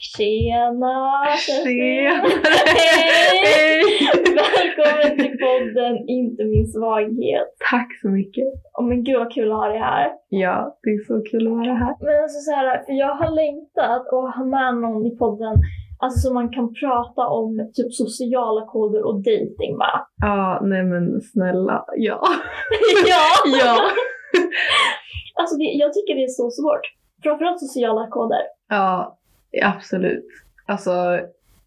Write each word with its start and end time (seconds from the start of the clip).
Tjena! 0.00 1.26
Tjena! 1.46 2.28
Hej! 2.76 3.82
Välkommen 4.40 5.18
till 5.18 5.38
podden 5.38 6.08
Inte 6.08 6.44
min 6.44 6.66
svaghet. 6.66 7.48
Tack 7.70 7.88
så 8.02 8.08
mycket. 8.08 8.44
Oh, 8.78 8.84
men 8.88 9.04
gud 9.04 9.18
vad 9.18 9.32
kul 9.32 9.52
att 9.52 9.58
ha 9.58 9.68
dig 9.68 9.78
här. 9.78 10.10
Ja, 10.28 10.78
det 10.82 10.90
är 10.90 11.04
så 11.04 11.30
kul 11.30 11.46
att 11.46 11.52
vara 11.52 11.74
här. 11.74 11.94
Men 12.00 12.22
alltså 12.22 12.38
så 12.40 12.50
här, 12.50 12.84
för 12.86 12.92
jag 12.92 13.14
har 13.14 13.30
längtat 13.30 14.06
att 14.12 14.36
ha 14.36 14.44
med 14.44 14.74
någon 14.76 15.06
i 15.06 15.16
podden 15.16 15.56
Alltså 15.98 16.18
så 16.18 16.34
man 16.34 16.48
kan 16.50 16.74
prata 16.74 17.26
om 17.26 17.70
typ 17.74 17.94
sociala 17.94 18.66
koder 18.66 19.06
och 19.06 19.14
dating 19.14 19.76
va? 19.78 20.06
Ja, 20.22 20.60
nej 20.62 20.82
men 20.82 21.20
snälla, 21.20 21.84
ja. 21.96 22.20
ja! 23.06 23.26
ja. 23.60 23.76
Alltså 25.34 25.56
det, 25.56 25.64
jag 25.64 25.92
tycker 25.92 26.14
det 26.14 26.24
är 26.24 26.28
så 26.28 26.50
svårt. 26.50 26.84
Framförallt 27.22 27.60
sociala 27.60 28.06
koder. 28.06 28.42
Ja, 28.68 29.19
absolut. 29.62 30.26
Alltså, 30.66 31.20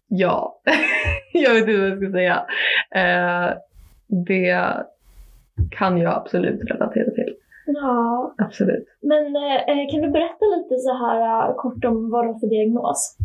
ja. 0.08 0.60
jag 1.32 1.54
vet 1.54 1.68
inte 1.68 1.80
vad 1.80 1.88
jag 1.90 1.98
ska 1.98 2.12
säga. 2.12 2.46
Eh, 2.94 3.56
det 4.26 4.74
kan 5.70 5.98
jag 5.98 6.14
absolut 6.14 6.70
relatera 6.70 7.10
till. 7.10 7.34
Ja. 7.66 8.34
Absolut. 8.38 8.86
Men 9.02 9.36
eh, 9.36 9.90
kan 9.90 10.00
du 10.00 10.10
berätta 10.10 10.44
lite 10.56 10.78
så 10.78 10.92
här 10.92 11.48
uh, 11.48 11.54
kort 11.56 11.84
om 11.84 12.10
vad 12.10 12.24
du 12.24 12.28
har 12.28 12.38
för 12.38 12.46
diagnos? 12.46 13.16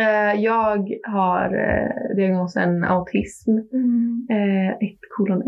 Eh, 0.00 0.40
jag 0.40 0.94
har 1.02 1.54
eh, 1.54 2.16
diagnosen 2.16 2.84
autism. 2.84 3.50
Mm. 3.50 4.26
Eh, 4.30 4.70
1 4.70 4.78
kolon 5.16 5.42
1 5.42 5.46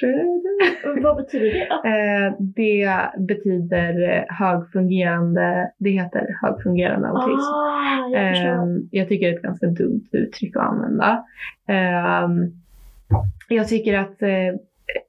tror 0.00 0.12
jag 0.12 0.18
det 0.18 0.98
är. 0.98 1.02
vad 1.02 1.16
betyder 1.16 1.52
det? 1.52 2.36
Det 2.56 3.24
betyder 3.26 4.26
högfungerande, 4.28 5.70
det 5.78 5.90
heter 5.90 6.36
högfungerande 6.42 7.08
autism. 7.08 7.52
Ah, 7.54 8.08
jag. 8.12 8.36
Ehm, 8.36 8.88
jag 8.90 9.08
tycker 9.08 9.26
det 9.26 9.32
är 9.32 9.36
ett 9.36 9.42
ganska 9.42 9.66
dumt 9.66 10.08
uttryck 10.12 10.56
att 10.56 10.62
använda. 10.62 11.24
Ehm, 11.68 12.52
jag 13.48 13.68
tycker 13.68 13.98
att, 13.98 14.22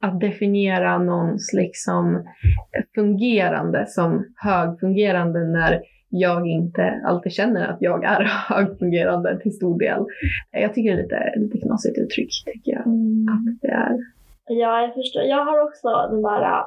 att 0.01 0.19
definiera 0.19 0.97
någons 0.97 1.53
liksom 1.53 2.23
fungerande 2.95 3.85
som 3.87 4.25
högfungerande 4.35 5.39
när 5.39 5.81
jag 6.15 6.47
inte 6.47 7.01
alltid 7.05 7.31
känner 7.31 7.67
att 7.67 7.77
jag 7.81 8.03
är 8.03 8.23
högfungerande 8.49 9.39
till 9.39 9.51
stor 9.55 9.79
del. 9.79 10.05
Jag 10.51 10.73
tycker 10.73 10.95
det 10.95 10.99
är 11.01 11.03
lite, 11.03 11.33
lite 11.39 11.57
knasigt 11.67 11.97
uttryck, 11.97 12.29
tycker 12.45 12.71
jag 12.71 12.85
Mm. 12.87 13.25
att 13.33 13.61
det 13.61 13.67
är. 13.67 13.97
Ja, 14.47 14.81
jag 14.81 14.93
förstår. 14.93 15.23
Jag 15.23 15.45
har 15.45 15.63
också 15.63 15.87
den 16.11 16.21
där... 16.21 16.63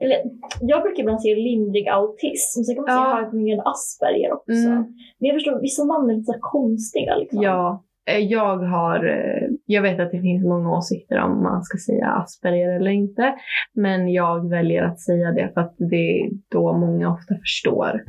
Eller, 0.00 0.16
jag 0.60 0.82
brukar 0.82 1.00
ibland 1.02 1.22
säga 1.22 1.36
lindrig 1.36 1.88
autism, 1.88 2.62
sen 2.62 2.74
kan 2.74 2.84
man 2.84 2.94
Ja. 2.94 3.14
högfungerande 3.16 3.62
Asperger 3.70 4.32
också. 4.32 4.52
Mm. 4.52 4.76
Men 5.18 5.26
jag 5.28 5.34
förstår, 5.36 5.60
vissa 5.60 5.84
namn 5.84 6.10
är 6.10 6.14
lite 6.14 6.32
så 6.32 6.38
konstiga. 6.40 7.16
Liksom. 7.16 7.42
Ja, 7.42 7.82
jag 8.14 8.58
har, 8.58 9.04
eh, 9.04 9.48
jag 9.66 9.82
vet 9.82 10.00
att 10.00 10.10
det 10.10 10.20
finns 10.20 10.44
många 10.44 10.76
åsikter 10.76 11.20
om 11.22 11.42
man 11.42 11.62
ska 11.62 11.78
säga 11.78 12.10
Asperger 12.10 12.76
eller 12.76 12.90
inte. 12.90 13.34
Men 13.74 14.12
jag 14.12 14.50
väljer 14.50 14.82
att 14.82 15.00
säga 15.00 15.32
det 15.32 15.50
för 15.54 15.60
att 15.60 15.74
det 15.78 16.20
är 16.20 16.30
då 16.48 16.72
många 16.72 17.12
ofta 17.12 17.34
förstår. 17.34 18.04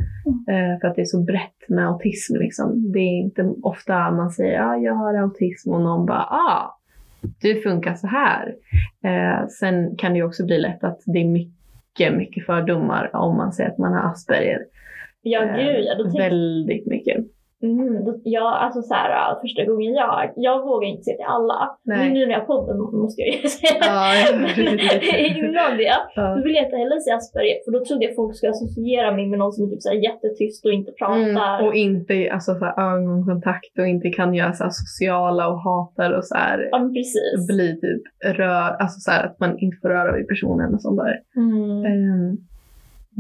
Eh, 0.50 0.80
För 0.82 0.88
att 0.88 0.96
det 0.96 1.02
är 1.02 1.06
så 1.06 1.24
brett 1.24 1.70
med 1.70 1.88
autism 1.88 2.36
liksom. 2.36 2.92
Det 2.92 3.00
är 3.00 3.20
inte 3.20 3.54
ofta 3.64 4.12
man 4.12 4.32
säger 4.32 4.54
ja, 4.54 4.78
jag 4.78 4.94
har 4.94 5.14
autism 5.14 5.74
och 5.74 5.82
någon 5.82 6.06
bara 6.06 6.24
ah, 6.24 6.78
du 7.42 7.62
funkar 7.62 7.94
så 7.94 8.08
här. 8.08 8.56
Eh, 9.04 9.48
Sen 9.48 9.96
kan 9.98 10.12
det 10.14 10.18
ju 10.18 10.26
också 10.26 10.46
bli 10.46 10.60
lätt 10.60 10.84
att 10.84 11.00
det 11.06 11.20
är 11.20 11.26
mycket, 11.26 12.18
mycket 12.18 12.46
fördomar 12.46 13.16
om 13.16 13.38
man 13.38 13.54
säger 13.54 13.70
att 13.70 13.78
man 13.78 13.94
har 13.94 14.12
Asperger. 14.12 14.60
Ja, 15.22 15.44
Eh, 15.44 15.56
gud 15.56 15.86
ja. 15.86 15.96
Då 15.98 16.04
tänkte, 16.04 16.22
Väldigt 16.22 16.88
mycket. 16.88 17.07
Mm, 17.64 18.22
ja, 18.24 18.58
alltså 18.58 18.82
så 18.82 18.94
här, 18.94 19.10
uh, 19.34 19.42
första 19.42 19.64
gången 19.66 19.94
jag, 19.94 20.32
jag 20.36 20.66
vågar 20.66 20.88
inte 20.88 21.04
säga 21.04 21.16
till 21.18 21.26
alla. 21.26 21.78
Nej. 21.84 21.98
Men 22.00 22.14
nu 22.14 22.26
när 22.26 22.34
jag 22.34 22.40
har 22.40 22.46
podden 22.46 22.78
måste 23.02 23.22
jag 23.22 23.30
ju 23.36 23.48
säga 23.58 23.74
Ja, 23.82 24.14
Innan 25.28 25.78
det, 25.78 25.84
Ja. 26.16 26.36
då 26.36 26.44
vill 26.44 26.56
jag 26.56 26.66
inte 26.66 26.78
heller 26.78 27.00
säga 27.00 27.16
Asperger, 27.16 27.58
för 27.66 27.72
då 27.72 27.86
trodde 27.86 28.06
jag 28.06 28.16
folk 28.16 28.36
skulle 28.38 28.50
associera 28.50 29.12
mig 29.12 29.26
med 29.28 29.40
någon 29.40 29.54
som 29.54 29.66
är 29.66 29.70
typ 29.70 29.82
så 29.82 29.94
jättetyst 29.94 30.66
och 30.66 30.72
inte 30.72 30.92
pratar. 30.92 31.56
Mm, 31.56 31.66
och 31.68 31.76
inte 31.76 32.30
alltså, 32.34 32.56
så 32.56 32.66
här, 32.66 32.94
ögonkontakt 32.94 33.80
och 33.80 33.88
inte 33.88 34.10
kan 34.10 34.34
göra 34.34 34.54
så 34.54 34.64
här, 34.64 34.72
sociala 34.72 35.48
och 35.48 35.60
hatar 35.62 36.12
och 36.18 36.26
så 36.26 36.36
här, 36.36 36.70
Ja, 36.72 36.90
precis. 36.96 37.48
bli 37.48 37.80
typ 37.82 38.02
rör, 38.38 38.70
alltså 38.82 39.00
så 39.00 39.12
här, 39.12 39.24
att 39.26 39.40
man 39.40 39.60
inte 39.60 39.78
får 39.82 39.90
röra 39.90 40.12
vid 40.18 40.28
personen 40.28 40.74
och 40.74 40.82
sånt 40.82 41.00
där. 41.00 41.16
Mm. 41.42 41.86
Ehm, 41.86 42.38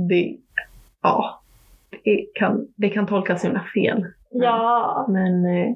det, 0.09 0.37
ja, 1.03 1.41
det 2.03 2.25
kan, 2.33 2.67
det 2.75 2.89
kan 2.89 3.07
tolkas 3.07 3.41
så 3.41 3.47
himla 3.47 3.63
fel. 3.73 4.05
Ja. 4.29 5.05
Men 5.09 5.45
eh, 5.45 5.69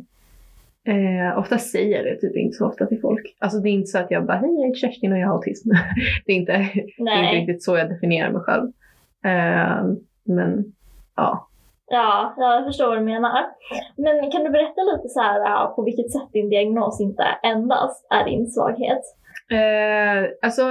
eh, 0.95 1.37
ofta 1.39 1.57
säger 1.57 1.97
jag 1.97 2.05
det 2.05 2.21
typ 2.21 2.35
inte 2.35 2.57
så 2.57 2.67
ofta 2.67 2.85
till 2.85 3.01
folk. 3.01 3.35
Alltså 3.39 3.59
det 3.59 3.69
är 3.69 3.73
inte 3.73 3.87
så 3.87 3.97
att 3.99 4.11
jag 4.11 4.25
bara 4.25 4.37
hej 4.37 4.49
jag 4.59 4.67
heter 4.67 4.79
Kerstin 4.79 5.11
och 5.11 5.17
jag 5.19 5.27
har 5.27 5.33
autism. 5.35 5.69
det, 6.25 6.31
är 6.31 6.35
inte, 6.35 6.51
det 6.97 7.11
är 7.11 7.23
inte 7.23 7.35
riktigt 7.35 7.63
så 7.63 7.77
jag 7.77 7.89
definierar 7.89 8.31
mig 8.31 8.41
själv. 8.41 8.71
Ehm, 9.23 9.97
men 10.23 10.65
ja. 11.15 11.47
Ja, 11.93 12.33
jag 12.37 12.65
förstår 12.65 12.87
vad 12.87 12.97
du 12.97 13.01
menar. 13.05 13.45
Men 13.95 14.31
kan 14.31 14.43
du 14.43 14.49
berätta 14.49 14.81
lite 14.81 15.07
så 15.09 15.21
här 15.21 15.39
uh, 15.39 15.75
på 15.75 15.83
vilket 15.83 16.11
sätt 16.11 16.29
din 16.33 16.49
diagnos 16.49 17.01
inte 17.01 17.23
endast 17.43 18.07
är 18.11 18.25
din 18.25 18.47
svaghet? 18.47 19.01
Eh, 19.51 20.29
alltså, 20.41 20.61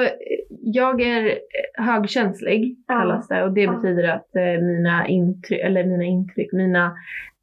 jag 0.61 1.01
är 1.01 1.39
högkänslig 1.75 2.77
kallas 2.89 3.29
det 3.29 3.43
och 3.43 3.53
det 3.53 3.61
Ja. 3.61 3.73
betyder 3.73 4.09
att 4.09 4.37
eh, 4.37 4.63
mina 4.63 5.07
intryck, 5.07 5.61
eller 5.61 5.85
mina 5.85 6.05
intryck, 6.05 6.53
mina, 6.53 6.85
eh, 6.87 6.93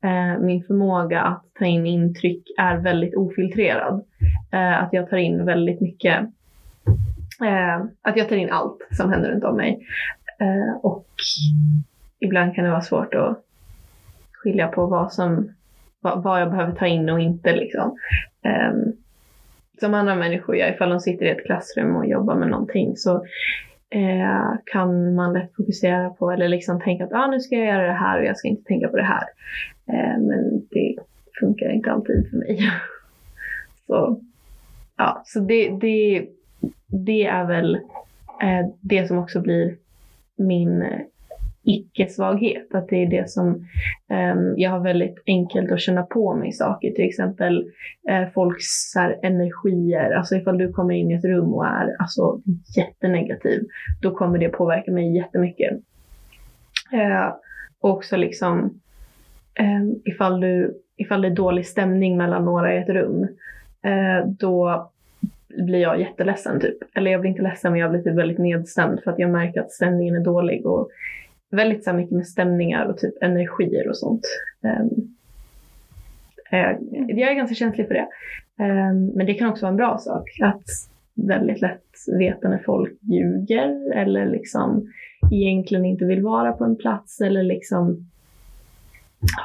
Eh, 0.07 0.39
min 0.39 0.63
förmåga 0.63 1.21
att 1.21 1.43
ta 1.59 1.65
in 1.65 1.85
intryck 1.85 2.43
är 2.57 2.77
väldigt 2.77 3.15
ofiltrerad. 3.15 4.03
Eh, 4.51 4.83
att 4.83 4.93
jag 4.93 5.09
tar 5.09 5.17
in 5.17 5.45
väldigt 5.45 5.81
mycket, 5.81 6.19
eh, 7.43 7.77
att 8.01 8.17
jag 8.17 8.29
tar 8.29 8.35
in 8.35 8.51
allt 8.51 8.87
som 8.91 9.11
händer 9.11 9.31
runt 9.31 9.43
om 9.43 9.57
mig. 9.57 9.87
Eh, 10.39 10.77
och 10.81 11.07
ibland 12.19 12.55
kan 12.55 12.63
det 12.63 12.71
vara 12.71 12.81
svårt 12.81 13.13
att 13.13 13.43
skilja 14.31 14.67
på 14.67 14.85
vad 14.85 15.13
som, 15.13 15.49
vad, 16.01 16.23
vad 16.23 16.41
jag 16.41 16.49
behöver 16.49 16.71
ta 16.73 16.87
in 16.87 17.09
och 17.09 17.19
inte 17.19 17.55
liksom. 17.55 17.97
Ehm, 18.43 18.93
som 19.79 19.93
andra 19.93 20.15
människor 20.15 20.55
gör, 20.55 20.73
ifall 20.73 20.89
de 20.89 20.99
sitter 20.99 21.25
i 21.25 21.29
ett 21.29 21.45
klassrum 21.45 21.95
och 21.95 22.05
jobbar 22.05 22.35
med 22.35 22.49
någonting 22.49 22.97
så 22.97 23.25
eh, 23.89 24.53
kan 24.65 25.15
man 25.15 25.33
lätt 25.33 25.55
fokusera 25.55 26.09
på 26.09 26.31
eller 26.31 26.47
liksom 26.47 26.81
tänka 26.81 27.03
att 27.03 27.13
ah, 27.13 27.27
nu 27.27 27.39
ska 27.39 27.55
jag 27.55 27.65
göra 27.65 27.87
det 27.87 27.99
här 27.99 28.19
och 28.19 28.25
jag 28.25 28.37
ska 28.37 28.47
inte 28.47 28.63
tänka 28.63 28.87
på 28.87 28.97
det 28.97 29.03
här. 29.03 29.23
Eh, 29.87 30.19
men 30.19 30.67
det 30.69 30.95
funkar 31.39 31.69
inte 31.69 31.91
alltid 31.91 32.29
för 32.29 32.37
mig. 32.37 32.59
så 33.87 34.21
ja, 34.97 35.21
så 35.25 35.39
det, 35.39 35.69
det, 35.69 36.27
det 36.87 37.25
är 37.25 37.45
väl 37.45 37.75
eh, 38.41 38.67
det 38.81 39.07
som 39.07 39.17
också 39.17 39.41
blir 39.41 39.75
min 40.35 40.81
eh, 40.81 41.01
icke-svaghet. 41.67 42.75
Att 42.75 42.89
det 42.89 43.03
är 43.03 43.09
det 43.09 43.29
som 43.29 43.47
um, 44.09 44.53
jag 44.57 44.71
har 44.71 44.79
väldigt 44.79 45.23
enkelt 45.25 45.71
att 45.71 45.81
känna 45.81 46.03
på 46.03 46.35
mig 46.35 46.51
saker. 46.51 46.91
Till 46.91 47.05
exempel 47.05 47.71
uh, 48.11 48.29
folks 48.33 48.95
här, 48.95 49.19
energier. 49.23 50.11
Alltså 50.11 50.35
ifall 50.35 50.57
du 50.57 50.71
kommer 50.73 50.93
in 50.93 51.11
i 51.11 51.13
ett 51.13 51.25
rum 51.25 51.53
och 51.53 51.65
är 51.65 51.95
alltså, 51.99 52.41
jättenegativ, 52.77 53.63
då 54.01 54.11
kommer 54.11 54.37
det 54.37 54.49
påverka 54.49 54.91
mig 54.91 55.15
jättemycket. 55.15 55.71
Uh, 56.93 57.33
och 57.81 57.89
också 57.89 58.17
liksom 58.17 58.79
um, 59.59 60.01
ifall, 60.05 60.39
du, 60.39 60.81
ifall 60.97 61.21
det 61.21 61.27
är 61.27 61.35
dålig 61.35 61.65
stämning 61.65 62.17
mellan 62.17 62.45
några 62.45 62.73
i 62.73 62.77
ett 62.77 62.89
rum, 62.89 63.27
uh, 63.85 64.27
då 64.39 64.91
blir 65.47 65.79
jag 65.79 65.99
jätteledsen 65.99 66.59
typ. 66.59 66.77
Eller 66.95 67.11
jag 67.11 67.21
blir 67.21 67.31
inte 67.31 67.41
ledsen 67.41 67.71
men 67.71 67.81
jag 67.81 67.91
blir 67.91 68.01
typ 68.01 68.15
väldigt 68.15 68.37
nedstämd 68.37 68.99
för 69.03 69.11
att 69.11 69.19
jag 69.19 69.29
märker 69.29 69.61
att 69.61 69.71
stämningen 69.71 70.15
är 70.15 70.23
dålig. 70.23 70.65
Och 70.65 70.89
väldigt 71.51 71.83
så 71.83 71.93
mycket 71.93 72.11
med 72.17 72.27
stämningar 72.27 72.85
och 72.85 72.97
typ 72.97 73.23
energier 73.23 73.89
och 73.89 73.97
sånt. 73.97 74.21
Ehm, 74.63 74.89
eh, 76.51 76.77
jag 77.17 77.31
är 77.31 77.35
ganska 77.35 77.55
känslig 77.55 77.87
för 77.87 77.93
det. 77.93 78.07
Ehm, 78.63 79.05
men 79.07 79.25
det 79.25 79.33
kan 79.33 79.49
också 79.49 79.65
vara 79.65 79.71
en 79.71 79.77
bra 79.77 79.97
sak 79.97 80.29
att 80.41 80.63
väldigt 81.27 81.61
lätt 81.61 81.83
veta 82.19 82.49
när 82.49 82.57
folk 82.65 82.93
ljuger 83.01 83.93
eller 83.95 84.25
liksom 84.25 84.91
egentligen 85.31 85.85
inte 85.85 86.05
vill 86.05 86.23
vara 86.23 86.51
på 86.51 86.63
en 86.63 86.75
plats 86.75 87.21
eller 87.21 87.43
liksom 87.43 87.97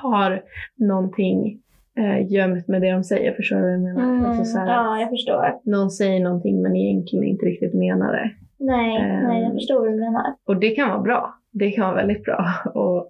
har 0.02 0.42
någonting 0.76 1.58
eh, 1.98 2.32
gömt 2.32 2.68
med 2.68 2.80
det 2.82 2.90
de 2.90 3.04
säger. 3.04 3.34
Förstår 3.34 3.56
du 3.56 3.62
vad 3.62 3.72
jag 3.72 3.80
menar? 3.80 4.28
Alltså 4.28 4.44
så 4.44 4.58
här, 4.58 4.64
Mm, 4.66 4.74
ja, 4.76 5.00
jag 5.00 5.10
förstår. 5.10 5.60
Någon 5.64 5.90
säger 5.90 6.20
någonting 6.20 6.62
men 6.62 6.76
egentligen 6.76 7.24
inte 7.24 7.46
riktigt 7.46 7.74
menar 7.74 8.12
det. 8.12 8.30
Nej, 8.58 8.96
Ehm. 8.96 9.28
nej, 9.28 9.42
jag 9.42 9.52
förstår 9.52 9.80
vad 9.80 9.88
du 9.92 9.96
menar. 10.00 10.34
Och 10.46 10.56
det 10.56 10.70
kan 10.70 10.88
vara 10.88 11.00
bra. 11.00 11.34
Det 11.52 11.70
kan 11.70 11.84
vara 11.86 11.96
väldigt 11.96 12.24
bra 12.24 12.38
att 12.64 13.08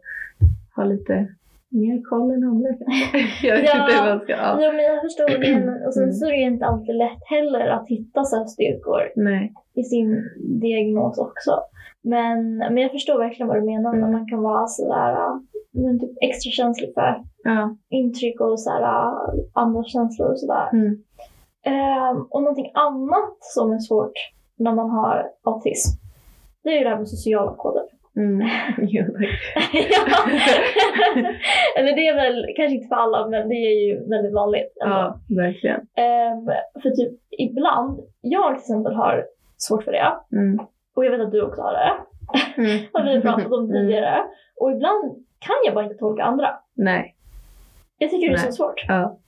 ha 0.76 0.84
lite 0.84 1.26
mer 1.68 2.02
koll 2.02 2.30
än 2.30 2.44
andra 2.44 2.68
kanske. 2.78 3.18
Jag 3.46 3.56
vet 3.56 3.64
Ja. 3.74 3.82
inte 3.84 4.00
hur 4.02 4.08
man 4.10 4.20
ska... 4.20 4.32
Ja. 4.32 4.58
Jo, 4.60 4.72
men 4.72 4.84
jag 4.84 5.00
förstår 5.02 5.38
menar. 5.38 5.86
Och 5.86 5.94
sen 5.94 6.02
Mm. 6.02 6.14
så 6.14 6.26
är 6.26 6.30
det 6.30 6.36
ju 6.36 6.46
inte 6.46 6.66
alltid 6.66 6.94
lätt 6.94 7.22
heller 7.26 7.66
att 7.68 7.88
hitta 7.88 8.24
så 8.24 8.44
styrkor 8.44 9.00
Nej. 9.16 9.52
i 9.74 9.82
sin 9.82 10.30
diagnos 10.60 11.18
också. 11.18 11.60
Men, 12.02 12.56
men 12.56 12.76
jag 12.76 12.90
förstår 12.90 13.18
verkligen 13.18 13.48
vad 13.48 13.56
du 13.56 13.64
menar 13.64 13.92
när 13.92 14.12
man 14.12 14.26
kan 14.28 14.42
vara 14.42 14.66
sådär, 14.66 15.16
men 15.70 16.00
typ 16.00 16.10
extra 16.20 16.50
känslig 16.50 16.94
för 16.94 17.22
Ja. 17.44 17.76
intryck 17.90 18.40
och 18.40 18.60
så 18.60 18.70
här, 18.70 18.82
äh, 18.82 19.18
andra 19.52 19.82
känslor 19.84 20.30
och 20.30 20.38
sådär. 20.40 20.68
Mm. 20.72 21.02
Ehm, 21.64 22.22
och 22.30 22.42
någonting 22.42 22.70
annat 22.74 23.36
som 23.40 23.72
är 23.72 23.78
svårt 23.78 24.12
när 24.56 24.74
man 24.74 24.90
har 24.90 25.26
autism, 25.44 25.98
det 26.64 26.70
är 26.70 26.78
ju 26.78 26.84
det 26.84 26.90
här 26.90 26.98
med 26.98 27.08
sociala 27.08 27.54
koder. 27.56 27.82
Mm. 28.16 28.48
Jo, 28.78 29.04
ja. 29.72 30.16
Eller 31.78 31.92
det 31.96 32.08
är 32.08 32.14
väl 32.14 32.46
kanske 32.56 32.74
inte 32.76 32.88
för 32.88 32.96
alla, 32.96 33.26
men 33.28 33.48
det 33.48 33.54
är 33.54 33.86
ju 33.88 34.08
väldigt 34.08 34.34
vanligt. 34.34 34.76
ändå. 34.84 34.94
Ja, 34.96 35.20
verkligen. 35.36 35.80
Ehm, 35.80 36.46
för 36.82 36.90
typ 36.90 37.12
ibland, 37.38 38.00
jag 38.20 38.48
till 38.54 38.60
exempel 38.60 38.94
har 38.94 39.24
svårt 39.56 39.84
för 39.84 39.92
det. 39.92 40.12
Mm. 40.32 40.58
Och 40.96 41.04
jag 41.04 41.10
vet 41.10 41.20
att 41.20 41.32
du 41.32 41.42
också 41.42 41.62
har 41.62 41.72
det. 41.72 41.92
Mm. 42.62 42.82
har 42.92 43.14
vi 43.14 43.20
pratat 43.20 43.52
om 43.52 43.64
Mm. 43.64 43.72
tidigare. 43.72 44.22
Och 44.56 44.72
ibland 44.72 45.24
kan 45.38 45.56
jag 45.64 45.74
bara 45.74 45.84
inte 45.84 45.96
tolka 45.96 46.22
andra. 46.22 46.48
Nej. 46.74 47.16
Jag 47.98 48.10
tycker 48.10 48.28
det 48.28 48.34
är 48.34 48.38
så 48.38 48.44
Nej. 48.44 48.52
svårt. 48.52 48.84
Ja. 48.88 49.18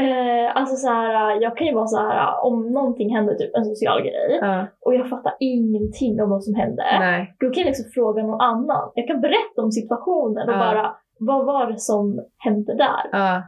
Eh, 0.00 0.56
alltså 0.56 0.76
så 0.76 0.88
här, 0.88 1.42
jag 1.42 1.56
kan 1.56 1.66
ju 1.66 1.74
vara 1.74 1.86
så 1.86 1.96
här 1.96 2.44
om 2.44 2.72
någonting 2.72 3.14
händer, 3.16 3.34
typ 3.34 3.56
en 3.56 3.64
social 3.64 4.00
grej, 4.02 4.38
Ja. 4.40 4.66
och 4.80 4.94
jag 4.94 5.08
fattar 5.08 5.32
ingenting 5.40 6.22
om 6.22 6.30
vad 6.30 6.44
som 6.44 6.54
hände. 6.54 6.82
Nej. 7.00 7.34
Då 7.40 7.50
kan 7.50 7.60
jag 7.60 7.66
liksom 7.66 7.90
fråga 7.94 8.22
någon 8.22 8.40
annan. 8.40 8.90
Jag 8.94 9.06
kan 9.06 9.20
berätta 9.20 9.62
om 9.62 9.72
situationen 9.72 10.48
och 10.48 10.54
bara, 10.58 10.96
vad 11.18 11.46
var 11.46 11.66
det 11.72 11.78
som 11.78 12.20
hände 12.38 12.74
där? 12.74 13.00
Ja. 13.12 13.42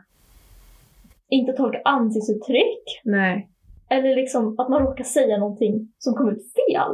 Inte 1.29 1.53
tolka 1.53 1.81
ansiktsuttryck. 1.85 2.85
Nej. 3.05 3.49
Eller 3.91 4.17
liksom 4.17 4.55
att 4.59 4.69
man 4.69 4.83
råkar 4.83 5.05
säga 5.05 5.39
någonting 5.39 5.89
som 5.99 6.15
kom 6.15 6.29
ut 6.29 6.43
fel. 6.55 6.91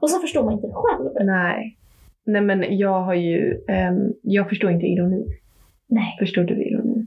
Och 0.00 0.10
så 0.10 0.18
förstår 0.20 0.44
man 0.44 0.52
inte 0.52 0.66
det 0.66 0.74
själv. 0.76 1.10
Nej. 1.26 1.76
Nej 2.26 2.42
men 2.42 2.78
jag 2.78 3.00
har 3.00 3.14
ju, 3.14 3.64
ehm, 3.68 4.12
jag 4.22 4.48
förstår 4.48 4.70
inte 4.70 4.86
ironi. 4.86 5.26
Nej. 5.88 6.16
Förstår 6.18 6.42
du 6.42 6.64
ironi? 6.64 7.06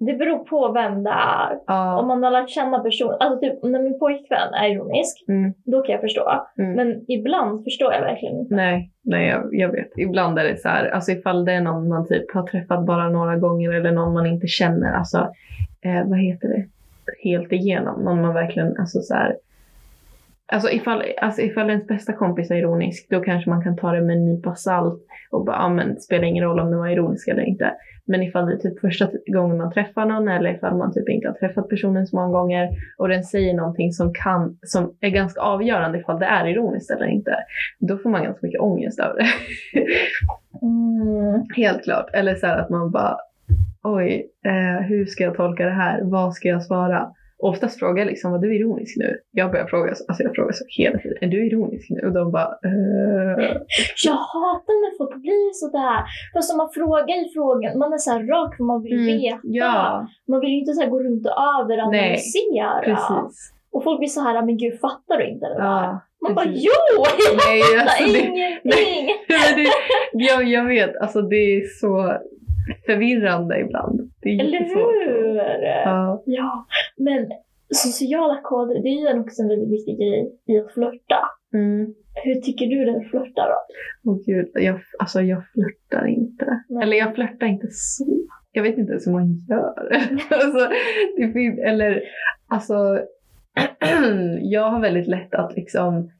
Det 0.00 0.12
beror 0.14 0.38
på 0.38 0.72
vem 0.72 1.02
det 1.04 1.10
är. 1.10 1.58
Ja. 1.66 1.98
Om 1.98 2.06
man 2.08 2.22
har 2.22 2.30
lärt 2.30 2.50
känna 2.50 2.78
personen. 2.78 3.16
Alltså 3.20 3.40
typ 3.40 3.62
när 3.62 3.82
min 3.82 3.98
pojkvän 3.98 4.54
är 4.54 4.68
ironisk, 4.68 5.24
Mm. 5.28 5.52
då 5.64 5.82
kan 5.82 5.92
jag 5.92 6.00
förstå. 6.00 6.46
Mm. 6.58 6.72
Men 6.72 7.04
ibland 7.08 7.64
förstår 7.64 7.92
jag 7.92 8.00
verkligen 8.00 8.36
inte. 8.38 8.54
Nej, 8.54 8.90
nej 9.02 9.28
jag, 9.28 9.48
jag 9.54 9.68
vet. 9.72 9.98
Ibland 9.98 10.38
är 10.38 10.44
det 10.44 10.56
så 10.60 10.68
här, 10.68 10.88
alltså 10.90 11.12
ifall 11.12 11.44
det 11.44 11.52
är 11.52 11.60
någon 11.60 11.88
man 11.88 12.06
typ 12.06 12.34
har 12.34 12.42
träffat 12.42 12.86
bara 12.86 13.08
några 13.08 13.36
gånger 13.36 13.72
eller 13.72 13.92
någon 13.92 14.12
man 14.14 14.26
inte 14.26 14.46
känner, 14.46 14.92
alltså 14.92 15.18
eh, 15.80 16.04
vad 16.08 16.18
heter 16.18 16.48
det, 16.48 16.64
helt 17.30 17.52
igenom, 17.52 18.04
någon 18.04 18.22
man 18.22 18.34
verkligen, 18.34 18.76
alltså 18.78 19.00
så 19.00 19.14
här, 19.14 19.36
Alltså 20.52 20.70
ifall, 20.70 21.02
alltså 21.18 21.42
ifall 21.42 21.70
ens 21.70 21.86
bästa 21.86 22.12
kompis 22.12 22.50
är 22.50 22.54
ironisk, 22.54 23.06
då 23.10 23.20
kanske 23.20 23.50
man 23.50 23.62
kan 23.62 23.76
ta 23.76 23.92
det 23.92 24.00
med 24.00 24.16
en 24.16 24.24
nypa 24.24 24.54
salt 24.54 25.02
och 25.30 25.44
bara, 25.44 25.56
ja 25.56 25.68
men 25.68 25.94
det 25.94 26.00
spelar 26.00 26.24
ingen 26.24 26.44
roll 26.44 26.60
om 26.60 26.70
den 26.70 26.78
var 26.78 26.88
ironisk 26.88 27.28
eller 27.28 27.42
inte. 27.42 27.72
Men 28.06 28.22
ifall 28.22 28.46
det 28.46 28.52
är 28.52 28.56
typ 28.56 28.80
första 28.80 29.08
gången 29.26 29.58
man 29.58 29.72
träffar 29.72 30.06
någon 30.06 30.28
eller 30.28 30.54
ifall 30.54 30.76
man 30.76 30.94
typ 30.94 31.08
inte 31.08 31.28
har 31.28 31.34
träffat 31.34 31.68
personen 31.68 32.06
så 32.06 32.16
många 32.16 32.38
gånger 32.38 32.68
och 32.98 33.08
den 33.08 33.24
säger 33.24 33.54
någonting 33.54 33.92
som 33.92 34.14
kan, 34.14 34.58
som 34.62 34.94
är 35.00 35.10
ganska 35.10 35.40
avgörande 35.40 35.98
ifall 35.98 36.18
det 36.18 36.26
är 36.26 36.46
ironiskt 36.46 36.90
eller 36.90 37.06
inte, 37.06 37.36
då 37.78 37.98
får 37.98 38.10
man 38.10 38.22
ganska 38.22 38.46
mycket 38.46 38.60
ångest 38.60 39.00
över 39.00 39.18
det. 39.18 39.28
Mm. 40.62 41.44
Helt 41.56 41.84
klart. 41.84 42.10
Eller 42.12 42.34
så 42.34 42.46
här 42.46 42.58
att 42.58 42.70
man 42.70 42.90
bara, 42.90 43.16
oj, 43.82 44.30
eh, 44.44 44.86
hur 44.86 45.06
ska 45.06 45.24
jag 45.24 45.36
tolka 45.36 45.64
det 45.64 45.70
här? 45.70 46.00
Vad 46.02 46.34
ska 46.34 46.48
jag 46.48 46.62
svara? 46.62 47.12
Oftast 47.42 47.78
frågar 47.78 47.98
jag 47.98 48.06
liksom, 48.10 48.32
var 48.32 48.38
du 48.38 48.56
ironisk 48.56 48.96
nu? 48.96 49.18
Jag 49.30 49.50
börjar 49.52 49.66
fråga, 49.66 49.94
så- 49.94 50.04
alltså 50.08 50.22
jag 50.22 50.34
frågar 50.34 50.52
så 50.52 50.64
hela 50.68 50.98
tiden, 50.98 51.18
är 51.20 51.26
du 51.26 51.46
ironisk 51.46 51.90
nu? 51.90 52.00
Och 52.06 52.12
de 52.12 52.32
bara, 52.32 52.48
eh, 52.64 53.56
Jag 54.04 54.12
hatar 54.12 54.74
när 54.84 54.96
folk 54.98 55.22
blir 55.22 55.52
sådär. 55.52 56.04
Fast 56.34 56.52
om 56.52 56.56
man 56.58 56.70
frågar 56.74 57.26
i 57.26 57.30
frågan, 57.34 57.78
man 57.78 57.92
är 57.92 57.98
så 57.98 58.10
här 58.10 58.22
rak 58.26 58.56
för 58.56 58.64
man 58.64 58.82
vill 58.82 58.92
Mm, 58.92 59.06
veta. 59.06 59.40
ja, 59.42 60.06
Man 60.28 60.40
vill 60.40 60.50
ju 60.50 60.58
inte 60.58 60.72
så 60.72 60.80
här 60.82 60.88
gå 60.90 61.00
runt 61.02 61.26
och 61.26 61.32
överanalysera. 61.60 62.80
precis. 62.84 63.52
Och 63.72 63.84
folk 63.84 63.98
blir 63.98 64.08
så 64.08 64.20
här, 64.20 64.42
men 64.46 64.56
gud 64.56 64.80
fattar 64.80 65.16
du 65.18 65.24
inte 65.28 65.46
eller? 65.46 65.56
vad?" 65.56 65.84
Ja, 65.84 66.00
Man 66.22 66.34
bara, 66.34 66.46
jo! 66.48 66.72
Jag 66.96 67.36
Nej, 67.48 67.62
alltså 67.80 68.04
det- 68.12 68.18
ingenting! 68.18 69.08
Men 69.28 69.64
det, 69.64 69.70
jag, 70.12 70.44
jag 70.44 70.64
vet, 70.64 70.96
alltså 70.96 71.22
det 71.22 71.36
är 71.36 71.60
så 71.80 72.12
förvirrande 72.86 73.60
ibland. 73.60 74.12
Det 74.36 74.42
är 74.42 74.46
Eller 74.46 74.58
hur? 74.58 75.36
Ja. 75.84 76.22
Ja, 76.26 76.66
men 76.96 77.30
sociala 77.70 78.40
koder, 78.42 78.82
det 78.82 78.88
är 78.88 79.14
ju 79.14 79.20
också 79.20 79.42
en 79.42 79.48
väldigt 79.48 79.70
viktig 79.70 79.98
grej 79.98 80.32
i 80.46 80.58
att 80.58 80.72
flörta. 80.72 81.18
Mm. 81.54 81.94
Hur 82.24 82.34
tycker 82.34 82.66
du 82.66 82.84
det 82.84 82.90
är 82.90 82.96
att 82.96 83.10
flörta 83.10 83.42
då? 83.48 83.56
Åh 84.10 84.18
gud, 84.26 84.50
jag, 84.54 84.80
alltså 84.98 85.20
jag 85.20 85.42
flörtar 85.52 86.06
inte. 86.06 86.62
Nej. 86.68 86.82
Eller 86.82 86.96
jag 86.96 87.14
flörtar 87.14 87.46
inte 87.46 87.66
så. 87.70 88.06
Jag 88.52 88.62
vet 88.62 88.78
inte 88.78 88.90
ens 88.90 89.06
hur 89.06 89.12
man 89.12 89.34
gör. 89.48 89.92
alltså, 90.30 90.68
det 91.16 91.32
finns, 91.32 91.58
eller 91.58 92.02
alltså, 92.46 92.74
jag 94.40 94.70
har 94.70 94.80
väldigt 94.80 95.08
lätt 95.08 95.34
att 95.34 95.56
liksom 95.56 96.10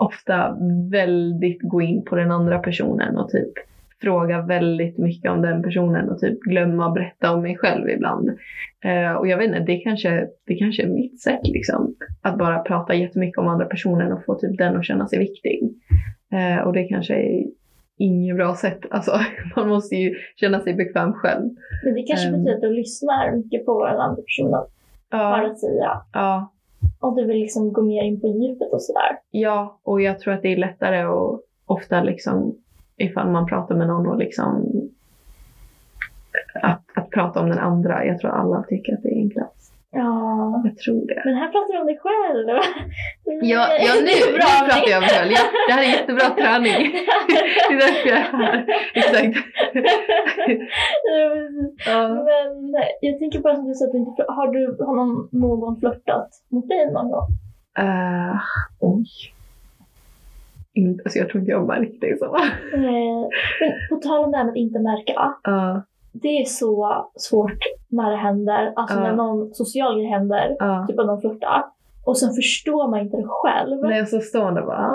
ofta 0.00 0.56
väldigt 0.90 1.62
gå 1.62 1.82
in 1.82 2.04
på 2.04 2.16
den 2.16 2.30
andra 2.30 2.58
personen 2.58 3.16
och 3.16 3.30
typ 3.30 3.52
fråga 4.02 4.42
väldigt 4.42 4.98
mycket 4.98 5.30
om 5.30 5.42
den 5.42 5.62
personen 5.62 6.08
och 6.10 6.18
typ 6.18 6.40
glömma 6.40 6.90
berätta 6.90 7.32
om 7.34 7.42
mig 7.42 7.56
själv 7.56 7.88
ibland. 7.90 8.28
Eh, 8.84 9.12
och 9.12 9.28
jag 9.28 9.38
vet 9.38 9.46
inte, 9.46 9.58
det 9.60 9.76
kanske, 9.78 10.28
det 10.46 10.54
kanske 10.54 10.82
är 10.82 10.86
mitt 10.86 11.20
sätt 11.20 11.40
liksom. 11.48 11.94
Att 12.22 12.38
bara 12.38 12.58
prata 12.58 12.94
jättemycket 12.94 13.38
om 13.38 13.48
andra 13.48 13.64
personen 13.66 14.12
och 14.12 14.24
få 14.24 14.34
typ 14.34 14.58
den 14.58 14.76
att 14.76 14.84
känna 14.84 15.06
sig 15.08 15.18
viktig. 15.18 15.62
Eh, 16.32 16.66
och 16.66 16.72
det 16.72 16.84
kanske 16.84 17.14
är 17.14 17.44
inget 17.98 18.36
bra 18.36 18.54
sätt. 18.54 18.80
Alltså, 18.90 19.12
man 19.56 19.68
måste 19.68 19.96
ju 19.96 20.14
känna 20.36 20.60
sig 20.60 20.74
bekväm 20.74 21.12
själv. 21.12 21.50
Men 21.84 21.94
det 21.94 22.02
kanske 22.02 22.26
Ehm. 22.28 22.32
betyder 22.32 22.54
att 22.54 22.60
du 22.60 22.72
lyssnar 22.72 23.36
mycket 23.36 23.66
på 23.66 23.74
vad 23.74 23.90
den 23.92 24.00
andra 24.00 24.22
personen 24.22 24.52
har 24.52 24.66
Ja, 25.10 25.50
att 25.50 25.60
säga. 25.60 26.02
ja, 26.12 26.52
Och 27.00 27.16
du 27.16 27.24
vill 27.26 27.36
liksom 27.38 27.72
gå 27.72 27.82
mer 27.82 28.02
in 28.02 28.20
på 28.20 28.26
djupet 28.26 28.72
och 28.72 28.82
sådär. 28.82 29.18
ja, 29.30 29.80
och 29.82 30.00
jag 30.02 30.18
tror 30.18 30.34
att 30.34 30.42
det 30.42 30.52
är 30.52 30.56
lättare 30.56 31.04
och 31.06 31.40
ofta 31.66 32.02
liksom 32.02 32.56
ifall 32.96 33.30
man 33.30 33.46
pratar 33.46 33.74
med 33.74 33.86
någon 33.86 34.06
och 34.06 34.18
liksom 34.18 34.66
att, 36.62 36.82
att 36.94 37.10
prata 37.10 37.40
om 37.40 37.48
den 37.48 37.58
andra. 37.58 38.04
Jag 38.04 38.18
tror 38.18 38.30
alla 38.30 38.62
tycker 38.62 38.92
att 38.92 39.02
det 39.02 39.08
är 39.08 39.16
enklast. 39.16 39.72
Ja. 39.90 40.62
Jag 40.64 40.78
tror 40.78 41.06
det. 41.06 41.22
Men 41.24 41.34
här 41.34 41.48
pratar 41.48 41.72
du 41.74 41.80
om 41.80 41.86
dig 41.86 41.98
själv. 41.98 42.48
Ja, 43.42 43.68
ja 43.86 43.92
nu, 43.94 44.12
nu 44.32 44.38
pratar 44.38 44.90
jag 44.90 44.98
om 44.98 45.00
mig 45.00 45.10
själv. 45.10 45.32
Ja, 45.32 45.40
det 45.68 45.72
här 45.72 45.82
är 45.82 45.98
jättebra 45.98 46.28
träning. 46.30 46.92
Det 47.68 47.74
är 47.74 47.78
därför 47.86 48.08
jag 48.08 48.18
är 48.18 48.22
här. 48.22 48.66
Exakt. 48.94 49.36
Ja. 51.86 52.08
Men 52.72 52.82
jag 53.00 53.18
tänker 53.18 53.40
bara 53.40 53.56
som 53.56 53.68
du 53.68 53.74
sa 53.74 53.84
har, 54.28 54.52
du, 54.52 54.84
har 54.84 54.96
någon, 54.96 55.28
någon 55.32 55.80
flörtat 55.80 56.28
mot 56.48 56.68
dig 56.68 56.92
någon 56.92 57.10
gång? 57.10 57.28
Uh, 57.78 58.40
oj. 58.80 59.06
Inte, 60.76 61.02
alltså 61.04 61.18
jag 61.18 61.28
tror 61.28 61.40
inte 61.40 61.50
jag 61.50 61.66
märkte 61.66 62.06
det 62.06 62.18
så. 62.18 62.36
Men 62.72 63.30
på 63.90 63.96
tal 64.08 64.24
om 64.24 64.30
det 64.30 64.36
här 64.36 64.44
med 64.44 64.50
att 64.52 64.56
inte 64.56 64.78
märka. 64.78 65.34
Ja, 65.42 65.82
Det 66.12 66.28
är 66.40 66.44
så 66.44 67.06
svårt 67.16 67.58
när 67.88 68.10
det 68.10 68.16
händer, 68.16 68.72
alltså 68.76 68.96
Ja. 68.96 69.02
när 69.02 69.16
någon 69.16 69.54
social 69.54 69.98
grej 69.98 70.06
händer, 70.10 70.56
ja. 70.58 70.84
typ 70.88 70.98
att 70.98 71.06
någon 71.06 71.20
flörtar. 71.20 71.64
Och 72.06 72.18
sen 72.18 72.32
förstår 72.34 72.90
man 72.90 73.00
inte 73.00 73.16
det 73.16 73.26
själv. 73.26 73.78
Nej, 73.82 74.06
så 74.06 74.20
står 74.20 74.42
man 74.42 74.54
där 74.54 74.62
bara, 74.62 74.90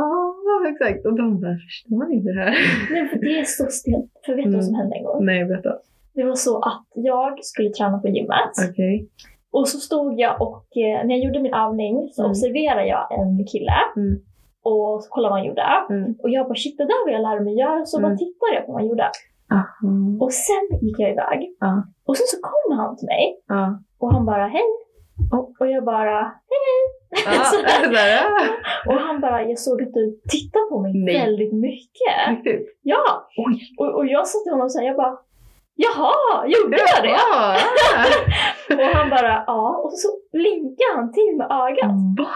ja 0.46 0.70
exakt. 0.72 1.06
Och 1.06 1.14
de 1.14 1.42
bara, 1.42 1.56
förstår 1.68 1.96
man 1.98 2.12
inte 2.12 2.30
det 2.32 2.40
här? 2.40 2.56
Nej, 2.92 3.08
för 3.08 3.18
det 3.20 3.40
är 3.40 3.44
så 3.44 3.66
stelt. 3.70 4.12
För 4.26 4.36
vet 4.36 4.46
du 4.46 4.52
vad 4.56 4.66
som 4.66 4.76
hände 4.76 4.96
en 4.96 5.04
gång? 5.04 5.26
Nej, 5.26 5.46
berätta. 5.46 5.74
Det 6.14 6.24
var 6.24 6.36
så 6.36 6.58
att 6.58 6.86
jag 6.96 7.44
skulle 7.46 7.70
träna 7.70 7.98
på 8.00 8.08
gymmet. 8.08 8.52
Okej. 8.72 9.08
Och 9.52 9.68
så 9.68 9.78
stod 9.78 10.20
jag 10.20 10.42
och 10.42 10.66
eh, 10.78 11.06
när 11.08 11.16
jag 11.16 11.20
gjorde 11.26 11.40
min 11.42 11.54
övning 11.54 12.10
så 12.12 12.22
Mm. 12.22 12.30
observerade 12.30 12.88
jag 12.88 13.20
en 13.20 13.46
kille. 13.52 13.74
Mm. 13.96 14.20
Och 14.64 15.04
så 15.04 15.10
kollade 15.10 15.32
vad 15.32 15.40
han 15.40 15.48
gjorde. 15.48 15.68
Mm. 15.90 16.16
Och 16.24 16.30
jag 16.30 16.48
bara 16.48 16.56
shit 16.56 16.78
det 16.78 16.86
där 16.86 17.06
vill 17.06 17.14
jag 17.14 17.22
lära 17.22 17.40
mig 17.40 17.56
göra. 17.60 17.86
Så 17.86 17.98
bara 18.00 18.08
Mm. 18.08 18.18
tittade 18.18 18.54
jag 18.56 18.66
på 18.66 18.72
vad 18.72 18.82
han 18.82 18.90
gjorde. 18.90 19.10
Aha. 19.52 19.92
Och 20.20 20.34
sen 20.34 20.80
gick 20.82 21.00
jag 21.00 21.12
iväg. 21.12 21.40
Och 22.08 22.18
sen 22.18 22.28
så 22.28 22.38
kom 22.50 22.78
han 22.78 22.98
till 22.98 23.06
mig. 23.16 23.24
Och 24.00 24.14
han 24.14 24.26
bara 24.26 24.48
hej. 24.48 24.70
Och, 25.34 25.52
och 25.60 25.68
jag 25.68 25.84
bara 25.86 26.20
hej 26.50 26.62
hej. 26.70 26.84
Och 28.88 28.94
han 28.94 29.22
bara 29.22 29.44
jag 29.44 29.60
såg 29.60 29.82
att 29.84 29.94
du 29.94 30.20
tittar 30.30 30.70
på 30.70 30.80
mig 30.80 30.92
Nej. 30.94 31.20
väldigt 31.20 31.54
mycket. 31.54 32.18
Ja. 32.82 33.28
Och, 33.80 33.96
och 33.96 34.06
jag 34.06 34.28
sa 34.28 34.40
till 34.44 34.52
honom 34.52 34.70
så 34.70 34.80
här, 34.80 34.88
jag 34.88 34.96
bara 34.96 35.18
Jaha, 35.76 36.48
gjorde 36.48 36.78
jag 36.78 37.04
det? 37.04 37.10
Ja. 37.10 37.56
Och 38.90 38.96
han 38.98 39.10
bara 39.10 39.44
ja. 39.48 39.82
Och 39.84 39.94
så 39.94 40.08
blinkade 40.32 40.94
han 40.96 41.12
till 41.12 41.36
med 41.38 41.48
ögat. 41.52 41.92
Va? 42.18 42.32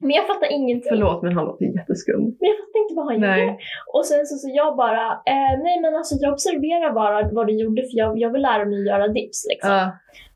Men 0.00 0.10
jag 0.10 0.26
fattar 0.26 0.48
ingenting. 0.58 0.88
Förlåt 0.88 1.22
men 1.22 1.32
han 1.36 1.44
låter 1.44 1.64
jätteskum. 1.78 2.20
Men 2.40 2.46
jag 2.50 2.56
fattar 2.62 2.78
inte 2.82 2.94
vad 2.98 3.06
han 3.10 3.20
Nej. 3.20 3.40
gjorde. 3.42 3.56
Och 3.94 4.04
sen 4.10 4.26
så, 4.26 4.34
så 4.42 4.48
jag 4.60 4.76
bara, 4.76 5.04
eh, 5.34 5.52
nej 5.66 5.76
men 5.82 5.94
alltså 5.94 6.14
jag 6.20 6.32
observerar 6.32 6.90
bara 7.00 7.28
vad 7.32 7.46
du 7.46 7.52
gjorde 7.62 7.82
för 7.82 7.96
jag, 8.02 8.18
jag 8.18 8.30
vill 8.32 8.42
lära 8.42 8.64
mig 8.64 8.86
göra 8.90 9.08
dips 9.08 9.40
liksom. 9.50 9.70
Ja. 9.70 9.84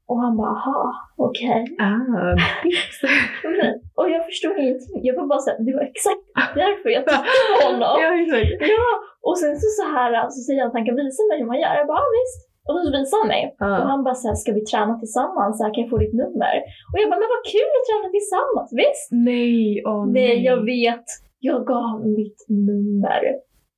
Och 0.06 0.18
han 0.24 0.36
bara, 0.36 0.50
aha, 0.58 0.82
okej. 1.16 1.60
Ah, 1.88 2.36
tips. 2.62 2.96
Men- 3.44 3.80
Och 3.98 4.08
jag 4.14 4.22
förstod 4.30 4.54
ingenting. 4.62 4.96
Jag 5.08 5.14
var 5.20 5.26
bara 5.32 5.38
såhär, 5.44 5.58
det 5.66 5.72
var 5.78 5.84
exakt 5.92 6.24
därför 6.60 6.88
jag 6.96 7.02
tittade 7.06 7.28
på 7.52 7.56
honom. 7.68 7.94
Ja, 8.02 8.08
exakt. 8.22 8.50
Ja, 8.74 8.86
Och 9.28 9.36
sen 9.40 9.52
så, 9.62 9.66
så 9.78 9.84
här 9.96 10.10
så 10.34 10.38
säger 10.46 10.60
han 10.60 10.68
att 10.68 10.76
han 10.78 10.86
kan 10.88 10.96
visa 11.02 11.22
mig 11.28 11.36
hur 11.40 11.46
man 11.52 11.60
gör. 11.62 11.74
Jag 11.80 11.86
bara, 11.92 12.02
ja, 12.04 12.08
visst. 12.18 12.38
Och 12.68 12.74
så 12.84 12.88
visar 12.98 13.16
han 13.22 13.28
mig. 13.34 13.42
Och 13.60 13.66
Ja. 13.66 13.74
han 13.92 14.04
bara 14.04 14.14
så 14.14 14.28
här, 14.28 14.34
ska 14.34 14.52
vi 14.52 14.64
träna 14.64 14.98
tillsammans? 14.98 15.58
Så 15.58 15.64
här, 15.64 15.74
kan 15.74 15.82
jag 15.84 15.90
få 15.90 15.98
ditt 16.04 16.14
nummer? 16.22 16.54
Och 16.92 16.98
jag 17.00 17.08
bara, 17.10 17.20
men 17.22 17.30
vad 17.36 17.44
kul 17.54 17.70
att 17.78 17.86
träna 17.88 18.08
tillsammans, 18.16 18.68
visst? 18.82 19.08
Nej, 19.30 19.82
åh 19.90 20.02
nej. 20.06 20.12
Nej, 20.28 20.44
jag 20.50 20.58
vet. 20.74 21.04
Jag 21.48 21.66
gav 21.66 22.06
mitt 22.18 22.40
nummer. 22.48 23.22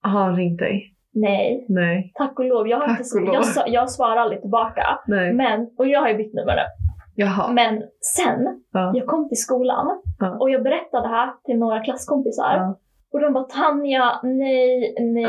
Har 0.03 0.21
han 0.21 0.37
ringt 0.37 0.59
dig? 0.59 0.91
Nej, 1.17 1.67
Nej. 1.69 2.12
tack 2.14 2.38
och 2.38 2.45
lov. 2.45 2.69
Jag, 2.69 2.79
har 2.79 2.87
Tack 2.88 3.00
inte, 3.00 3.19
och 3.19 3.25
lov. 3.26 3.45
jag, 3.57 3.69
jag 3.69 3.91
svarar 3.91 4.17
aldrig 4.17 4.41
tillbaka. 4.41 4.83
Nej. 5.07 5.33
Men, 5.33 5.69
och 5.79 5.87
jag 5.87 6.00
har 6.00 6.09
ju 6.09 6.17
bytt 6.17 6.35
nummer 6.35 6.55
nu. 6.57 6.62
Jaha. 7.17 7.53
Men 7.53 7.83
sen, 8.17 8.62
Ja. 8.73 8.93
jag 8.95 9.07
kom 9.07 9.29
till 9.29 9.41
skolan 9.41 9.87
Ja. 10.21 10.37
och 10.41 10.50
jag 10.50 10.62
berättade 10.62 11.03
det 11.09 11.14
här 11.14 11.33
till 11.45 11.59
några 11.59 11.81
klasskompisar. 11.81 12.57
Ja. 12.57 12.79
Och 13.12 13.21
de 13.21 13.33
bara 13.33 13.45
Tanja, 13.45 14.21
nej, 14.23 14.95
nej, 15.00 15.26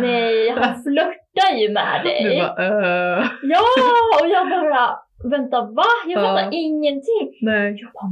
nej, 0.00 0.50
han 0.50 0.82
flörtar 1.34 1.56
ju 1.58 1.72
med 1.72 2.04
dig. 2.04 2.24
Du 2.24 2.38
bara, 2.40 3.18
äh. 3.18 3.24
Ja, 3.42 3.60
och 4.22 4.28
jag 4.28 4.50
bara, 4.50 4.98
vänta 5.30 5.60
va? 5.60 5.82
Jag 6.06 6.22
fattar 6.22 6.42
Ja. 6.44 6.50
ingenting. 6.52 7.28
Nej. 7.42 7.78
Jag 7.80 7.90
bara, 7.92 8.10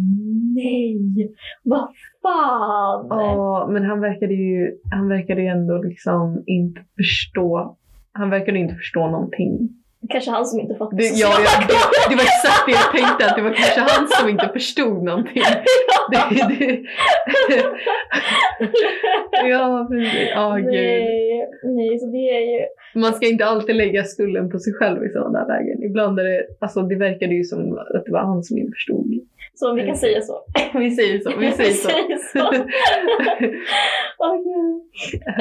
nej, 0.54 1.34
vad 1.62 1.88
fan. 2.22 3.06
Ja, 3.10 3.68
men 3.70 3.84
han 3.84 4.00
verkade 4.00 4.34
ju, 4.34 4.70
han 4.90 5.08
verkade 5.08 5.40
ju 5.40 5.46
ändå 5.46 5.82
liksom 5.82 6.42
inte 6.46 6.80
förstå. 6.96 7.76
Han 8.12 8.30
verkade 8.30 8.58
inte 8.58 8.74
förstå 8.74 9.06
någonting. 9.06 9.68
Kanske 10.08 10.30
han 10.30 10.46
som 10.46 10.60
inte 10.60 10.74
fattar 10.74 10.96
Det, 10.96 11.04
ja, 11.04 11.28
ja, 11.46 11.66
det, 11.68 11.74
det 12.10 12.16
var 12.16 12.22
exakt 12.22 12.66
det 12.66 12.72
jag 12.72 12.90
tänkte, 12.92 13.26
att 13.26 13.36
det 13.36 13.42
var 13.42 13.52
kanske 13.52 13.80
han 13.80 14.08
som 14.08 14.28
inte 14.28 14.48
förstod 14.52 15.02
någonting. 15.02 15.42
Det, 16.10 16.18
det. 16.48 16.82
Ja, 19.48 19.86
precis. 19.90 20.28
Gud. 20.56 20.66
nej, 20.66 21.48
nej, 21.64 21.98
så 21.98 22.06
det 22.06 22.28
är 22.36 22.40
ju, 22.40 22.66
Man 23.00 23.14
ska 23.14 23.28
inte 23.28 23.44
alltid 23.44 23.76
lägga 23.76 24.04
skulden 24.04 24.50
på 24.50 24.58
sig 24.58 24.72
själv 24.72 25.04
i 25.04 25.08
sådana 25.08 25.38
där 25.38 25.46
lägen. 25.46 25.82
Ibland 25.82 26.20
är 26.20 26.24
det, 26.24 26.46
alltså 26.60 26.82
det 26.82 26.96
verkade 26.96 27.34
ju 27.34 27.44
som 27.44 27.78
att 27.78 28.04
det 28.04 28.12
var 28.12 28.20
han 28.20 28.42
som 28.42 28.58
inte 28.58 28.72
förstod. 28.74 29.06
så 29.54 29.74
vi 29.74 29.86
kan 29.86 29.96
säga 29.96 30.20
så. 30.20 30.44
Vi 30.78 30.90
säger 30.90 31.18
så, 31.20 31.30
vi 31.38 31.52
säger 31.52 31.72
så. 31.72 31.88
säger 31.88 32.18
så. 32.18 32.64
Åh, 34.18 34.36
gud. 34.36 34.82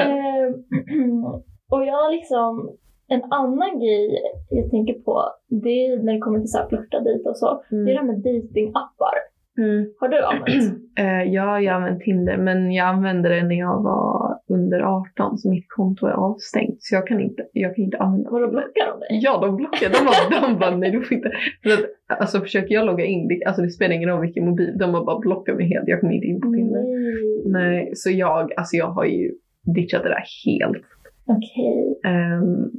Ehm, 0.00 1.24
och 1.70 1.86
jag 1.86 2.12
liksom, 2.12 2.76
en 3.14 3.22
annan 3.32 3.78
grej 3.80 4.18
jag 4.50 4.70
tänker 4.70 4.94
på, 4.94 5.22
det 5.48 5.86
är 5.86 6.02
när 6.02 6.12
det 6.12 6.18
kommer 6.18 6.38
till 6.40 6.48
så 6.50 6.58
här 6.58 6.68
flörta 6.68 7.00
dit 7.00 7.26
och 7.26 7.36
så. 7.36 7.62
Det 7.70 7.76
är 7.76 7.84
det 7.84 7.90
Mm. 7.92 7.96
här 7.96 8.12
med 8.12 8.16
datingappar. 8.22 9.14
Mm. 9.58 9.86
Har 10.00 10.08
du 10.08 10.22
använt? 10.22 10.78
Eh, 10.98 11.22
ja, 11.22 11.60
jag 11.60 11.72
har 11.72 11.80
använt 11.80 12.00
Tinder, 12.02 12.36
men 12.36 12.72
jag 12.72 12.86
använde 12.88 13.28
det 13.28 13.42
när 13.42 13.54
jag 13.58 13.82
var 13.82 14.38
under 14.48 14.80
18, 14.80 15.38
så 15.38 15.50
mitt 15.50 15.64
konto 15.68 16.06
är 16.06 16.10
avstängt. 16.12 16.76
Så 16.82 16.94
jag 16.94 17.06
kan 17.06 17.20
inte, 17.20 17.46
jag 17.52 17.74
kan 17.76 17.84
inte 17.84 17.98
använda 17.98 18.30
Vadå, 18.30 18.46
Tinder. 18.46 18.62
blockar 18.62 18.86
de 18.92 19.00
dig? 19.00 19.20
Ja, 19.22 19.38
de 19.40 19.56
blockade. 19.56 19.94
De 19.98 20.04
bara, 20.04 20.48
de 20.48 20.58
bara 20.58 20.76
nej 20.76 20.90
du 20.90 21.02
får 21.02 21.16
inte. 21.16 21.30
För 21.62 21.70
att, 21.70 22.18
alltså 22.20 22.40
försöker 22.40 22.74
jag 22.74 22.86
logga 22.86 23.04
in, 23.04 23.28
det, 23.28 23.44
alltså 23.44 23.62
det 23.62 23.70
spelar 23.70 23.94
ingen 23.94 24.08
roll 24.08 24.20
vilken 24.20 24.44
mobil, 24.44 24.76
de 24.78 24.94
har 24.94 25.04
bara 25.04 25.18
blockat 25.18 25.56
mig 25.56 25.68
helt. 25.68 25.88
Jag 25.88 26.00
kommer 26.00 26.12
inte 26.12 26.26
in 26.26 26.40
på 26.40 26.52
Tinder. 26.52 26.82
Nej. 26.82 27.70
Nej, 27.70 27.92
så 27.94 28.10
jag, 28.10 28.52
alltså 28.56 28.76
jag 28.76 28.86
har 28.86 29.04
ju 29.04 29.30
ditchat 29.76 30.02
det 30.02 30.08
där 30.08 30.24
helt. 30.46 30.84
Okej, 31.26 31.98
Um, 32.04 32.70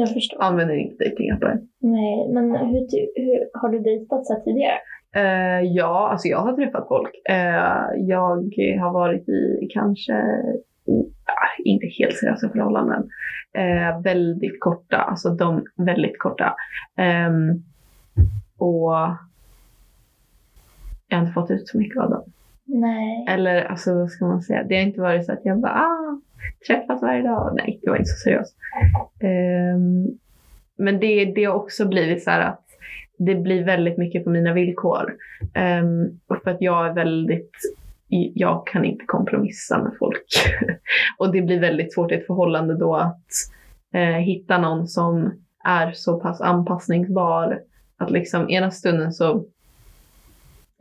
jag 0.00 0.08
förstår. 0.08 0.42
använder 0.42 0.74
inte 0.74 1.04
dejtingappar. 1.04 1.60
Nej, 1.80 2.28
men 2.32 2.56
hur, 2.56 2.86
hur, 3.14 3.60
har 3.60 3.68
du 3.68 3.78
dejtat 3.78 4.26
så 4.26 4.32
här 4.34 4.40
tidigare? 4.40 4.78
Eh, 5.16 5.60
ja, 5.60 6.08
alltså 6.08 6.28
jag 6.28 6.38
har 6.38 6.52
träffat 6.52 6.88
folk. 6.88 7.10
Eh, 7.28 7.84
jag 7.96 8.36
har 8.80 8.92
varit 8.92 9.28
i 9.28 9.68
kanske 9.70 10.12
ah, 11.24 11.62
inte 11.64 11.86
helt 11.98 12.16
seriösa 12.16 12.48
förhållanden. 12.48 13.08
Väldigt 14.04 14.60
korta, 14.60 14.96
alltså 14.96 15.30
de 15.30 15.64
väldigt 15.76 16.18
korta. 16.18 16.54
Ehm, 16.96 17.62
och 18.58 18.92
jag 21.08 21.16
har 21.16 21.20
inte 21.20 21.32
fått 21.32 21.50
ut 21.50 21.68
så 21.68 21.78
mycket 21.78 22.02
av 22.02 22.10
dem. 22.10 22.22
Nej. 22.66 23.26
Eller 23.28 23.64
alltså 23.64 23.94
vad 23.94 24.10
ska 24.10 24.24
man 24.24 24.42
säga, 24.42 24.64
det 24.64 24.74
har 24.74 24.82
inte 24.82 25.00
varit 25.00 25.26
så 25.26 25.32
att 25.32 25.44
jag 25.44 25.60
bara 25.60 25.72
ah, 25.72 26.20
träffas 26.66 27.02
varje 27.02 27.22
dag. 27.22 27.52
Nej, 27.56 27.78
det 27.82 27.90
var 27.90 27.96
inte 27.96 28.10
så 28.10 28.18
seriöst. 28.18 28.56
Um, 29.22 30.18
men 30.76 31.00
det, 31.00 31.24
det 31.24 31.44
har 31.44 31.54
också 31.54 31.88
blivit 31.88 32.24
så 32.24 32.30
här 32.30 32.40
att 32.40 32.64
det 33.18 33.34
blir 33.34 33.64
väldigt 33.64 33.98
mycket 33.98 34.24
på 34.24 34.30
mina 34.30 34.52
villkor. 34.52 35.14
Um, 35.40 36.20
för 36.44 36.50
att 36.50 36.60
jag 36.60 36.86
är 36.86 36.94
väldigt, 36.94 37.50
jag 38.34 38.66
kan 38.66 38.84
inte 38.84 39.04
kompromissa 39.04 39.82
med 39.82 39.92
folk. 39.98 40.26
och 41.18 41.32
det 41.32 41.42
blir 41.42 41.60
väldigt 41.60 41.94
svårt 41.94 42.12
i 42.12 42.14
ett 42.14 42.26
förhållande 42.26 42.74
då 42.74 42.96
att 42.96 43.26
eh, 43.94 44.16
hitta 44.16 44.58
någon 44.58 44.88
som 44.88 45.32
är 45.64 45.92
så 45.92 46.20
pass 46.20 46.40
anpassningsbar 46.40 47.60
att 47.98 48.10
liksom 48.10 48.50
ena 48.50 48.70
stunden 48.70 49.12
så, 49.12 49.44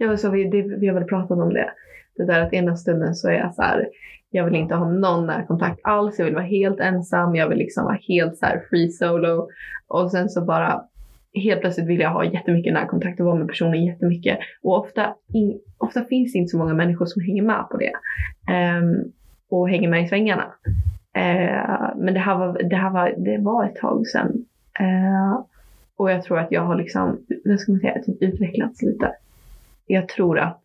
ja 0.03 0.17
så 0.17 0.29
vi, 0.29 0.43
det, 0.43 0.61
vi 0.61 0.87
har 0.87 0.93
väl 0.93 1.03
pratat 1.03 1.37
om 1.37 1.53
det, 1.53 1.69
det 2.17 2.25
där 2.25 2.41
att 2.41 2.53
ena 2.53 2.77
stunden 2.77 3.15
så 3.15 3.29
är 3.29 3.33
jag 3.33 3.55
så 3.55 3.61
här, 3.61 3.87
jag 4.31 4.45
vill 4.45 4.55
inte 4.55 4.75
ha 4.75 4.89
någon 4.89 5.27
närkontakt 5.27 5.79
alls, 5.83 6.19
jag 6.19 6.25
vill 6.25 6.35
vara 6.35 6.45
helt 6.45 6.79
ensam, 6.79 7.35
jag 7.35 7.49
vill 7.49 7.57
liksom 7.57 7.83
vara 7.83 7.99
helt 8.07 8.37
så 8.37 8.45
här 8.45 8.63
free 8.69 8.89
solo 8.89 9.47
och 9.87 10.11
sen 10.11 10.29
så 10.29 10.41
bara 10.41 10.83
helt 11.33 11.61
plötsligt 11.61 11.87
vill 11.87 11.99
jag 11.99 12.09
ha 12.09 12.25
jättemycket 12.25 12.73
närkontakt 12.73 13.19
och 13.19 13.25
vara 13.25 13.35
med 13.35 13.47
personen 13.47 13.85
jättemycket. 13.85 14.39
Och 14.61 14.79
ofta, 14.79 15.15
in, 15.33 15.59
ofta 15.77 16.03
finns 16.03 16.33
det 16.33 16.39
inte 16.39 16.49
så 16.49 16.57
många 16.57 16.73
människor 16.73 17.05
som 17.05 17.21
hänger 17.21 17.43
med 17.43 17.65
på 17.71 17.77
det. 17.77 17.91
Um, 18.53 19.11
och 19.49 19.69
hänger 19.69 19.89
med 19.89 20.03
i 20.03 20.07
svängarna. 20.07 20.53
Uh, 21.17 21.95
men 21.95 22.13
det 22.13 22.19
här, 22.19 22.37
var, 22.37 22.63
det 22.63 22.75
här 22.75 22.89
var, 22.89 23.13
det 23.17 23.37
var 23.37 23.65
ett 23.65 23.75
tag 23.75 24.07
sedan. 24.07 24.45
Uh, 24.81 25.41
och 25.95 26.11
jag 26.11 26.23
tror 26.23 26.39
att 26.39 26.51
jag 26.51 26.61
har 26.61 26.75
liksom, 26.75 27.19
vad 27.45 27.59
ska 27.59 27.71
man 27.71 27.81
säga, 27.81 28.03
typ 28.03 28.21
utvecklats 28.21 28.81
lite. 28.81 29.11
Jag 29.85 30.07
tror 30.07 30.39
att 30.39 30.63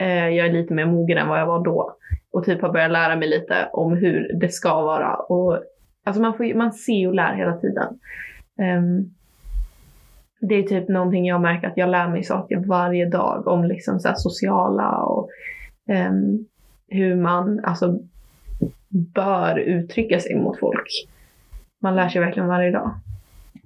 eh, 0.00 0.28
jag 0.28 0.46
är 0.46 0.52
lite 0.52 0.74
mer 0.74 0.86
mogen 0.86 1.18
än 1.18 1.28
vad 1.28 1.40
jag 1.40 1.46
var 1.46 1.64
då. 1.64 1.96
Och 2.32 2.44
typ 2.44 2.62
har 2.62 2.72
börjat 2.72 2.90
lära 2.90 3.16
mig 3.16 3.28
lite 3.28 3.68
om 3.72 3.96
hur 3.96 4.32
det 4.40 4.48
ska 4.48 4.82
vara. 4.82 5.14
Och, 5.14 5.62
alltså 6.04 6.22
man, 6.22 6.36
får, 6.36 6.54
man 6.54 6.72
ser 6.72 7.08
och 7.08 7.14
lär 7.14 7.34
hela 7.34 7.56
tiden. 7.56 7.98
Um, 8.78 9.14
det 10.40 10.54
är 10.54 10.62
typ 10.62 10.88
någonting 10.88 11.26
jag 11.26 11.40
märker 11.40 11.68
att 11.68 11.76
jag 11.76 11.88
lär 11.88 12.08
mig 12.08 12.22
saker 12.22 12.56
varje 12.66 13.08
dag 13.08 13.46
om 13.46 13.64
liksom 13.64 14.00
så 14.00 14.08
här 14.08 14.14
sociala 14.16 14.96
och 14.96 15.28
um, 15.88 16.46
hur 16.88 17.16
man 17.16 17.64
alltså, 17.64 17.98
bör 18.88 19.58
uttrycka 19.58 20.20
sig 20.20 20.36
mot 20.36 20.58
folk. 20.58 20.88
Man 21.82 21.96
lär 21.96 22.08
sig 22.08 22.20
verkligen 22.20 22.48
varje 22.48 22.70
dag. 22.70 22.90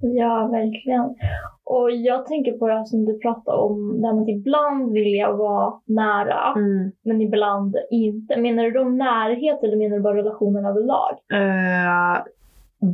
Ja, 0.01 0.47
verkligen. 0.51 1.15
Och 1.63 1.91
jag 1.91 2.25
tänker 2.25 2.51
på 2.51 2.67
det 2.67 2.73
här 2.73 2.83
som 2.83 3.05
du 3.05 3.19
pratade 3.19 3.57
om, 3.57 4.01
där 4.01 4.13
man 4.13 4.29
ibland 4.29 4.91
vill 4.91 5.13
jag 5.13 5.37
vara 5.37 5.73
nära, 5.85 6.55
men 7.03 7.21
ibland 7.21 7.75
inte. 7.91 8.37
Menar 8.37 8.63
du 8.63 8.71
då 8.71 8.83
närhet 8.83 9.63
eller 9.63 9.77
menar 9.77 9.95
du 9.95 10.01
bara 10.01 10.17
relationen 10.17 10.65
överlag? 10.65 11.17
Eh, 11.31 12.23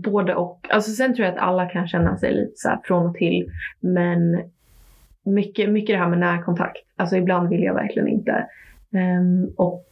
både 0.03 0.35
och. 0.35 0.67
Alltså 0.69 0.91
sen 0.91 1.15
tror 1.15 1.25
jag 1.25 1.35
att 1.35 1.43
alla 1.43 1.65
kan 1.65 1.87
känna 1.87 2.17
sig 2.17 2.33
lite 2.33 2.53
så 2.55 2.69
här 2.69 2.79
från 2.83 3.05
och 3.05 3.15
till. 3.15 3.51
Men 3.79 4.41
mycket, 5.25 5.69
mycket 5.69 5.93
det 5.93 5.99
här 5.99 6.09
med 6.09 6.19
närkontakt. 6.19 6.77
Alltså 6.95 7.15
ibland 7.15 7.49
vill 7.49 7.63
jag 7.63 7.73
verkligen 7.73 8.07
inte. 8.07 8.47
Ehm, 8.93 9.53
och 9.57 9.85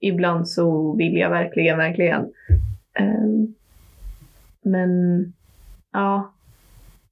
ibland 0.00 0.48
så 0.48 0.96
vill 0.96 1.16
jag 1.16 1.30
verkligen, 1.30 1.78
verkligen. 1.78 2.32
Ehm, 2.98 3.54
men 4.62 5.22
ja, 5.94 6.32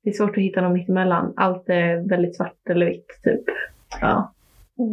det 0.05 0.11
är 0.11 0.15
svårt 0.15 0.37
att 0.37 0.43
hitta 0.43 0.61
något 0.61 0.73
mittemellan. 0.73 1.33
Allt 1.37 1.69
är 1.69 2.09
väldigt 2.09 2.37
svart 2.37 2.69
eller 2.71 2.87
vitt 2.87 3.09
typ. 3.25 3.43
Ja. 4.01 4.33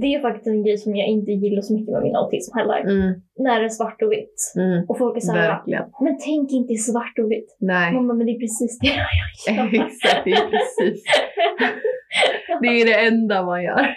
Det 0.02 0.16
är 0.16 0.22
faktiskt 0.22 0.48
en 0.48 0.64
grej 0.64 0.78
som 0.78 0.96
jag 0.96 1.08
inte 1.08 1.32
gillar 1.32 1.62
så 1.62 1.74
mycket 1.74 1.94
med 1.94 2.02
min 2.04 2.16
autism 2.16 2.58
heller. 2.58 2.80
Mm, 2.80 3.22
När 3.40 3.60
det 3.60 3.66
är 3.66 3.70
svart 3.70 4.02
och 4.02 4.12
vitt. 4.12 4.54
mm, 4.56 4.86
Och 4.90 4.98
folk 4.98 5.16
är 5.18 5.22
såhär, 5.22 5.62
men 6.02 6.18
tänk 6.26 6.52
inte 6.52 6.74
i 6.74 6.78
svart 6.78 7.20
och 7.20 7.32
vitt. 7.32 7.58
Nej. 7.60 7.94
Mamma, 7.94 8.14
men 8.14 8.26
det 8.26 8.32
är 8.32 8.40
precis 8.40 8.80
det 8.80 8.88
jag 8.88 8.96
gör. 8.98 9.84
Exakt, 9.86 10.24
det 10.26 10.32
är 10.32 10.48
precis. 10.50 11.04
Det 12.62 12.68
är 12.68 12.86
det 12.86 13.08
enda 13.08 13.44
man 13.46 13.64
gör. 13.64 13.96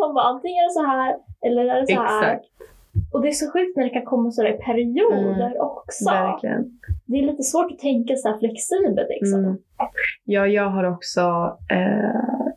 Man 0.00 0.14
bara, 0.14 0.24
antingen 0.24 0.56
är 0.56 0.68
det 0.68 0.72
så 0.72 0.86
här 0.86 1.16
eller 1.46 1.64
är 1.76 1.80
det 1.80 1.86
så 1.86 2.02
här. 2.02 2.32
Exakt. 2.34 2.44
Och 3.12 3.22
det 3.22 3.28
är 3.28 3.32
så 3.32 3.50
sjukt 3.52 3.76
när 3.76 3.84
det 3.84 3.90
kan 3.90 4.04
komma 4.04 4.30
sådär 4.30 4.54
i 4.54 4.58
perioder 4.58 5.62
också. 5.62 6.10
Mm. 6.10 6.22
Verkligen. 6.22 6.78
Det 7.06 7.18
är 7.18 7.26
lite 7.26 7.42
svårt 7.42 7.72
att 7.72 7.78
tänka 7.78 8.16
så 8.16 8.38
flexibelt 8.38 9.08
liksom. 9.08 9.44
Mm. 9.44 9.56
Ja, 10.24 10.46
jag 10.46 10.70
har 10.70 10.84
också, 10.84 11.20
eh, 11.70 12.48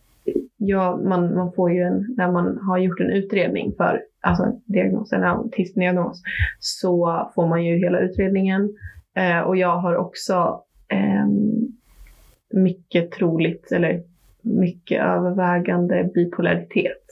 ja, 0.57 0.99
man, 1.03 1.35
man 1.35 1.53
får 1.53 1.71
ju 1.71 1.81
en, 1.81 2.15
när 2.17 2.31
man 2.31 2.57
har 2.57 2.77
gjort 2.77 2.99
en 2.99 3.11
utredning 3.11 3.73
för 3.77 4.01
alltså, 4.21 4.59
diagnos, 4.65 5.13
en 5.13 5.23
autismdiagnos, 5.23 6.21
så 6.59 7.31
får 7.35 7.47
man 7.47 7.65
ju 7.65 7.77
hela 7.77 7.99
utredningen. 7.99 8.69
Eh, 9.15 9.39
och 9.39 9.57
jag 9.57 9.77
har 9.77 9.95
också 9.95 10.63
eh, 10.89 11.27
mycket 12.53 13.11
troligt, 13.11 13.71
eller 13.71 14.03
mycket 14.41 15.01
övervägande 15.03 16.09
bipolaritet. 16.13 17.05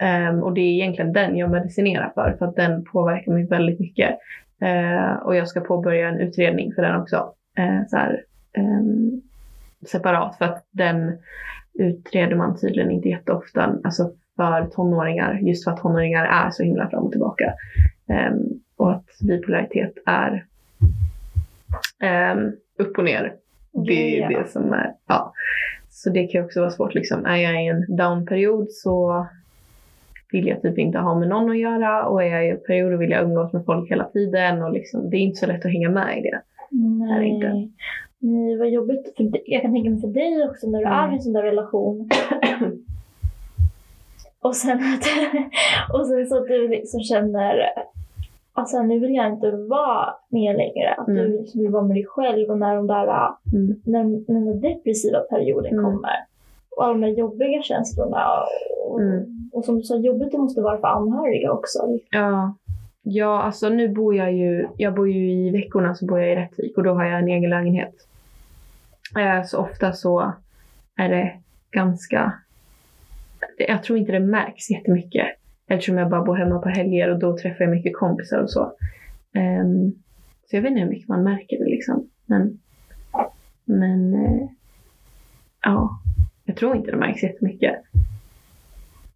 Eh, 0.00 0.38
och 0.38 0.54
det 0.54 0.60
är 0.60 0.72
egentligen 0.74 1.12
den 1.12 1.36
jag 1.36 1.50
medicinerar 1.50 2.12
för, 2.14 2.36
för 2.38 2.46
att 2.46 2.56
den 2.56 2.84
påverkar 2.84 3.32
mig 3.32 3.46
väldigt 3.46 3.80
mycket. 3.80 4.18
Eh, 4.60 5.12
och 5.12 5.36
jag 5.36 5.48
ska 5.48 5.60
påbörja 5.60 6.08
en 6.08 6.20
utredning 6.20 6.72
för 6.72 6.82
den 6.82 7.00
också. 7.00 7.32
Eh, 7.58 7.86
så 7.88 7.96
här, 7.96 8.24
ehm, 8.52 9.22
separat 9.86 10.38
för 10.38 10.44
att 10.44 10.66
den 10.70 11.18
utreder 11.74 12.36
man 12.36 12.58
tydligen 12.60 12.90
inte 12.90 13.08
jätteofta. 13.08 13.74
Alltså 13.84 14.12
för 14.36 14.66
tonåringar, 14.66 15.38
just 15.42 15.64
för 15.64 15.70
att 15.70 15.80
tonåringar 15.80 16.24
är 16.24 16.50
så 16.50 16.62
himla 16.62 16.90
fram 16.90 17.04
och 17.04 17.10
tillbaka. 17.10 17.54
Um, 18.06 18.60
och 18.76 18.92
att 18.92 19.06
bipolaritet 19.28 19.92
är 20.06 20.46
um, 22.32 22.52
upp 22.78 22.98
och 22.98 23.04
ner. 23.04 23.34
Det 23.72 24.18
är 24.18 24.30
ja. 24.30 24.38
det 24.38 24.50
som 24.50 24.72
är, 24.72 24.94
ja. 25.06 25.29
Så 26.02 26.10
det 26.10 26.26
kan 26.26 26.44
också 26.44 26.60
vara 26.60 26.70
svårt 26.70 26.94
liksom. 26.94 27.26
Är 27.26 27.36
jag 27.36 27.64
i 27.64 27.66
en 27.66 27.96
downperiod 27.96 28.70
så 28.70 29.26
vill 30.32 30.46
jag 30.46 30.62
typ 30.62 30.78
inte 30.78 30.98
ha 30.98 31.18
med 31.18 31.28
någon 31.28 31.50
att 31.50 31.58
göra 31.58 32.06
och 32.06 32.22
är 32.22 32.26
jag 32.26 32.46
i 32.46 32.50
en 32.50 32.60
period 32.66 32.98
vill 32.98 33.10
jag 33.10 33.24
umgås 33.24 33.52
med 33.52 33.64
folk 33.64 33.90
hela 33.90 34.04
tiden 34.04 34.62
och 34.62 34.72
liksom, 34.72 35.10
det 35.10 35.16
är 35.16 35.20
inte 35.20 35.40
så 35.40 35.46
lätt 35.46 35.64
att 35.64 35.72
hänga 35.72 35.90
med 35.90 36.18
i 36.18 36.20
det. 36.20 36.40
Nej. 36.70 37.18
Är 37.18 37.22
inte. 37.22 37.68
Nej, 38.18 38.58
vad 38.58 38.70
jobbigt. 38.70 39.16
För 39.16 39.30
jag 39.44 39.62
kan 39.62 39.72
tänka 39.72 39.90
mig 39.90 40.00
för 40.00 40.08
dig 40.08 40.48
också 40.50 40.66
när 40.66 40.78
du 40.78 40.86
mm. 40.86 40.98
är 40.98 41.12
i 41.12 41.14
en 41.14 41.22
sån 41.22 41.32
där 41.32 41.42
relation. 41.42 42.10
och 44.40 44.56
sen 44.56 44.78
att, 44.78 45.04
och 45.94 46.06
sen 46.06 46.26
så 46.26 46.36
att 46.36 46.46
du 46.46 46.68
liksom 46.68 47.00
känner 47.00 47.54
alltså 48.52 48.82
nu 48.82 48.98
vill 48.98 49.14
jag 49.14 49.32
inte 49.32 49.50
vara 49.50 50.14
med 50.28 50.56
längre. 50.56 50.94
Att 50.94 51.08
mm. 51.08 51.22
du 51.22 51.38
liksom 51.38 51.60
vill 51.60 51.70
vara 51.70 51.82
med 51.84 51.96
dig 51.96 52.06
själv 52.06 52.50
och 52.50 52.58
när, 52.58 52.76
de 52.76 52.86
där, 52.86 53.28
mm. 53.52 53.80
när, 53.84 54.32
när 54.32 54.52
den 54.52 54.60
depressiva 54.60 55.18
perioden 55.20 55.72
mm. 55.72 55.84
kommer. 55.84 56.16
Och 56.76 56.84
alla 56.84 56.92
de 56.92 57.00
där 57.00 57.18
jobbiga 57.18 57.62
känslorna. 57.62 58.26
Och, 58.86 59.00
mm. 59.00 59.50
och 59.52 59.64
som 59.64 59.76
du 59.76 59.82
sa, 59.82 59.96
jobbigt 59.96 60.30
det 60.32 60.38
måste 60.38 60.60
vara 60.60 60.80
för 60.80 60.88
anhöriga 60.88 61.52
också. 61.52 61.78
Ja. 62.10 62.54
Ja, 63.02 63.42
alltså 63.42 63.68
nu 63.68 63.88
bor 63.88 64.14
jag 64.14 64.32
ju, 64.32 64.68
jag 64.76 64.94
bor 64.94 65.10
ju 65.10 65.32
i 65.32 65.50
veckorna 65.50 65.94
så 65.94 66.06
bor 66.06 66.20
jag 66.20 66.32
i 66.32 66.36
Rättvik 66.36 66.76
och 66.76 66.82
då 66.82 66.92
har 66.94 67.04
jag 67.04 67.18
en 67.18 67.28
egen 67.28 67.50
lägenhet. 67.50 67.94
Eh, 69.18 69.44
så 69.44 69.58
ofta 69.58 69.92
så 69.92 70.32
är 70.96 71.08
det 71.08 71.32
ganska, 71.70 72.32
jag 73.58 73.82
tror 73.82 73.98
inte 73.98 74.12
det 74.12 74.20
märks 74.20 74.70
jättemycket 74.70 75.26
Eftersom 75.70 75.98
jag 75.98 76.10
bara 76.10 76.24
bor 76.24 76.36
hemma 76.36 76.58
på 76.58 76.68
helger 76.68 77.10
och 77.10 77.18
då 77.18 77.38
träffar 77.38 77.64
jag 77.64 77.70
mycket 77.70 77.96
kompisar 77.96 78.38
och 78.42 78.50
så. 78.50 78.72
Um, 79.34 79.92
så 80.46 80.56
jag 80.56 80.62
vet 80.62 80.70
inte 80.70 80.80
hur 80.80 80.88
mycket 80.88 81.08
man 81.08 81.22
märker 81.22 81.58
det 81.58 81.64
liksom. 81.64 82.10
Men, 82.26 82.58
men 83.64 84.14
uh, 84.14 84.48
ja, 85.62 85.90
jag 86.44 86.56
tror 86.56 86.76
inte 86.76 86.90
det 86.90 86.96
märks 86.96 87.22
jättemycket. 87.22 87.74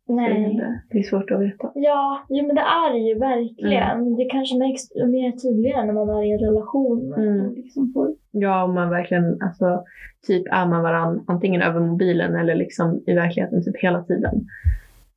Nej. 0.06 0.61
Det 0.90 0.99
är 0.99 1.02
svårt 1.02 1.30
att 1.30 1.40
veta. 1.40 1.73
Ja, 1.75 2.25
jo, 2.28 2.46
men 2.46 2.56
det 2.56 2.62
är 2.62 2.92
det 2.92 2.99
ju 2.99 3.18
verkligen. 3.18 4.00
Mm. 4.00 4.16
Det 4.16 4.25
kanske 4.25 4.58
märks 4.58 4.94
mer 4.94 5.32
tydligare 5.32 5.87
när 5.87 5.92
man 5.92 6.08
är 6.08 6.23
i 6.23 6.32
en 6.32 6.38
relation. 6.38 7.14
Mm. 7.16 7.54
Liksom 7.54 7.92
får... 7.92 8.14
Ja, 8.30 8.64
om 8.64 8.75
man 8.75 8.90
verkligen, 8.90 9.42
alltså, 9.42 9.84
typ 10.26 10.46
är 10.50 10.66
man 10.66 10.82
varann 10.82 11.25
antingen 11.26 11.62
över 11.62 11.80
mobilen 11.80 12.34
eller 12.34 12.54
liksom 12.54 13.02
i 13.06 13.14
verkligheten 13.14 13.64
typ 13.64 13.76
hela 13.76 14.02
tiden. 14.02 14.34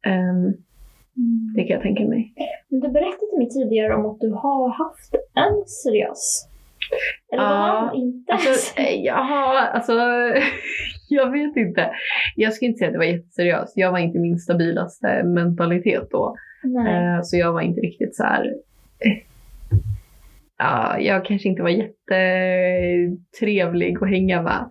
Um, 0.07 0.53
Mm. 1.17 1.53
Det 1.55 1.63
kan 1.63 1.73
jag 1.73 1.81
tänka 1.81 2.03
mig. 2.03 2.33
Men 2.69 2.79
du 2.79 2.87
berättade 2.87 3.29
till 3.29 3.37
mig 3.37 3.49
tidigare 3.49 3.95
om 3.95 4.05
att 4.05 4.19
du 4.19 4.29
har 4.29 4.69
haft 4.69 5.15
en 5.35 5.67
seriös. 5.67 6.47
Eller 7.33 7.43
var 7.43 7.49
han 7.49 7.95
inte 7.95 8.33
alltså, 8.33 8.79
eh, 8.79 9.03
Jaha, 9.03 9.67
alltså 9.67 9.93
jag 11.09 11.31
vet 11.31 11.57
inte. 11.57 11.91
Jag 12.35 12.53
skulle 12.53 12.69
inte 12.69 12.77
säga 12.77 12.87
att 12.87 12.93
det 12.93 12.97
var 12.97 13.05
jätteseriöst. 13.05 13.73
Jag 13.75 13.91
var 13.91 13.99
inte 13.99 14.19
min 14.19 14.39
stabilaste 14.39 15.23
mentalitet 15.23 16.07
då. 16.11 16.35
Nej. 16.63 17.23
Så 17.23 17.37
jag 17.37 17.53
var 17.53 17.61
inte 17.61 17.81
riktigt 17.81 18.15
så 18.15 18.23
här. 18.23 18.53
Ja, 20.57 20.99
jag 20.99 21.25
kanske 21.25 21.49
inte 21.49 21.61
var 21.61 21.69
jättetrevlig 21.69 24.03
att 24.03 24.09
hänga 24.09 24.41
med. 24.41 24.65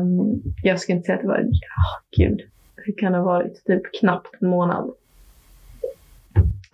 Um, 0.00 0.42
jag 0.62 0.80
skulle 0.80 0.96
inte 0.96 1.06
säga 1.06 1.16
att 1.16 1.22
det 1.22 1.28
var, 1.28 1.38
ja 1.38 2.00
gud, 2.16 2.40
hur 2.76 2.94
kan 2.96 3.12
det 3.12 3.18
ha 3.18 3.24
varit? 3.24 3.64
Typ 3.64 3.82
knappt 4.00 4.28
en 4.40 4.48
månad. 4.48 4.94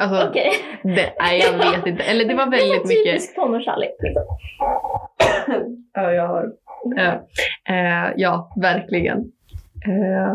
Alltså, 0.00 0.28
okay. 0.28 0.50
det, 0.82 1.12
nej, 1.20 1.40
jag 1.40 1.52
vet 1.52 1.86
inte. 1.86 2.02
Eller 2.02 2.24
det 2.24 2.34
var 2.34 2.50
väldigt 2.50 2.88
mycket... 2.88 3.04
Det 3.04 3.10
är 3.10 3.12
typisk 3.12 3.34
tonårskärlek. 3.34 3.96
Liksom. 4.02 4.22
ja, 5.94 6.12
jag 6.12 6.28
har... 6.28 6.44
Uh, 6.98 7.14
uh, 7.70 8.12
ja, 8.16 8.52
verkligen. 8.56 9.18
Uh, 9.88 10.34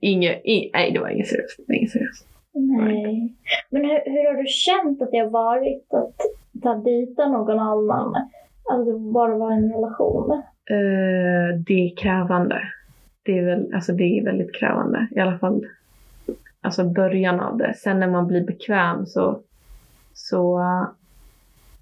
inge, 0.00 0.40
in, 0.44 0.70
nej, 0.72 0.92
det 0.92 0.98
var 0.98 1.08
inget 1.08 1.28
seriöst. 1.28 1.60
Inget 1.68 1.90
seriöst. 1.90 2.26
Nej. 2.54 3.34
Men 3.70 3.84
hur, 3.84 4.00
hur 4.04 4.26
har 4.26 4.42
du 4.42 4.46
känt 4.46 5.02
att 5.02 5.10
det 5.10 5.18
har 5.18 5.30
varit 5.30 5.94
att, 5.94 6.70
att 6.70 6.84
dejta 6.84 7.28
någon 7.28 7.58
annan? 7.58 8.14
Alltså 8.70 8.98
bara 8.98 9.36
vara 9.36 9.54
i 9.54 9.56
en 9.56 9.72
relation? 9.72 10.30
Uh, 10.70 11.60
det 11.66 11.74
är 11.74 11.96
krävande. 11.96 12.60
Det 13.22 13.38
är, 13.38 13.44
väl, 13.44 13.74
alltså 13.74 13.92
det 13.92 14.18
är 14.18 14.24
väldigt 14.24 14.54
krävande. 14.54 15.08
I 15.16 15.20
alla 15.20 15.38
fall 15.38 15.66
alltså 16.60 16.84
början 16.84 17.40
av 17.40 17.58
det. 17.58 17.74
Sen 17.74 18.00
när 18.00 18.10
man 18.10 18.26
blir 18.26 18.46
bekväm 18.46 19.06
så, 19.06 19.42
så 20.12 20.60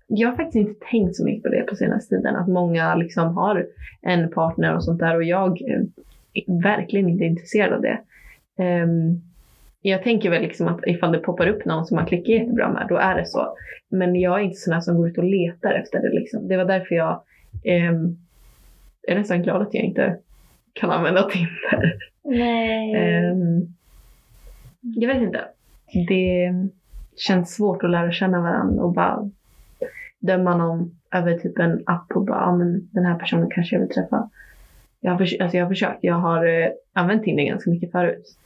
jag 0.07 0.29
har 0.29 0.37
faktiskt 0.37 0.57
inte 0.57 0.87
tänkt 0.91 1.17
så 1.17 1.25
mycket 1.25 1.43
på 1.43 1.49
det 1.49 1.63
på 1.63 1.77
senaste 1.77 2.17
tiden. 2.17 2.37
Att 2.37 2.49
många 2.49 2.95
liksom 2.95 3.37
har 3.37 3.67
en 4.03 4.31
partner 4.31 4.75
och 4.75 4.85
sånt 4.85 4.99
där 4.99 5.17
och 5.17 5.25
jag 5.25 5.61
är 5.63 5.87
verkligen 6.63 7.09
inte 7.09 7.25
intresserad 7.25 7.73
av 7.73 7.83
det. 7.83 8.01
Um, 8.83 9.23
jag 9.83 10.03
tänker 10.03 10.31
väl 10.31 10.43
liksom 10.43 10.69
att 10.69 10.81
ifall 10.87 11.13
det 11.13 11.19
poppar 11.19 11.49
upp 11.49 11.65
någon 11.65 11.87
som 11.87 11.95
man 11.95 12.07
klickar 12.07 12.33
jättebra 12.33 12.73
med, 12.73 12.87
då 12.89 12.97
är 12.97 13.15
det 13.15 13.27
så. 13.27 13.57
Men 13.91 14.15
jag 14.15 14.41
är 14.41 14.45
inte 14.45 14.57
sån 14.57 14.83
som 14.83 14.97
går 14.97 15.09
ut 15.09 15.19
och 15.19 15.25
letar 15.25 15.73
efter 15.73 16.03
det. 16.03 16.21
Liksom. 16.21 16.49
Det 16.49 16.57
var 16.57 16.65
därför 16.65 16.95
jag 16.95 17.23
um, 17.91 18.19
är 19.09 19.15
nästan 19.15 19.43
glad 19.43 19.63
att 19.63 19.75
jag 19.75 19.85
inte 19.85 20.17
kan 20.73 20.91
använda 20.91 21.23
Tinder. 21.23 21.99
Nej. 22.25 23.31
Um, 23.31 23.78
jag 24.81 25.15
vet 25.15 25.23
inte. 25.23 25.45
Det 26.09 26.55
känns 27.17 27.55
svårt 27.55 27.85
att 27.85 27.91
lära 27.91 28.13
känna 28.13 28.41
varandra 28.41 28.85
och 28.85 28.93
bara 28.93 29.31
döma 30.19 30.57
någon 30.57 30.99
över 31.15 31.39
typ 31.39 31.59
en 31.59 31.83
app 31.87 32.13
och 32.15 32.25
bara, 32.25 32.41
ja 32.41 32.57
men 32.57 32.89
den 32.93 33.05
här 33.05 33.19
personen 33.19 33.51
kanske 33.51 33.77
jag 33.77 33.81
vill 33.81 33.95
träffa. 33.95 34.31
Jag 35.01 35.13
har, 35.13 35.21
alltså 35.21 35.57
jag 35.57 35.65
har 35.65 35.71
försökt, 35.71 35.99
jag 36.05 36.15
har 36.15 36.47
uh, 36.47 36.69
använt 36.93 37.23
Tinder 37.23 37.45
ganska 37.45 37.71
mycket 37.71 37.93
förut. 37.93 38.39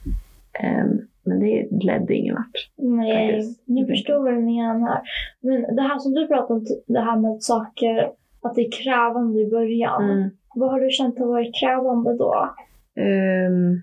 Um, 0.63 1.07
men 1.23 1.39
det 1.39 1.67
ledde 1.71 2.13
ingen 2.13 2.35
vart. 2.35 2.69
Nej, 2.75 3.55
jag 3.65 3.87
förstår 3.87 4.23
vad 4.23 4.33
du 4.33 4.39
menar. 4.39 5.01
Men 5.41 5.75
det 5.75 5.81
här 5.81 5.99
som 5.99 6.13
du 6.13 6.27
pratade 6.27 6.59
om, 6.59 6.65
det 6.87 6.99
här 6.99 7.19
med 7.19 7.43
saker, 7.43 8.11
att 8.41 8.55
det 8.55 8.61
är 8.61 8.83
krävande 8.83 9.39
i 9.39 9.49
början. 9.49 10.09
Mm. 10.09 10.29
Vad 10.55 10.71
har 10.71 10.79
du 10.79 10.89
känt 10.89 11.19
har 11.19 11.27
varit 11.27 11.55
krävande 11.55 12.17
då? 12.17 12.53
Um, 12.95 13.81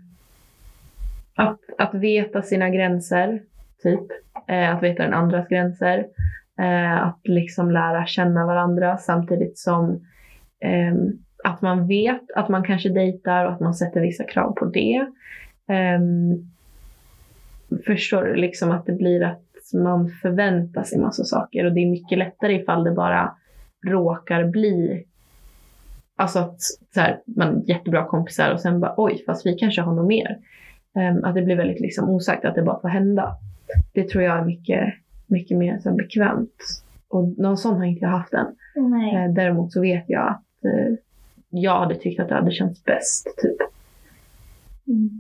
att, 1.41 1.61
att 1.79 1.95
veta 1.95 2.43
sina 2.43 2.71
gränser, 2.71 3.43
typ. 3.83 4.03
Eh, 4.49 4.75
att 4.75 4.83
veta 4.83 5.03
den 5.03 5.15
andras 5.15 5.49
gränser. 5.49 6.07
Eh, 6.61 7.03
att 7.03 7.21
liksom 7.25 7.71
lära 7.71 8.07
känna 8.07 8.47
varandra 8.47 8.97
samtidigt 8.97 9.59
som 9.59 9.91
eh, 10.61 10.95
att 11.45 11.63
man 11.63 11.87
vet 11.87 12.31
att 12.37 12.49
man 12.49 12.65
kanske 12.65 12.89
dejtar 12.89 13.45
och 13.45 13.53
att 13.53 13.61
man 13.61 13.75
sätter 13.75 14.01
vissa 14.01 14.25
krav 14.25 14.53
på 14.53 14.65
det. 14.65 15.07
Ehm, 15.69 16.51
förstår 17.87 18.23
du? 18.23 18.35
Liksom 18.35 18.71
att 18.71 18.87
det 18.87 18.93
blir 18.93 19.23
att 19.23 19.43
man 19.75 20.09
förväntar 20.09 20.83
sig 20.83 20.99
massa 20.99 21.25
saker 21.25 21.65
och 21.65 21.73
det 21.73 21.81
är 21.81 21.91
mycket 21.91 22.19
lättare 22.19 22.55
ifall 22.55 22.85
det 22.85 22.91
bara 22.91 23.35
råkar 23.87 24.45
bli 24.45 25.07
Alltså 26.21 26.39
att 26.39 26.61
så 26.95 27.01
här, 27.01 27.21
man 27.37 27.57
är 27.57 27.69
jättebra 27.69 28.07
kompisar 28.07 28.53
och 28.53 28.61
sen 28.61 28.81
bara 28.81 28.95
oj, 28.97 29.23
fast 29.27 29.47
vi 29.47 29.55
kanske 29.55 29.83
har 29.83 29.95
något 29.95 30.09
mer. 30.09 30.39
Um, 30.95 31.25
att 31.25 31.35
det 31.35 31.43
blir 31.43 31.57
väldigt 31.57 31.81
liksom 31.81 32.09
osagt, 32.09 32.45
att 32.45 32.55
det 32.55 32.63
bara 32.63 32.81
får 32.81 32.89
hända. 32.89 33.37
Det 33.93 34.09
tror 34.09 34.25
jag 34.25 34.39
är 34.39 34.45
mycket, 34.45 34.95
mycket 35.27 35.59
mer 35.59 35.79
så 35.79 35.93
bekvämt. 35.93 36.63
Och 37.09 37.39
någon 37.39 37.57
sån 37.57 37.77
har 37.77 37.85
inte 37.85 38.05
jag 38.05 38.11
haft 38.11 38.33
än. 38.33 38.47
Uh, 38.77 39.35
däremot 39.35 39.73
så 39.73 39.81
vet 39.81 40.05
jag 40.07 40.29
att 40.29 40.65
uh, 40.65 40.97
jag 41.51 41.79
hade 41.79 41.95
tyckt 41.95 42.21
att 42.21 42.29
det 42.29 42.35
hade 42.35 42.51
känts 42.51 42.85
bäst. 42.85 43.25
Typ. 43.43 43.57
Mm. 44.89 45.11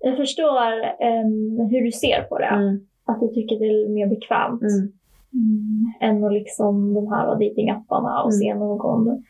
Jag 0.00 0.16
förstår 0.16 0.72
um, 1.00 1.70
hur 1.70 1.84
du 1.84 1.92
ser 1.92 2.22
på 2.22 2.38
det. 2.38 2.44
Mm. 2.44 2.86
Att 3.04 3.20
du 3.20 3.28
tycker 3.28 3.58
det 3.58 3.64
är 3.64 3.88
mer 3.88 4.06
bekvämt. 4.06 4.62
Mm. 4.62 4.92
Mm. 5.32 5.92
Än 6.00 6.24
att 6.24 6.32
liksom 6.32 6.94
de 6.94 7.12
här 7.12 7.26
datingapparna 7.26 8.22
och 8.22 8.30
mm. 8.30 8.40
se 8.40 8.54
någon 8.54 9.24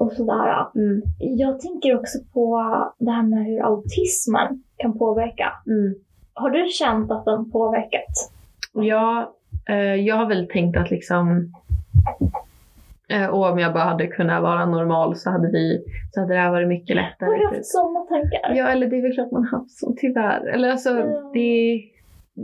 och 0.00 0.12
sådär. 0.12 0.66
Mm. 0.74 1.02
Jag 1.18 1.60
tänker 1.60 1.96
också 1.96 2.18
på 2.32 2.62
det 2.98 3.10
här 3.10 3.22
med 3.22 3.44
hur 3.46 3.64
autismen 3.64 4.62
kan 4.76 4.98
påverka. 4.98 5.52
Mm. 5.66 5.94
Har 6.34 6.50
du 6.50 6.68
känt 6.68 7.10
att 7.10 7.24
den 7.24 7.50
påverkat? 7.50 8.32
Ja, 8.72 9.34
eh, 9.68 9.94
jag 9.94 10.16
har 10.16 10.26
väl 10.26 10.48
tänkt 10.48 10.78
att 10.78 10.90
liksom 10.90 11.52
eh, 13.08 13.34
om 13.34 13.58
jag 13.58 13.72
bara 13.72 13.84
hade 13.84 14.06
kunnat 14.06 14.42
vara 14.42 14.66
normal 14.66 15.16
så 15.16 15.30
hade, 15.30 15.50
vi, 15.50 15.84
så 16.10 16.20
hade 16.20 16.34
det 16.34 16.40
här 16.40 16.50
varit 16.50 16.68
mycket 16.68 16.96
lättare. 16.96 17.30
Har 17.30 17.38
du 17.38 17.46
haft 17.46 17.66
sådana 17.66 18.00
tankar? 18.00 18.54
Ja, 18.54 18.68
eller 18.68 18.86
det 18.86 18.96
är 18.96 19.02
väl 19.02 19.14
klart 19.14 19.30
man 19.30 19.44
har 19.44 19.58
haft 19.58 19.78
så, 19.78 19.94
tyvärr. 19.96 20.46
Eller 20.46 20.70
alltså, 20.70 20.90
mm. 20.90 21.32
det, 21.32 21.80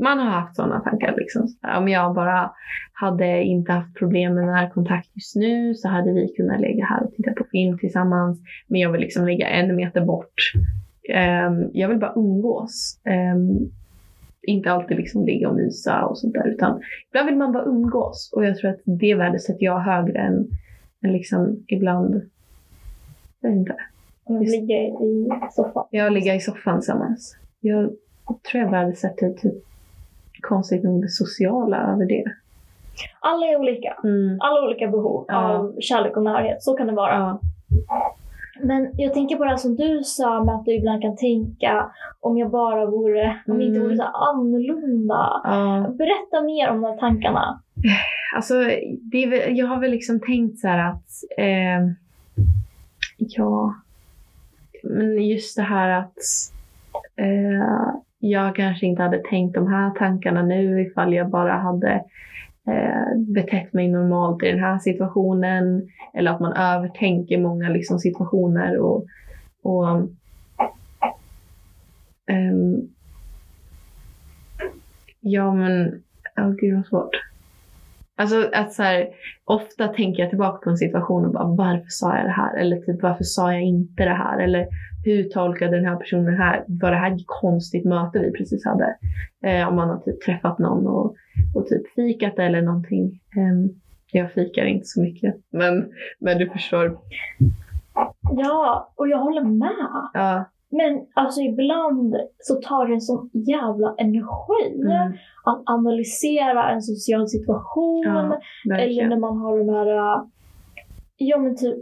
man 0.02 0.18
har 0.18 0.30
haft 0.30 0.56
sådana 0.56 0.80
tankar. 0.80 1.14
Liksom. 1.16 1.48
Så 1.48 1.76
Om 1.78 1.88
jag 1.88 2.14
bara 2.14 2.50
hade 2.92 3.42
inte 3.42 3.72
haft 3.72 3.94
problem 3.94 4.34
med 4.34 4.46
närkontakt 4.46 5.08
just 5.14 5.36
nu 5.36 5.74
så 5.74 5.88
hade 5.88 6.12
vi 6.12 6.28
kunnat 6.36 6.60
ligga 6.60 6.84
här 6.84 7.04
och 7.04 7.12
titta 7.12 7.32
på 7.32 7.44
film 7.44 7.78
tillsammans. 7.78 8.40
Men 8.66 8.80
jag 8.80 8.92
vill 8.92 9.00
liksom 9.00 9.26
ligga 9.26 9.48
en 9.48 9.76
meter 9.76 10.00
bort. 10.00 10.52
Ehm, 11.08 11.70
jag 11.72 11.88
vill 11.88 11.98
bara 11.98 12.12
umgås. 12.16 13.00
Ehm, 13.04 13.70
inte 14.42 14.70
alltid 14.70 14.96
liksom 14.96 15.24
ligga 15.24 15.48
och 15.48 15.54
mysa 15.54 16.04
och 16.04 16.18
sånt 16.18 16.34
där. 16.34 16.48
Utan 16.48 16.80
ibland 17.10 17.26
vill 17.26 17.36
man 17.36 17.52
bara 17.52 17.64
umgås. 17.64 18.30
Och 18.36 18.44
jag 18.44 18.56
tror 18.56 18.70
att 18.70 18.80
det 18.84 19.14
värdesätter 19.14 19.64
jag 19.64 19.78
högre 19.80 20.18
än, 20.18 20.48
än 21.04 21.12
liksom 21.12 21.64
ibland, 21.66 22.14
jag 23.40 23.50
vet 23.50 23.58
inte. 23.58 23.76
Just- 24.28 24.52
ligger 24.52 25.04
i 25.04 25.28
soffan. 25.50 25.84
Jag 25.90 26.12
ligger 26.12 26.34
i 26.34 26.40
soffan 26.40 26.80
tillsammans. 26.80 27.36
Jag 27.60 27.90
tror 28.50 28.64
jag 28.64 28.70
värdesätter 28.70 29.30
typ 29.30 29.54
konstigt 30.46 30.84
nog 30.84 31.02
det 31.02 31.08
sociala 31.08 31.76
över 31.92 32.06
det. 32.06 32.24
Alla 33.20 33.46
är 33.46 33.56
olika. 33.60 33.96
Mm. 34.04 34.36
Alla 34.40 34.60
har 34.60 34.66
olika 34.66 34.86
behov 34.88 35.24
Ja. 35.28 35.36
av 35.58 35.74
kärlek 35.80 36.16
och 36.16 36.22
närhet. 36.22 36.62
Så 36.62 36.74
kan 36.76 36.86
det 36.86 36.92
vara. 36.92 37.14
Ja. 37.14 37.40
Men 38.62 38.90
jag 38.96 39.14
tänker 39.14 39.36
på 39.36 39.44
det 39.44 39.50
här 39.50 39.56
som 39.56 39.76
du 39.76 40.02
sa 40.04 40.44
med 40.44 40.54
att 40.54 40.64
du 40.64 40.72
ibland 40.74 41.02
kan 41.02 41.16
tänka 41.16 41.90
om 42.20 42.38
jag 42.38 42.50
bara 42.50 42.86
vore, 42.86 43.36
om 43.46 43.60
jag 43.60 43.62
inte 43.68 43.76
Mm. 43.76 43.82
vore 43.82 43.96
så 43.96 44.02
annorlunda. 44.02 45.40
ja. 45.44 45.86
Berätta 45.98 46.42
mer 46.44 46.70
om 46.70 46.80
de 46.82 46.88
här 46.90 46.96
tankarna. 46.96 47.60
Alltså, 48.36 48.54
det 49.02 49.24
är, 49.24 49.50
jag 49.50 49.66
har 49.66 49.80
väl 49.80 49.90
liksom 49.90 50.20
tänkt 50.20 50.58
så 50.58 50.68
här 50.68 50.90
att 50.90 51.04
eh, 51.38 51.86
ja, 53.18 53.74
men 54.82 55.26
just 55.26 55.56
det 55.56 55.62
här 55.62 55.90
att 55.90 56.18
eh, 57.16 57.94
jag 58.18 58.56
kanske 58.56 58.86
inte 58.86 59.02
hade 59.02 59.18
tänkt 59.18 59.54
de 59.54 59.68
här 59.68 59.90
tankarna 59.90 60.42
nu 60.42 60.80
ifall 60.80 61.14
jag 61.14 61.30
bara 61.30 61.52
hade 61.52 61.92
eh, 62.68 63.18
betett 63.34 63.72
mig 63.72 63.88
normalt 63.88 64.42
i 64.42 64.50
den 64.50 64.60
här 64.60 64.78
situationen. 64.78 65.88
Eller 66.14 66.30
att 66.30 66.40
man 66.40 66.52
övertänker 66.52 67.38
många 67.38 67.68
liksom, 67.68 67.98
situationer 67.98 68.78
och, 68.78 69.04
och 69.62 69.88
um, 72.30 72.88
ja 75.20 75.54
men, 75.54 76.02
oh, 76.36 76.50
gud 76.50 76.76
vad 76.76 76.86
svårt. 76.86 77.16
Alltså 78.18 78.50
att 78.52 78.72
så 78.72 78.82
här, 78.82 79.08
ofta 79.44 79.88
tänker 79.88 80.22
jag 80.22 80.30
tillbaka 80.30 80.64
på 80.64 80.70
en 80.70 80.76
situation 80.76 81.26
och 81.26 81.32
bara 81.32 81.44
varför 81.44 81.88
sa 81.88 82.16
jag 82.16 82.26
det 82.26 82.30
här? 82.30 82.56
Eller 82.56 82.76
typ 82.76 83.02
varför 83.02 83.24
sa 83.24 83.52
jag 83.52 83.62
inte 83.62 84.04
det 84.04 84.14
här? 84.14 84.38
Eller 84.38 84.66
hur 85.04 85.24
tolkade 85.24 85.76
den 85.76 85.86
här 85.86 85.96
personen 85.96 86.24
det 86.24 86.42
här? 86.42 86.64
Var 86.68 86.90
det 86.90 86.96
här 86.96 87.14
ett 87.14 87.22
konstigt 87.26 87.84
möte 87.84 88.18
vi 88.18 88.32
precis 88.32 88.64
hade? 88.64 88.96
Eh, 89.42 89.68
om 89.68 89.76
man 89.76 89.88
har 89.88 89.98
typ 89.98 90.20
träffat 90.24 90.58
någon 90.58 90.86
och, 90.86 91.16
och 91.54 91.66
typ 91.66 91.94
fikat 91.94 92.38
eller 92.38 92.62
någonting. 92.62 93.20
Ehm, 93.36 93.68
jag 94.12 94.32
fikar 94.32 94.64
inte 94.64 94.86
så 94.86 95.00
mycket. 95.00 95.34
Men, 95.50 95.92
men 96.18 96.38
du 96.38 96.50
förstår. 96.50 96.98
Ja, 98.36 98.92
och 98.96 99.08
jag 99.08 99.18
håller 99.18 99.42
med. 99.42 100.08
Ja. 100.14 100.44
Men 100.70 101.06
alltså 101.14 101.40
ibland 101.40 102.16
så 102.38 102.54
tar 102.54 102.86
det 102.86 102.94
en 102.94 103.00
sån 103.00 103.30
jävla 103.32 103.94
energi 103.98 104.74
Mm, 104.84 105.12
att 105.44 105.62
analysera 105.66 106.70
en 106.70 106.82
social 106.82 107.28
situation. 107.28 108.02
ja, 108.64 108.76
eller 108.78 109.08
när 109.08 109.16
man 109.16 109.38
har 109.38 109.58
de 109.58 109.68
här, 109.68 110.20
ja 111.16 111.38
men 111.38 111.56
typ 111.56 111.76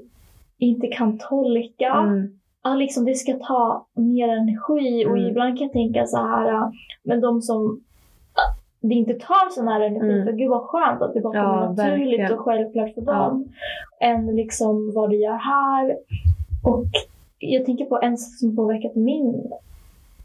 inte 0.59 0.87
kan 0.87 1.19
tolka. 1.19 1.93
Mm, 1.95 2.39
Ja, 2.67 2.75
liksom 2.75 3.05
det 3.05 3.15
ska 3.15 3.33
ta 3.33 3.87
mer 3.97 4.29
energi 4.29 5.07
och 5.07 5.17
Mm. 5.19 5.31
ibland 5.31 5.59
kan 5.59 5.65
jag 5.67 5.73
tänka 5.73 6.07
så 6.07 6.17
här, 6.17 6.73
men 7.03 7.21
de 7.21 7.43
som 7.43 7.81
det 8.81 8.95
inte 8.95 9.15
tar 9.15 9.51
sån 9.51 9.69
här 9.69 9.81
energi, 9.81 10.13
Mm. 10.13 10.25
för 10.27 10.33
gud 10.33 10.51
vad 10.51 10.63
skönt 10.63 11.03
att 11.03 11.15
det 11.15 11.21
bara 11.21 11.37
Ja, 11.37 11.43
kommer 11.45 11.67
naturligt 11.67 12.21
verkligen. 12.21 12.33
och 12.33 12.45
självklart 12.45 12.95
för 12.95 13.03
Ja. 13.07 13.13
dem. 13.13 13.49
Än 14.01 14.37
liksom 14.37 14.93
vad 14.95 15.11
du 15.11 15.17
gör 15.17 15.37
här. 15.37 15.97
Och 16.65 16.85
jag 17.39 17.65
tänker 17.67 17.85
på 17.85 17.99
en 18.03 18.19
sak 18.19 18.39
som 18.39 18.57
påverkat 18.57 18.95
min 18.95 19.51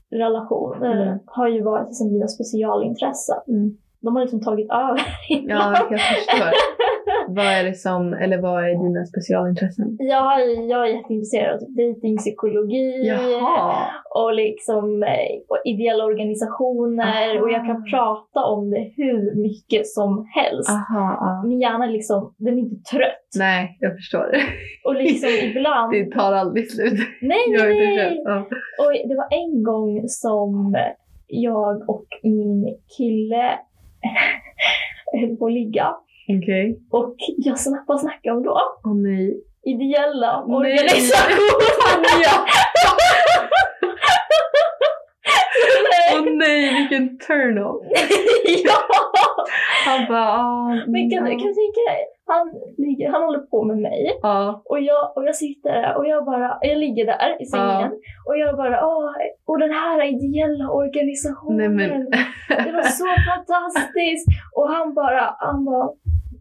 relation 0.10 0.84
eh, 0.84 1.02
Mm. 1.02 1.20
har 1.26 1.48
ju 1.48 1.62
varit 1.62 1.88
liksom 1.88 2.14
mina 2.14 2.28
specialintressen. 2.28 3.38
mm. 3.48 3.78
De 4.02 4.16
har 4.16 4.22
liksom 4.22 4.42
tagit 4.42 4.72
över. 4.72 5.02
Ja, 5.48 5.88
jag 5.92 6.00
förstår. 6.00 6.52
vad 7.28 7.46
är 7.46 7.64
det 7.64 7.74
som, 7.74 8.14
eller 8.14 8.38
vad 8.42 8.64
är 8.64 8.84
dina 8.84 9.06
specialintressen? 9.06 9.98
Jag, 10.00 10.40
jag 10.68 10.90
är 10.90 10.96
jätteintresserad 10.96 11.56
av 11.56 11.60
typ 11.60 11.76
dejtingpsykologi 11.78 13.08
Jaha! 13.08 13.88
och 14.16 14.34
liksom 14.34 15.04
eh, 15.04 15.32
och 15.48 15.62
ideella 15.66 16.04
organisationer 16.06 17.32
Aha. 17.32 17.42
och 17.42 17.52
jag 17.52 17.66
kan 17.66 17.84
prata 17.92 18.46
om 18.46 18.70
det 18.70 18.94
hur 18.96 19.42
mycket 19.42 19.88
som 19.88 20.28
helst. 20.36 20.70
Aha. 20.70 21.44
Min 21.48 21.62
hjärna 21.62 21.86
är 21.86 21.92
liksom, 21.92 22.34
den 22.38 22.54
är 22.54 22.60
inte 22.60 22.90
trött. 22.92 23.30
Nej, 23.38 23.78
jag 23.80 23.96
förstår. 23.96 24.32
Och 24.86 24.96
liksom 24.96 25.30
ibland... 25.44 25.92
Det 25.92 26.12
tar 26.12 26.34
aldrig 26.34 26.72
slut. 26.72 27.00
Nej, 27.22 27.46
nej, 27.48 27.96
nej! 27.96 28.22
Ja. 28.26 28.38
Och 28.80 29.10
det 29.10 29.16
var 29.16 29.28
en 29.32 29.64
gång 29.64 30.04
som 30.08 30.76
jag 31.28 31.90
och 31.90 32.06
min 32.24 32.78
kille 32.98 33.60
höll 35.22 35.38
på 35.38 35.46
att 35.46 35.54
ligga. 35.54 35.96
Okej. 36.30 36.80
Och 36.92 37.16
jag 37.38 37.60
snackade, 37.60 37.86
vad 37.88 38.00
snackade 38.00 38.20
jag 38.24 38.38
om 38.38 38.44
då? 38.44 38.62
Åh 38.86 38.96
nej. 38.96 39.44
Ideella 39.64 40.44
organisationer! 40.44 42.24
Ja. 42.24 42.46
Åh 46.14 46.26
nej, 46.32 46.74
vilken 46.74 47.20
turn-off. 47.20 47.84
ja! 48.66 48.80
Han 49.86 50.08
bara, 50.08 50.30
ah, 50.30 50.76
Men 50.88 51.10
kan, 51.10 51.20
kan 51.20 51.28
du 51.28 51.54
tänka 51.54 51.82
dig? 51.92 52.06
Han, 52.30 52.48
ligger, 52.78 53.10
han 53.12 53.24
håller 53.24 53.40
på 53.40 53.64
med 53.64 53.78
mig 53.78 54.20
Ja. 54.22 54.62
och 54.66 54.80
jag, 54.80 55.18
och 55.18 55.24
jag 55.28 55.36
sitter 55.36 55.70
där 55.82 55.98
och 55.98 56.08
jag 56.08 56.26
bara, 56.26 56.58
jag 56.62 56.78
ligger 56.78 57.06
där 57.06 57.42
i 57.42 57.46
sängen 57.46 57.92
och 58.28 58.38
jag 58.38 58.58
bara, 58.58 58.86
åh, 58.88 59.12
och 59.46 59.60
den 59.60 59.72
här 59.72 60.04
ideella 60.04 60.70
organisationen, 60.70 61.76
Nej, 61.76 62.06
det 62.66 62.72
var 62.72 62.82
så 62.84 63.06
fantastiskt. 63.32 64.28
Och 64.56 64.70
han 64.70 64.94
bara, 64.94 65.36
han 65.40 65.66
bara, 65.66 65.90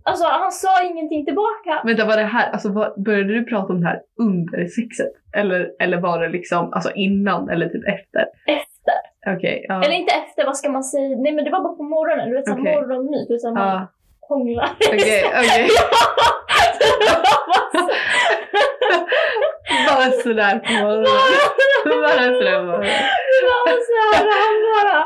alltså 0.04 0.24
han 0.26 0.52
sa 0.52 0.84
ingenting 0.90 1.24
tillbaka. 1.24 1.72
Vänta, 1.84 2.04
var 2.06 2.16
det 2.16 2.22
här, 2.22 2.50
alltså 2.50 2.68
var, 2.72 2.94
började 3.04 3.34
du 3.34 3.44
prata 3.44 3.72
om 3.72 3.80
det 3.80 3.86
här 3.86 4.00
under 4.20 4.66
sexet? 4.66 5.12
Eller, 5.36 5.70
eller 5.80 6.00
var 6.00 6.20
det 6.20 6.28
liksom 6.28 6.72
alltså 6.72 6.90
innan 6.94 7.48
eller 7.50 7.68
typ 7.68 7.84
efter? 7.88 8.24
Efter. 8.46 8.98
Okej, 9.36 9.66
ja. 9.68 9.84
Eller 9.84 9.94
inte 9.94 10.14
efter, 10.14 10.46
vad 10.46 10.56
ska 10.56 10.68
man 10.70 10.84
säga? 10.84 11.16
Nej 11.18 11.32
men 11.32 11.44
det 11.44 11.50
var 11.50 11.60
bara 11.60 11.74
på 11.74 11.82
morgonen, 11.82 12.28
du 12.28 12.34
vet 12.36 12.46
såhär 12.46 12.60
Okej. 12.60 12.74
morgonmys, 12.74 13.28
du 13.28 13.34
vet 13.34 13.40
såhär 13.40 13.54
man 13.54 13.68
Ja, 13.68 13.86
hånglar. 14.28 14.70
okej, 14.88 15.24
okej. 15.40 15.68
Bara 19.88 20.10
sådär 20.10 20.58
på 20.58 20.72
morgonen. 20.72 21.04
Bara 21.84 22.24
sådär 22.38 22.58
på 22.58 22.64
morgonen. 22.66 22.80
Det 23.40 23.44
var 23.50 23.72
så 23.88 23.96
här, 24.12 24.24
han 24.42 24.54
bara... 24.74 25.00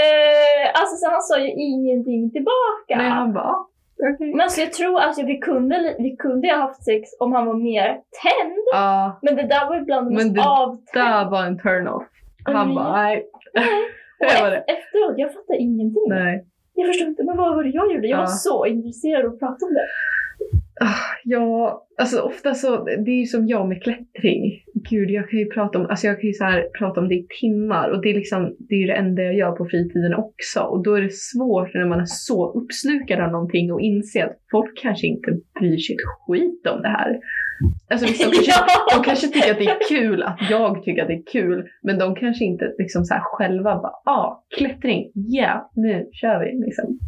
Eh, 0.00 0.66
alltså 0.80 0.96
så 0.96 1.10
han 1.10 1.22
sa 1.22 1.38
ju 1.38 1.50
ingenting 1.50 2.30
tillbaka. 2.30 2.96
Nej, 2.96 3.08
han 3.08 3.32
bara, 3.32 3.44
ah, 3.44 3.68
okej. 4.14 4.30
Men 4.30 4.40
alltså 4.40 4.60
jag 4.60 4.72
tror 4.72 5.00
alltså 5.00 5.22
vi 5.26 5.38
kunde, 5.38 5.96
vi 5.98 6.16
kunde 6.16 6.48
ha 6.48 6.56
haft 6.58 6.84
sex 6.84 7.10
om 7.20 7.32
han 7.32 7.46
var 7.46 7.54
mer 7.54 7.86
tänd. 8.22 8.58
Ja, 8.72 9.18
Men 9.22 9.36
det 9.36 9.42
där 9.42 9.66
var 9.66 9.76
ibland 9.76 10.06
det 10.10 10.14
Men 10.14 10.24
mest 10.26 10.34
det 10.34 10.48
avtänd. 10.50 11.06
där 11.06 11.30
var 11.30 11.42
en 11.44 11.58
turn-off. 11.58 12.04
Han 12.44 12.56
Mm. 12.56 12.74
bara, 12.74 12.92
nej. 12.92 13.26
Och 14.20 14.40
var 14.42 14.50
det. 14.50 14.56
ef- 14.56 14.64
efteråt, 14.76 15.14
jag 15.16 15.32
fattade 15.32 15.58
ingenting. 15.58 16.04
Nej. 16.08 16.44
Jag 16.74 16.86
förstod 16.86 17.08
inte, 17.08 17.24
men 17.24 17.36
vad 17.36 17.54
var 17.56 17.62
det 17.64 17.70
jag 17.70 17.92
gjorde? 17.94 18.08
Jag 18.08 18.16
var 18.16 18.24
Ja. 18.24 18.26
så 18.28 18.66
intresserad 18.66 19.26
av 19.26 19.32
att 19.32 19.38
prata 19.38 19.66
om 19.66 19.74
det. 19.74 19.86
Ah, 20.84 21.12
Ja, 21.24 21.86
alltså 21.98 22.20
ofta 22.20 22.54
så, 22.54 22.84
det 22.84 23.10
är 23.10 23.20
ju 23.20 23.26
som 23.26 23.46
jag 23.46 23.68
med 23.68 23.82
klättring. 23.82 24.62
Gud, 24.90 25.10
jag 25.10 25.30
kan 25.30 25.38
ju 25.38 25.50
prata 25.50 25.78
om, 25.78 25.86
alltså 25.86 26.06
jag 26.06 26.20
kan 26.20 26.26
ju 26.26 26.32
så 26.32 26.44
här 26.44 26.68
prata 26.78 27.00
om 27.00 27.08
det 27.08 27.14
i 27.14 27.26
timmar 27.40 27.88
och 27.88 28.02
det 28.02 28.10
är 28.10 28.14
liksom, 28.14 28.56
det 28.58 28.74
är 28.74 28.78
ju 28.78 28.86
det 28.86 28.92
enda 28.92 29.22
jag 29.22 29.34
gör 29.34 29.52
på 29.52 29.66
fritiden 29.70 30.14
också. 30.14 30.60
Och 30.60 30.82
då 30.82 30.94
är 30.94 31.02
det 31.02 31.12
svårt 31.12 31.74
när 31.74 31.88
man 31.88 32.00
är 32.00 32.06
så 32.06 32.52
uppslukad 32.52 33.20
av 33.20 33.32
någonting 33.32 33.72
och 33.72 33.80
inse 33.80 34.24
att 34.24 34.38
folk 34.50 34.78
kanske 34.82 35.06
inte 35.06 35.30
bryr 35.60 35.76
sig 35.76 35.94
ett 35.94 36.00
skit 36.26 36.66
om 36.66 36.82
det 36.82 36.88
här. 36.88 37.18
Alltså 37.90 38.06
vissa 38.06 38.24
kanske, 38.32 38.96
de 38.96 39.04
kanske 39.04 39.26
tycker 39.26 39.50
att 39.50 39.58
det 39.58 39.66
är 39.66 39.88
kul 39.88 40.22
att 40.22 40.38
jag 40.50 40.84
tycker 40.84 41.02
att 41.02 41.08
det 41.08 41.14
är 41.14 41.32
kul, 41.32 41.68
men 41.82 41.98
de 41.98 42.14
kanske 42.14 42.44
inte 42.44 42.74
liksom 42.78 43.04
så 43.04 43.14
här 43.14 43.22
själva 43.24 43.76
bara, 43.76 43.92
ja, 44.04 44.12
ah, 44.12 44.44
klättring, 44.56 45.10
ja, 45.14 45.42
yeah, 45.42 45.62
nu 45.74 46.08
kör 46.12 46.40
vi 46.44 46.64
liksom. 46.64 46.98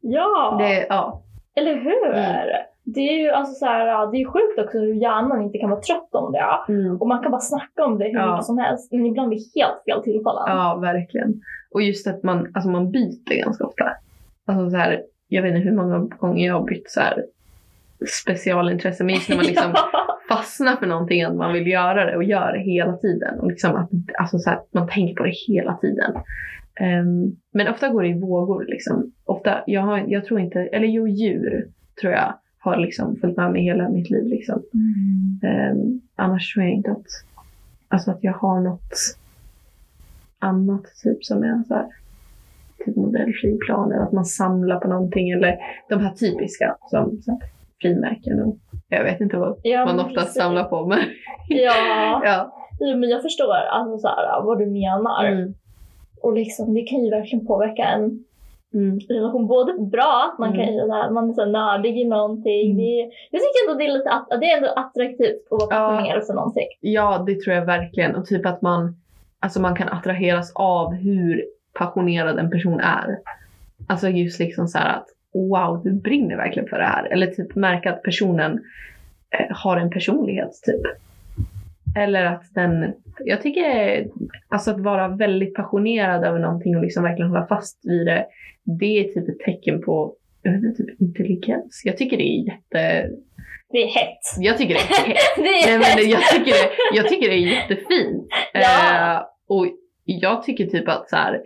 Ja, 0.00 0.56
Det, 0.60 0.86
ja. 0.88 1.22
eller 1.56 1.74
hur? 1.74 2.06
Mm. 2.06 2.69
Det 2.84 3.00
är 3.00 3.18
ju 3.18 3.30
alltså 3.30 3.54
så 3.54 3.66
här, 3.66 4.10
det 4.12 4.16
är 4.20 4.24
sjukt 4.24 4.58
också 4.58 4.78
hur 4.78 4.94
hjärnan 4.94 5.42
inte 5.42 5.58
kan 5.58 5.70
vara 5.70 5.80
trött 5.80 6.08
om 6.14 6.32
det. 6.32 6.44
Och 7.00 7.08
man 7.08 7.22
kan 7.22 7.30
bara 7.30 7.40
snacka 7.40 7.84
om 7.84 7.98
det 7.98 8.04
hur 8.04 8.12
Ja. 8.18 8.32
mycket 8.32 8.44
som 8.46 8.58
helst, 8.58 8.92
men 8.92 9.06
ibland 9.06 9.30
vid 9.30 9.38
helt 9.54 9.84
fel 9.84 10.02
tillfällen. 10.02 10.44
Ja, 10.46 10.78
verkligen. 10.82 11.40
Och 11.74 11.82
just 11.82 12.06
att 12.06 12.22
man, 12.22 12.50
alltså 12.54 12.70
man 12.70 12.90
byter 12.90 13.42
ganska 13.44 13.64
ofta. 13.64 13.84
Alltså 14.46 14.70
så 14.70 14.76
här, 14.76 15.02
jag 15.28 15.42
vet 15.42 15.54
inte 15.54 15.68
hur 15.68 15.76
många 15.76 15.98
gånger 15.98 16.46
jag 16.46 16.54
har 16.54 16.66
bytt 16.66 16.90
så 16.90 17.00
här 17.00 17.24
specialintresse. 18.24 19.04
Men 19.04 19.14
just 19.14 19.28
när 19.28 19.36
man 19.36 19.44
liksom 19.46 19.72
fastnar 20.28 20.76
för 20.76 20.86
någonting, 20.86 21.22
att 21.22 21.34
man 21.36 21.52
vill 21.52 21.66
göra 21.66 22.04
det 22.04 22.16
och 22.16 22.24
gör 22.24 22.52
det 22.52 22.58
hela 22.60 22.96
tiden. 22.96 23.40
Och 23.40 23.48
liksom 23.48 23.76
att, 23.76 23.90
alltså 24.18 24.38
så 24.38 24.50
här, 24.50 24.60
man 24.70 24.88
tänker 24.88 25.14
på 25.14 25.22
det 25.22 25.34
hela 25.48 25.74
tiden. 25.76 26.14
Um, 26.80 27.36
men 27.52 27.68
ofta 27.68 27.88
går 27.88 28.02
det 28.02 28.08
i 28.08 28.20
vågor. 28.20 28.64
Liksom. 28.68 29.12
Ofta, 29.24 29.62
jag, 29.66 29.80
har, 29.80 30.04
jag 30.06 30.24
tror 30.24 30.40
inte, 30.40 30.60
eller 30.60 30.86
jo, 30.86 31.08
djur 31.08 31.68
tror 32.00 32.12
jag 32.12 32.34
har 32.60 32.76
liksom 32.76 33.16
följt 33.16 33.36
med 33.36 33.52
mig 33.52 33.62
hela 33.62 33.88
mitt 33.88 34.10
liv. 34.10 34.24
Liksom. 34.24 34.62
Mm. 34.74 35.72
Um, 35.72 36.00
annars 36.16 36.54
tror 36.54 36.64
jag 36.64 36.74
inte 36.74 36.90
att, 36.90 37.06
alltså 37.88 38.10
att 38.10 38.24
jag 38.24 38.32
har 38.32 38.60
något 38.60 38.92
annat 40.38 40.82
typ 41.02 41.24
som 41.24 41.42
är 41.42 41.64
så 41.68 41.74
här, 41.74 41.86
typ 42.84 42.96
modellflygplan 42.96 43.92
eller 43.92 44.02
att 44.02 44.12
man 44.12 44.24
samlar 44.24 44.80
på 44.80 44.88
någonting 44.88 45.30
eller 45.30 45.58
de 45.88 46.00
här 46.00 46.14
typiska 46.14 46.76
som 46.90 47.22
så 47.22 47.30
här, 47.30 47.40
frimärken 47.80 48.42
och 48.42 48.56
jag 48.88 49.04
vet 49.04 49.20
inte 49.20 49.36
vad 49.36 49.60
ja, 49.62 49.84
man 49.84 50.00
oftast 50.00 50.16
precis. 50.16 50.34
samlar 50.34 50.64
på 50.64 50.86
men 50.86 50.98
ja. 51.48 51.72
ja. 52.24 52.52
ja. 52.78 52.96
men 52.96 53.10
jag 53.10 53.22
förstår 53.22 53.54
alltså 53.54 53.98
så 53.98 54.08
här, 54.08 54.42
vad 54.42 54.58
du 54.58 54.66
menar. 54.66 55.24
Mm. 55.24 55.54
Och 56.22 56.32
liksom, 56.32 56.74
det 56.74 56.82
kan 56.82 57.04
ju 57.04 57.10
verkligen 57.10 57.46
påverka 57.46 57.84
en 57.84 58.24
mm. 58.74 58.98
relation. 59.08 59.46
Både 59.46 59.72
bra, 59.72 60.30
att 60.32 60.38
man 60.38 60.54
mm. 60.54 60.66
kan 60.66 60.74
känna 60.74 61.10
man 61.10 61.30
är 61.30 61.34
så 61.34 61.44
nördig 61.44 61.98
i 61.98 62.04
någonting. 62.04 62.70
Mm. 62.70 62.76
Det, 62.76 63.10
jag 63.30 63.40
tycker 63.40 63.68
ändå 63.68 63.78
det 63.78 63.84
är 63.84 63.92
lite 63.92 64.36
det 64.40 64.50
är 64.50 64.56
ändå 64.56 64.68
attraktivt 64.68 65.46
att 65.50 65.60
vara 65.60 65.70
passionerad 65.70 66.22
ja. 66.22 66.26
för 66.26 66.34
någonting. 66.34 66.66
Ja, 66.80 67.24
det 67.26 67.40
tror 67.40 67.56
jag 67.56 67.66
verkligen. 67.66 68.14
Och 68.14 68.26
typ 68.26 68.46
att 68.46 68.62
man, 68.62 68.96
alltså 69.40 69.60
man 69.60 69.76
kan 69.76 69.88
attraheras 69.88 70.52
av 70.54 70.92
hur 70.92 71.44
passionerad 71.72 72.38
en 72.38 72.50
person 72.50 72.80
är. 72.80 73.18
Alltså 73.88 74.08
just 74.08 74.38
liksom 74.38 74.68
så 74.68 74.78
att 74.78 75.06
wow, 75.34 75.80
du 75.84 75.92
brinner 75.92 76.36
verkligen 76.36 76.68
för 76.68 76.78
det 76.78 76.84
här. 76.84 77.04
Eller 77.04 77.26
typ 77.26 77.54
märka 77.54 77.92
att 77.92 78.02
personen 78.02 78.60
eh, 79.30 79.56
har 79.56 79.76
en 79.76 79.90
personlighet 79.90 80.60
typ. 80.62 80.82
Eller 81.96 82.24
att 82.24 82.54
den, 82.54 82.94
jag 83.24 83.42
tycker 83.42 84.06
alltså 84.48 84.70
att 84.70 84.80
vara 84.80 85.08
väldigt 85.08 85.54
passionerad 85.54 86.24
över 86.24 86.38
någonting 86.38 86.76
och 86.76 86.82
liksom 86.82 87.02
verkligen 87.02 87.30
hålla 87.30 87.46
fast 87.46 87.80
vid 87.82 88.06
det. 88.06 88.26
Det 88.64 89.00
är 89.00 89.04
typ 89.04 89.28
ett 89.28 89.38
tecken 89.38 89.82
på 89.82 90.14
jag 90.42 90.52
vet 90.52 90.62
inte, 90.62 90.82
typ 90.82 91.00
intelligens. 91.00 91.82
Jag 91.84 91.96
tycker 91.96 92.16
det 92.16 92.22
är 92.22 92.46
jätte... 92.46 93.10
Det 93.72 93.78
är 93.82 93.86
hett. 93.86 94.20
Jag 94.38 94.58
tycker 94.58 94.74
det 94.74 94.80
är 94.80 95.06
hett. 95.06 95.16
det 95.36 95.42
är 95.42 95.78
Nej, 95.78 95.94
men 95.96 96.10
jag, 96.10 96.22
tycker 96.22 96.52
det, 96.52 96.70
jag 96.94 97.08
tycker 97.08 97.28
det 97.28 97.34
är 97.34 97.38
jättefint. 97.38 98.28
Ja. 98.52 99.16
Uh, 99.16 99.56
och 99.56 99.66
jag 100.04 100.42
tycker 100.42 100.66
typ 100.66 100.88
att 100.88 101.10
så 101.10 101.16
här, 101.16 101.40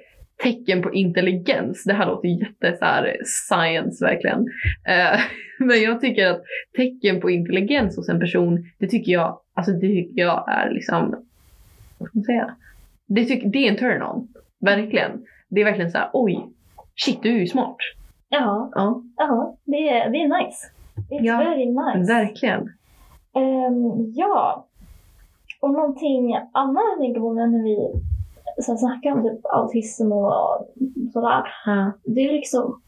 tecken 0.44 0.82
på 0.82 0.92
intelligens. 0.92 1.84
Det 1.84 1.94
här 1.94 2.06
låter 2.06 2.28
jätte 2.28 2.76
så 2.78 2.84
här, 2.84 3.16
science 3.24 4.04
verkligen. 4.04 4.40
Uh, 4.40 5.20
men 5.58 5.82
jag 5.82 6.00
tycker 6.00 6.26
att 6.26 6.42
tecken 6.76 7.20
på 7.20 7.30
intelligens 7.30 7.96
hos 7.96 8.08
en 8.08 8.20
person, 8.20 8.64
det 8.78 8.86
tycker 8.86 9.12
jag, 9.12 9.40
alltså 9.54 9.72
det 9.72 9.88
tycker 9.88 10.22
jag 10.22 10.44
är 10.48 10.70
liksom, 10.70 11.24
vad 11.98 12.08
ska 12.08 12.18
man 12.18 12.24
säga? 12.24 12.56
Det, 13.06 13.24
tyck, 13.24 13.42
det 13.52 13.58
är 13.58 13.70
en 13.70 13.76
turn-on. 13.76 14.28
Verkligen. 14.60 15.24
Det 15.48 15.60
är 15.60 15.64
verkligen 15.64 15.90
så 15.90 15.98
här, 15.98 16.10
oj, 16.12 16.46
shit 17.04 17.22
du 17.22 17.28
är 17.28 17.38
ju 17.38 17.46
smart. 17.46 17.76
Ja, 18.28 18.70
ja. 18.74 19.02
ja 19.16 19.56
det, 19.64 19.88
är, 19.88 20.10
det 20.10 20.18
är 20.18 20.44
nice. 20.44 20.66
It's 21.10 21.24
ja, 21.24 21.38
very 21.38 21.66
nice. 21.66 22.12
Verkligen. 22.12 22.60
Um, 23.34 24.12
ja. 24.14 24.66
Och 25.60 25.72
någonting 25.72 26.34
annat 26.52 26.84
jag 26.90 26.98
tänker 26.98 27.20
på 27.20 27.32
när 27.32 27.62
vi 27.62 28.02
så 28.62 28.76
snackar 28.76 29.12
om 29.12 29.22
typ 29.22 29.40
autism 29.44 30.12
och 30.12 30.68
sådär. 31.12 31.42
Ja. 31.66 31.92
Det 32.04 32.20
är 32.20 32.32
liksom 32.32 32.80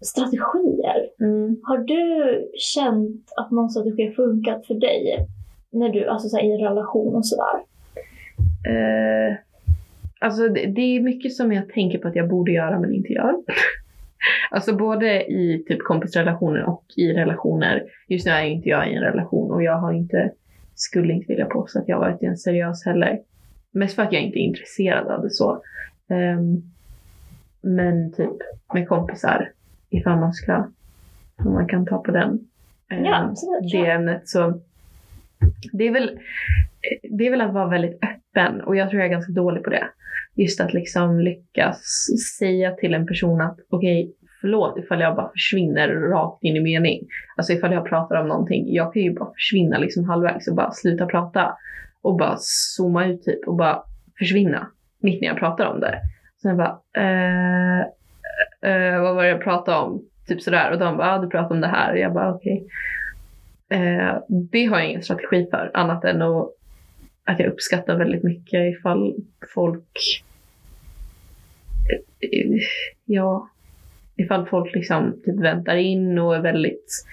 strategier. 0.00 1.08
Mm. 1.20 1.56
Har 1.62 1.78
du 1.78 2.50
känt 2.58 3.32
att 3.36 3.50
någon 3.50 3.70
strategi 3.70 4.06
har 4.06 4.12
funkat 4.12 4.66
för 4.66 4.74
dig? 4.74 5.26
När 5.72 5.88
du, 5.88 6.06
alltså 6.08 6.28
så 6.28 6.36
här, 6.36 6.44
i 6.44 6.64
relation 6.64 7.14
och 7.14 7.26
sådär? 7.26 7.56
Uh, 8.68 9.36
alltså 10.20 10.48
det, 10.48 10.66
det, 10.66 10.80
är 10.80 11.00
mycket 11.00 11.32
som 11.32 11.52
jag 11.52 11.68
tänker 11.68 11.98
på 11.98 12.08
att 12.08 12.16
jag 12.16 12.28
borde 12.28 12.52
göra 12.52 12.80
men 12.80 12.94
inte 12.94 13.12
gör. 13.12 13.34
alltså 14.50 14.76
både 14.76 15.24
i 15.24 15.64
typ 15.68 15.82
kompisrelationer 15.82 16.64
och 16.64 16.84
i 16.96 17.12
relationer. 17.12 17.82
Just 18.08 18.26
nu 18.26 18.32
är 18.32 18.44
inte 18.44 18.68
jag 18.68 18.90
i 18.90 18.94
en 18.94 19.02
relation 19.02 19.50
och 19.52 19.62
jag 19.62 19.78
har 19.78 19.92
inte, 19.92 20.30
skulle 20.74 21.12
inte 21.12 21.26
vilja 21.28 21.46
påstå 21.46 21.78
att 21.78 21.88
jag 21.88 21.98
varit 21.98 22.22
i 22.22 22.26
en 22.26 22.36
seriös 22.36 22.84
heller. 22.84 23.18
Mest 23.74 23.94
för 23.94 24.02
att 24.02 24.12
jag 24.12 24.22
inte 24.22 24.38
är 24.38 24.40
intresserad 24.40 25.06
av 25.06 25.22
det 25.22 25.30
så. 25.30 25.62
Um, 26.08 26.62
men 27.60 28.12
typ 28.12 28.32
med 28.74 28.88
kompisar, 28.88 29.50
ifall 29.90 30.18
man 30.18 30.32
ska, 30.32 30.66
om 31.36 31.52
man 31.52 31.68
kan 31.68 31.86
ta 31.86 31.98
på 31.98 32.10
den, 32.10 32.30
um, 32.92 33.04
ja, 33.04 33.28
absolut, 33.30 33.72
det 33.72 33.90
ämnet. 33.90 34.28
Så 34.28 34.60
det 35.72 35.86
är, 35.86 35.92
väl, 35.92 36.18
det 37.02 37.26
är 37.26 37.30
väl 37.30 37.40
att 37.40 37.54
vara 37.54 37.68
väldigt 37.68 37.98
öppen. 38.02 38.60
Och 38.60 38.76
jag 38.76 38.90
tror 38.90 39.02
jag 39.02 39.06
är 39.06 39.12
ganska 39.12 39.32
dålig 39.32 39.64
på 39.64 39.70
det. 39.70 39.88
Just 40.34 40.60
att 40.60 40.74
liksom 40.74 41.20
lyckas 41.20 42.06
säga 42.38 42.74
till 42.74 42.94
en 42.94 43.06
person 43.06 43.40
att 43.40 43.58
okej, 43.70 44.04
okay, 44.04 44.14
förlåt 44.40 44.78
ifall 44.78 45.00
jag 45.00 45.16
bara 45.16 45.30
försvinner 45.30 45.88
rakt 45.88 46.44
in 46.44 46.56
i 46.56 46.60
mening. 46.60 47.00
Alltså 47.36 47.52
ifall 47.52 47.72
jag 47.72 47.88
pratar 47.88 48.20
om 48.20 48.28
någonting, 48.28 48.74
jag 48.74 48.92
kan 48.92 49.02
ju 49.02 49.14
bara 49.14 49.32
försvinna 49.34 49.78
liksom 49.78 50.04
halvvägs 50.04 50.48
och 50.48 50.56
bara 50.56 50.70
sluta 50.70 51.06
prata 51.06 51.56
och 52.04 52.16
bara 52.16 52.36
zooma 52.38 53.06
ut 53.06 53.22
typ 53.22 53.48
och 53.48 53.56
bara 53.56 53.82
försvinna 54.18 54.70
mitt 54.98 55.20
när 55.20 55.28
jag 55.28 55.38
pratar 55.38 55.66
om 55.66 55.80
det. 55.80 56.00
Sen 56.42 56.56
bara, 56.56 56.80
eh, 56.96 57.80
eh, 58.70 59.02
vad 59.02 59.14
var 59.14 59.22
det 59.22 59.28
jag 59.28 59.42
pratade 59.42 59.78
om? 59.78 60.04
Typ 60.26 60.42
sådär. 60.42 60.72
Och 60.72 60.78
de 60.78 60.96
bara, 60.96 61.14
ah, 61.14 61.18
du 61.18 61.28
pratade 61.28 61.54
om 61.54 61.60
det 61.60 61.66
här. 61.66 61.92
Och 61.92 61.98
jag 61.98 62.12
bara, 62.12 62.34
okej. 62.34 62.66
Okay. 63.68 63.78
Eh, 63.78 64.18
det 64.28 64.64
har 64.64 64.78
jag 64.78 64.88
ingen 64.88 65.02
strategi 65.02 65.46
för 65.50 65.70
annat 65.74 66.04
än 66.04 66.22
att, 66.22 66.54
att 67.24 67.38
jag 67.38 67.52
uppskattar 67.52 67.96
väldigt 67.96 68.22
mycket 68.22 68.78
ifall 68.78 69.14
folk 69.54 70.24
eh, 72.20 72.58
ja, 73.04 73.48
ifall 74.16 74.46
folk 74.46 74.74
liksom 74.74 75.22
typ 75.24 75.40
väntar 75.40 75.76
in 75.76 76.18
och 76.18 76.36
är 76.36 76.40
väldigt 76.40 77.06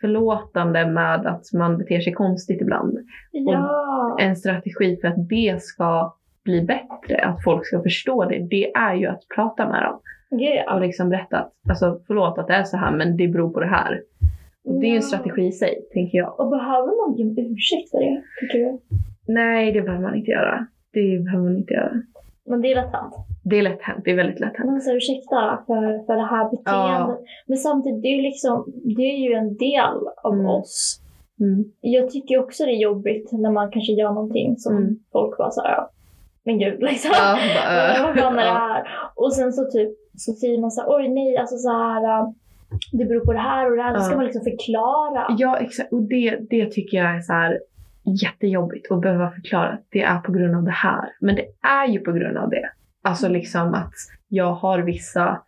förlåtande 0.00 0.86
med 0.86 1.26
att 1.26 1.52
man 1.52 1.78
beter 1.78 2.00
sig 2.00 2.12
konstigt 2.12 2.60
ibland. 2.60 2.98
Ja. 3.32 4.16
En 4.20 4.36
strategi 4.36 4.98
för 5.00 5.08
att 5.08 5.28
det 5.28 5.62
ska 5.62 6.14
bli 6.44 6.62
bättre, 6.62 7.24
att 7.24 7.44
folk 7.44 7.66
ska 7.66 7.82
förstå 7.82 8.24
det, 8.24 8.38
det 8.50 8.72
är 8.72 8.94
ju 8.94 9.06
att 9.06 9.22
prata 9.34 9.68
med 9.68 9.82
dem. 9.82 10.00
Yeah. 10.40 10.74
Och 10.74 10.80
liksom 10.80 11.08
berätta 11.08 11.38
att, 11.38 11.52
alltså 11.68 12.00
förlåt 12.06 12.38
att 12.38 12.46
det 12.46 12.54
är 12.54 12.64
så 12.64 12.76
här 12.76 12.96
men 12.96 13.16
det 13.16 13.28
beror 13.28 13.52
på 13.52 13.60
det 13.60 13.66
här. 13.66 14.02
Och 14.64 14.80
det 14.80 14.86
är 14.86 14.90
ju 14.90 14.96
en 14.96 15.02
strategi 15.02 15.46
i 15.46 15.52
sig, 15.52 15.74
tänker 15.92 16.18
jag. 16.18 16.40
Och 16.40 16.50
behöver 16.50 17.06
man 17.06 17.16
be 17.16 17.22
om 17.22 17.52
ursäkt 17.52 17.90
för 17.90 17.98
det, 17.98 18.22
tycker 18.40 18.58
du? 18.58 18.78
Nej, 19.26 19.72
det 19.72 19.82
behöver 19.82 20.02
man 20.02 20.14
inte 20.14 20.30
göra. 20.30 20.66
Det 20.92 21.24
behöver 21.24 21.44
man 21.44 21.56
inte 21.56 21.74
göra. 21.74 21.92
Men 22.50 22.60
det 22.60 22.72
är 22.72 22.74
lätt 22.74 22.92
hänt. 22.92 23.14
Det 23.44 23.58
är 23.58 23.62
lätt 23.62 23.82
hänt. 23.82 24.00
Det 24.04 24.10
är 24.10 24.16
väldigt 24.16 24.40
lätt 24.40 24.56
hänt. 24.56 24.70
Man 24.70 24.80
säger 24.80 24.96
ursäkta 24.96 25.62
för, 25.66 26.06
för 26.06 26.16
det 26.16 26.26
här 26.34 26.44
beteendet. 26.50 27.18
Ja. 27.20 27.32
Men 27.46 27.58
samtidigt, 27.58 28.02
det 28.02 28.08
är, 28.08 28.22
liksom, 28.22 28.64
det 28.96 29.02
är 29.02 29.18
ju 29.28 29.32
en 29.34 29.56
del 29.56 29.98
av 30.22 30.34
mm. 30.34 30.46
oss. 30.46 31.00
Mm. 31.40 31.64
Jag 31.80 32.10
tycker 32.10 32.38
också 32.38 32.64
det 32.64 32.70
är 32.70 32.82
jobbigt 32.82 33.32
när 33.32 33.50
man 33.50 33.70
kanske 33.70 33.92
gör 33.92 34.12
någonting 34.12 34.56
som 34.56 34.76
mm. 34.76 34.98
folk 35.12 35.38
bara 35.38 35.50
såhär, 35.50 35.86
men 36.44 36.58
gud 36.58 36.82
liksom. 36.90 37.10
Ja, 37.14 37.38
bara, 37.56 38.06
Vad 38.06 38.18
fan 38.18 38.38
är 38.38 38.44
det 38.44 38.50
här? 38.50 38.88
Och 39.16 39.32
sen 39.32 39.52
så 39.52 39.70
typ 39.70 39.90
så 40.16 40.32
säger 40.32 40.60
man 40.60 40.70
såhär, 40.70 40.96
oj 40.96 41.08
nej, 41.08 41.36
alltså 41.36 41.56
så 41.56 41.68
här 41.68 42.32
det 42.92 43.04
beror 43.04 43.24
på 43.24 43.32
det 43.32 43.38
här 43.38 43.70
och 43.70 43.76
det 43.76 43.82
här. 43.82 43.94
Då 43.94 44.00
ska 44.00 44.16
man 44.16 44.24
liksom 44.24 44.44
förklara. 44.44 45.26
Ja 45.38 45.58
exakt. 45.58 45.92
Och 45.92 46.02
det, 46.02 46.38
det 46.50 46.70
tycker 46.70 46.96
jag 46.96 47.16
är 47.16 47.20
så 47.20 47.32
här 47.32 47.60
jättejobbigt 48.14 48.90
att 48.90 49.00
behöva 49.00 49.30
förklara 49.30 49.68
att 49.68 49.84
det 49.90 50.02
är 50.02 50.18
på 50.18 50.32
grund 50.32 50.56
av 50.56 50.64
det 50.64 50.70
här. 50.70 51.08
Men 51.20 51.34
det 51.34 51.46
är 51.62 51.88
ju 51.88 52.00
på 52.00 52.12
grund 52.12 52.36
av 52.36 52.50
det. 52.50 52.70
Alltså 53.02 53.26
mm. 53.26 53.38
liksom 53.38 53.74
att 53.74 53.94
jag 54.28 54.52
har 54.52 54.78
vissa, 54.78 55.42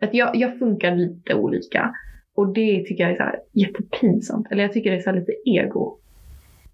att 0.00 0.14
jag, 0.14 0.36
jag 0.36 0.58
funkar 0.58 0.96
lite 0.96 1.34
olika. 1.34 1.94
Och 2.34 2.48
det 2.48 2.84
tycker 2.84 3.04
jag 3.04 3.12
är 3.12 3.16
så 3.16 3.58
jättepinsamt. 3.58 4.46
Eller 4.50 4.62
jag 4.62 4.72
tycker 4.72 4.90
det 4.90 4.96
är 4.96 5.00
så 5.00 5.12
lite 5.12 5.32
ego. 5.44 5.98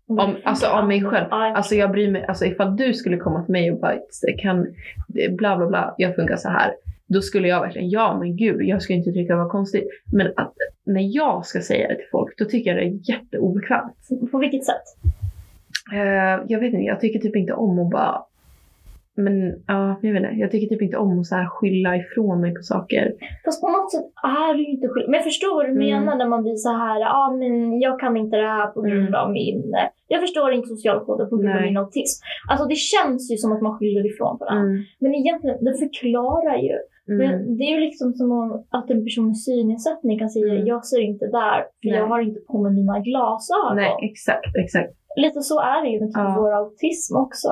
Om, 0.06 0.36
alltså 0.44 0.66
av 0.66 0.88
mig 0.88 1.04
själv. 1.04 1.26
Alltså 1.30 1.74
jag 1.74 1.90
bryr 1.90 2.10
mig, 2.10 2.24
alltså 2.28 2.44
ifall 2.44 2.76
du 2.76 2.94
skulle 2.94 3.16
komma 3.16 3.42
till 3.44 3.52
mig 3.52 3.72
och 3.72 3.80
bara 3.80 3.96
kan 4.38 4.66
bla 5.30 5.56
bla 5.56 5.66
bla, 5.66 5.94
jag 5.98 6.16
funkar 6.16 6.36
så 6.36 6.48
här. 6.48 6.72
Då 7.06 7.22
skulle 7.22 7.48
jag 7.48 7.60
verkligen, 7.60 7.90
ja 7.90 8.18
men 8.18 8.36
gud, 8.36 8.62
jag 8.62 8.82
ska 8.82 8.92
inte 8.92 9.12
tycka 9.12 9.32
det 9.32 9.42
var 9.42 9.48
konstigt. 9.48 9.88
Men 10.12 10.32
att 10.36 10.54
när 10.84 11.16
jag 11.16 11.46
ska 11.46 11.60
säga 11.60 11.88
det 11.88 11.94
till 11.94 12.08
folk, 12.10 12.38
då 12.38 12.44
tycker 12.44 12.70
jag 12.70 12.78
det 12.78 12.86
är 12.86 13.10
jätteobekvämt. 13.10 14.30
På 14.30 14.38
vilket 14.38 14.64
sätt? 14.64 14.82
Uh, 15.92 16.44
jag 16.48 16.60
vet 16.60 16.72
inte, 16.72 16.84
jag 16.84 17.00
tycker 17.00 17.18
typ 17.18 17.36
inte 17.36 17.52
om 17.52 17.78
att 17.78 17.90
bara 17.90 18.24
men 19.18 19.62
ja, 19.66 19.98
jag 20.02 20.12
vet 20.12 20.22
inte. 20.22 20.34
Jag 20.36 20.50
tycker 20.50 20.66
typ 20.66 20.82
inte 20.82 20.96
om 20.96 21.20
att 21.20 21.26
så 21.26 21.34
här 21.34 21.46
skylla 21.46 21.96
ifrån 21.96 22.40
mig 22.40 22.54
på 22.54 22.62
saker. 22.62 23.12
Fast 23.44 23.60
på 23.60 23.68
något 23.68 23.92
sätt 23.92 24.06
är 24.22 24.54
det 24.54 24.62
ju 24.62 24.70
inte 24.74 24.88
skylla. 24.88 25.06
Men 25.06 25.14
jag 25.14 25.24
förstår 25.24 25.54
vad 25.54 25.66
du 25.66 25.70
mm. 25.70 25.86
menar 25.88 26.16
när 26.16 26.28
man 26.28 26.42
blir 26.42 26.54
så 26.54 26.72
här, 26.82 27.00
ja 27.00 27.10
ah, 27.18 27.30
men 27.40 27.80
jag 27.80 28.00
kan 28.00 28.16
inte 28.16 28.36
det 28.36 28.52
här 28.58 28.66
på 28.66 28.80
grund 28.80 29.08
mm. 29.08 29.20
av 29.22 29.30
min... 29.32 29.74
Jag 30.08 30.20
förstår 30.20 30.52
inte 30.52 30.68
socialkoden 30.68 31.28
på 31.30 31.36
grund 31.36 31.56
av 31.56 31.62
min 31.62 31.76
autism. 31.76 32.24
Alltså 32.50 32.64
det 32.66 32.80
känns 32.92 33.32
ju 33.32 33.36
som 33.36 33.52
att 33.52 33.62
man 33.62 33.78
skyller 33.78 34.04
ifrån 34.12 34.38
på 34.38 34.44
det. 34.44 34.56
Mm. 34.56 34.84
Men 34.98 35.14
egentligen, 35.14 35.64
det 35.64 35.74
förklarar 35.84 36.56
ju. 36.68 36.76
Mm. 37.08 37.18
Men 37.20 37.56
det 37.56 37.64
är 37.64 37.72
ju 37.76 37.80
liksom 37.80 38.12
som 38.12 38.30
att 38.70 38.90
en 38.90 39.04
person 39.04 39.26
med 39.26 39.38
synnedsättning 39.38 40.18
kan 40.18 40.30
säga, 40.30 40.54
mm. 40.54 40.66
jag 40.66 40.84
ser 40.86 41.00
inte 41.10 41.26
där 41.26 41.58
för 41.82 41.90
Nej. 41.90 41.98
jag 41.98 42.06
har 42.06 42.20
inte 42.20 42.40
på 42.40 42.62
mig 42.62 42.72
mina 42.72 42.98
glasögon. 43.08 43.76
Nej, 43.76 43.92
exakt, 44.10 44.56
exakt. 44.64 44.92
Lite 45.24 45.40
så 45.40 45.60
är 45.60 45.82
det 45.82 45.88
ju 45.88 46.00
med 46.00 46.08
typ 46.08 46.28
ja. 46.28 46.34
vår 46.38 46.52
autism 46.60 47.16
också. 47.16 47.48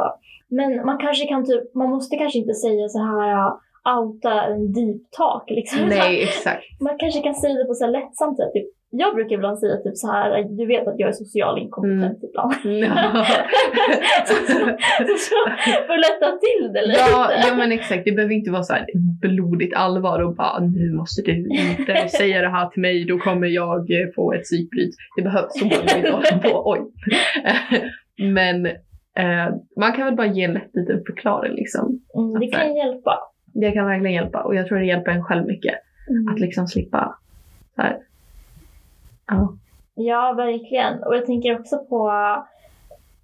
Men 0.48 0.86
man 0.86 0.98
kanske 0.98 1.26
kan 1.26 1.44
typ, 1.46 1.74
man 1.74 1.90
måste 1.90 2.16
kanske 2.16 2.38
inte 2.38 2.54
säga 2.54 2.88
så 2.88 2.98
här 2.98 3.18
uh, 3.34 3.52
outa 3.94 4.42
en 4.42 4.72
deep 4.72 5.02
talk 5.18 5.50
liksom. 5.50 5.80
Nej, 5.88 6.22
exakt. 6.28 6.64
Man 6.80 6.98
kanske 6.98 7.20
kan 7.20 7.34
säga 7.34 7.54
det 7.54 7.64
på 7.64 7.74
så 7.74 7.86
lättsamt 7.86 8.36
sätt. 8.36 8.52
Typ, 8.52 8.68
jag 8.98 9.14
brukar 9.14 9.34
ibland 9.36 9.58
säga 9.58 9.76
typ 9.76 9.96
så 9.96 10.12
här, 10.12 10.44
du 10.58 10.66
vet 10.66 10.88
att 10.88 10.94
jag 10.98 11.08
är 11.08 11.12
social 11.12 11.58
inkompetent 11.58 12.18
Mm. 12.22 12.28
ibland. 12.30 12.54
Ja. 12.64 13.24
så, 14.26 14.34
så, 15.26 15.36
för 15.86 15.94
att 15.94 16.00
lätta 16.08 16.38
till 16.44 16.72
det 16.72 16.86
lite. 16.86 17.00
Ja, 17.12 17.30
ja 17.48 17.54
men 17.56 17.72
exakt. 17.72 18.04
Det 18.04 18.12
behöver 18.12 18.34
inte 18.34 18.50
vara 18.50 18.62
så 18.62 18.72
här 18.74 18.86
blodigt 19.20 19.74
allvar 19.76 20.22
och 20.22 20.34
bara 20.34 20.58
nu 20.60 20.92
måste 20.92 21.22
du 21.22 21.48
inte 21.48 22.08
säga 22.08 22.42
det 22.42 22.48
här 22.48 22.68
till 22.68 22.82
mig, 22.82 23.04
då 23.04 23.18
kommer 23.18 23.46
jag 23.46 23.90
eh, 23.90 24.06
få 24.14 24.32
ett 24.32 24.42
psykbryt. 24.42 24.94
Det 25.16 25.22
behövs 25.22 25.58
så 25.58 25.64
inte 25.64 26.10
hålla 26.12 26.38
på. 26.42 26.70
Oj. 26.70 26.80
Men 28.32 28.66
eh, 28.66 29.54
man 29.80 29.92
kan 29.92 30.04
väl 30.06 30.16
bara 30.16 30.26
ge 30.26 30.44
en 30.44 30.52
lätt 30.54 30.70
liten 30.74 31.02
förklaring 31.06 31.52
liksom. 31.54 32.00
Mm, 32.18 32.40
det 32.40 32.46
kan 32.46 32.76
hjälpa. 32.76 33.18
Det 33.54 33.72
kan 33.72 33.86
verkligen 33.86 34.14
hjälpa 34.14 34.42
och 34.42 34.54
jag 34.54 34.66
tror 34.66 34.78
det 34.78 34.84
hjälper 34.86 35.10
en 35.12 35.24
själv 35.24 35.46
mycket 35.46 35.74
Mm. 36.10 36.34
att 36.34 36.40
liksom 36.40 36.66
slippa 36.66 37.18
så 37.76 37.82
här. 37.82 37.96
Ja. 39.26 39.52
Ja, 39.94 40.34
verkligen. 40.36 41.02
Och 41.02 41.16
jag 41.16 41.26
tänker 41.26 41.60
också 41.60 41.78
på, 41.78 42.10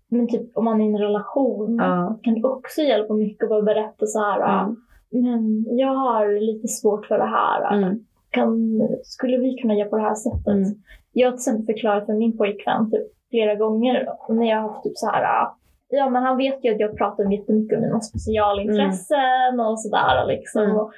men 0.09 0.29
typ 0.29 0.57
om 0.57 0.65
man 0.65 0.81
är 0.81 0.85
i 0.85 0.88
en 0.88 0.99
relation, 0.99 1.77
Ja. 1.81 2.19
kan 2.23 2.35
det 2.35 2.49
också 2.49 2.81
hjälpa 2.81 3.15
mycket 3.15 3.43
att 3.45 3.49
bara 3.51 3.62
berätta 3.62 4.07
så 4.07 4.19
här, 4.21 4.62
Mm. 4.62 4.77
men 5.11 5.65
jag 5.79 5.95
har 5.95 6.41
lite 6.41 6.69
svårt 6.69 7.07
för 7.07 7.19
det 7.19 7.25
här. 7.25 7.77
Mm. 7.77 7.99
Kan, 8.31 8.81
skulle 9.05 9.37
vi 9.38 9.55
kunna 9.57 9.75
göra 9.75 9.88
på 9.88 9.97
det 9.97 10.03
här 10.03 10.15
sättet? 10.15 10.47
Mm. 10.47 10.69
Jag 11.12 11.27
har 11.27 11.33
till 11.33 11.38
exempel 11.38 11.67
förklarat 11.75 12.07
för 12.07 12.12
min 12.12 12.38
pojkvän 12.38 12.91
typ, 12.91 13.07
flera 13.31 13.55
gånger 13.55 14.09
när 14.29 14.47
jag 14.51 14.57
har 14.61 14.69
haft 14.69 14.83
typ 14.85 14.93
så 14.97 15.07
här, 15.11 15.49
ja 15.88 16.11
men 16.11 16.23
han 16.23 16.37
vet 16.37 16.65
ju 16.65 16.75
att 16.75 16.81
jag 16.81 16.97
pratar 16.99 17.33
jättemycket 17.33 17.77
om 17.79 17.83
mina 17.85 18.01
specialintressen 18.01 19.61
och 19.61 19.81
sådär 19.81 20.27
liksom. 20.27 20.62
Mm. 20.62 20.77
Och 20.77 20.93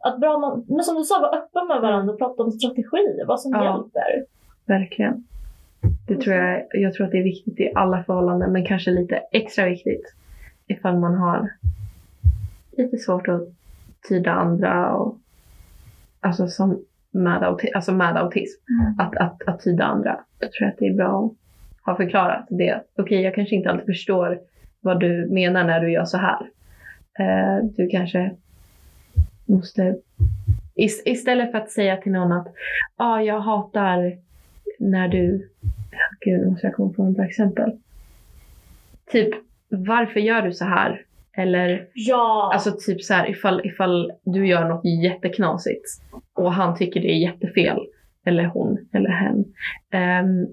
att 0.00 0.18
bra 0.20 0.38
man, 0.38 0.64
men 0.68 0.82
som 0.84 0.96
du 0.96 1.02
sa, 1.04 1.18
vara 1.20 1.30
öppen 1.38 1.66
med 1.68 1.80
varandra 1.80 2.12
och 2.12 2.18
prata 2.18 2.42
om 2.42 2.50
strategier, 2.50 3.26
vad 3.26 3.40
som 3.40 3.52
Ja. 3.52 3.64
hjälper. 3.64 4.35
Verkligen. 4.66 5.24
Det 6.08 6.16
tror 6.20 6.36
jag, 6.36 6.62
jag 6.72 6.94
tror 6.94 7.06
att 7.06 7.12
det 7.12 7.18
är 7.18 7.22
viktigt 7.24 7.60
i 7.60 7.72
alla 7.74 8.04
förhållanden, 8.04 8.52
men 8.52 8.64
kanske 8.66 8.90
lite 8.90 9.16
extra 9.32 9.64
viktigt 9.68 10.14
ifall 10.66 10.98
man 10.98 11.14
har 11.14 11.50
lite 12.76 12.98
svårt 12.98 13.28
att 13.28 13.42
tyda 14.08 14.32
andra 14.32 14.92
och 14.94 15.18
alltså 16.20 16.48
som 16.48 16.84
med, 17.10 17.42
auti- 17.42 17.70
alltså 17.74 17.92
med 17.92 18.16
autism, 18.16 18.62
Mm. 18.80 18.94
att, 19.00 19.16
att, 19.16 19.48
att 19.48 19.60
tyda 19.60 19.84
andra. 19.84 20.20
Jag 20.38 20.52
tror 20.52 20.68
att 20.68 20.78
det 20.78 20.86
är 20.86 20.94
bra 20.94 21.24
att 21.24 21.86
ha 21.86 21.96
förklarat 21.96 22.46
det. 22.50 22.80
Okej, 22.98 23.20
jag 23.22 23.34
kanske 23.34 23.56
inte 23.56 23.70
alltid 23.70 23.86
förstår 23.86 24.38
vad 24.80 25.00
du 25.00 25.28
menar 25.30 25.64
när 25.64 25.80
du 25.80 25.92
gör 25.92 26.04
så 26.04 26.18
här. 26.18 26.40
Eh, 27.18 27.64
du 27.76 27.88
kanske 27.88 28.30
måste 29.46 29.96
is- 30.74 31.02
istället 31.04 31.50
för 31.50 31.58
att 31.58 31.70
säga 31.70 31.96
till 31.96 32.12
någon 32.12 32.32
att 32.32 32.46
ah, 32.96 33.20
jag 33.20 33.40
hatar 33.40 34.12
när 34.78 35.08
du... 35.08 35.50
Gud, 36.20 36.40
nu 36.40 36.50
måste 36.50 36.66
jag 36.66 36.74
komma 36.74 36.92
på 36.92 37.10
bra 37.10 37.24
exempel. 37.24 37.72
Typ, 39.12 39.34
varför 39.68 40.20
gör 40.20 40.42
du 40.42 40.52
så 40.52 40.64
här? 40.64 41.02
Eller 41.36 41.88
Ja! 41.94 42.50
alltså 42.54 42.72
typ 42.86 43.02
så 43.02 43.14
här 43.14 43.30
ifall, 43.30 43.66
ifall 43.66 44.12
du 44.24 44.46
gör 44.46 44.68
något 44.68 44.84
jätteknasigt 44.84 45.84
och 46.34 46.52
han 46.52 46.76
tycker 46.76 47.00
det 47.00 47.12
är 47.12 47.18
jättefel. 47.18 47.78
Eller 48.24 48.44
hon 48.44 48.78
eller 48.92 49.10
hen. 49.10 49.44
Ehm, 49.90 50.46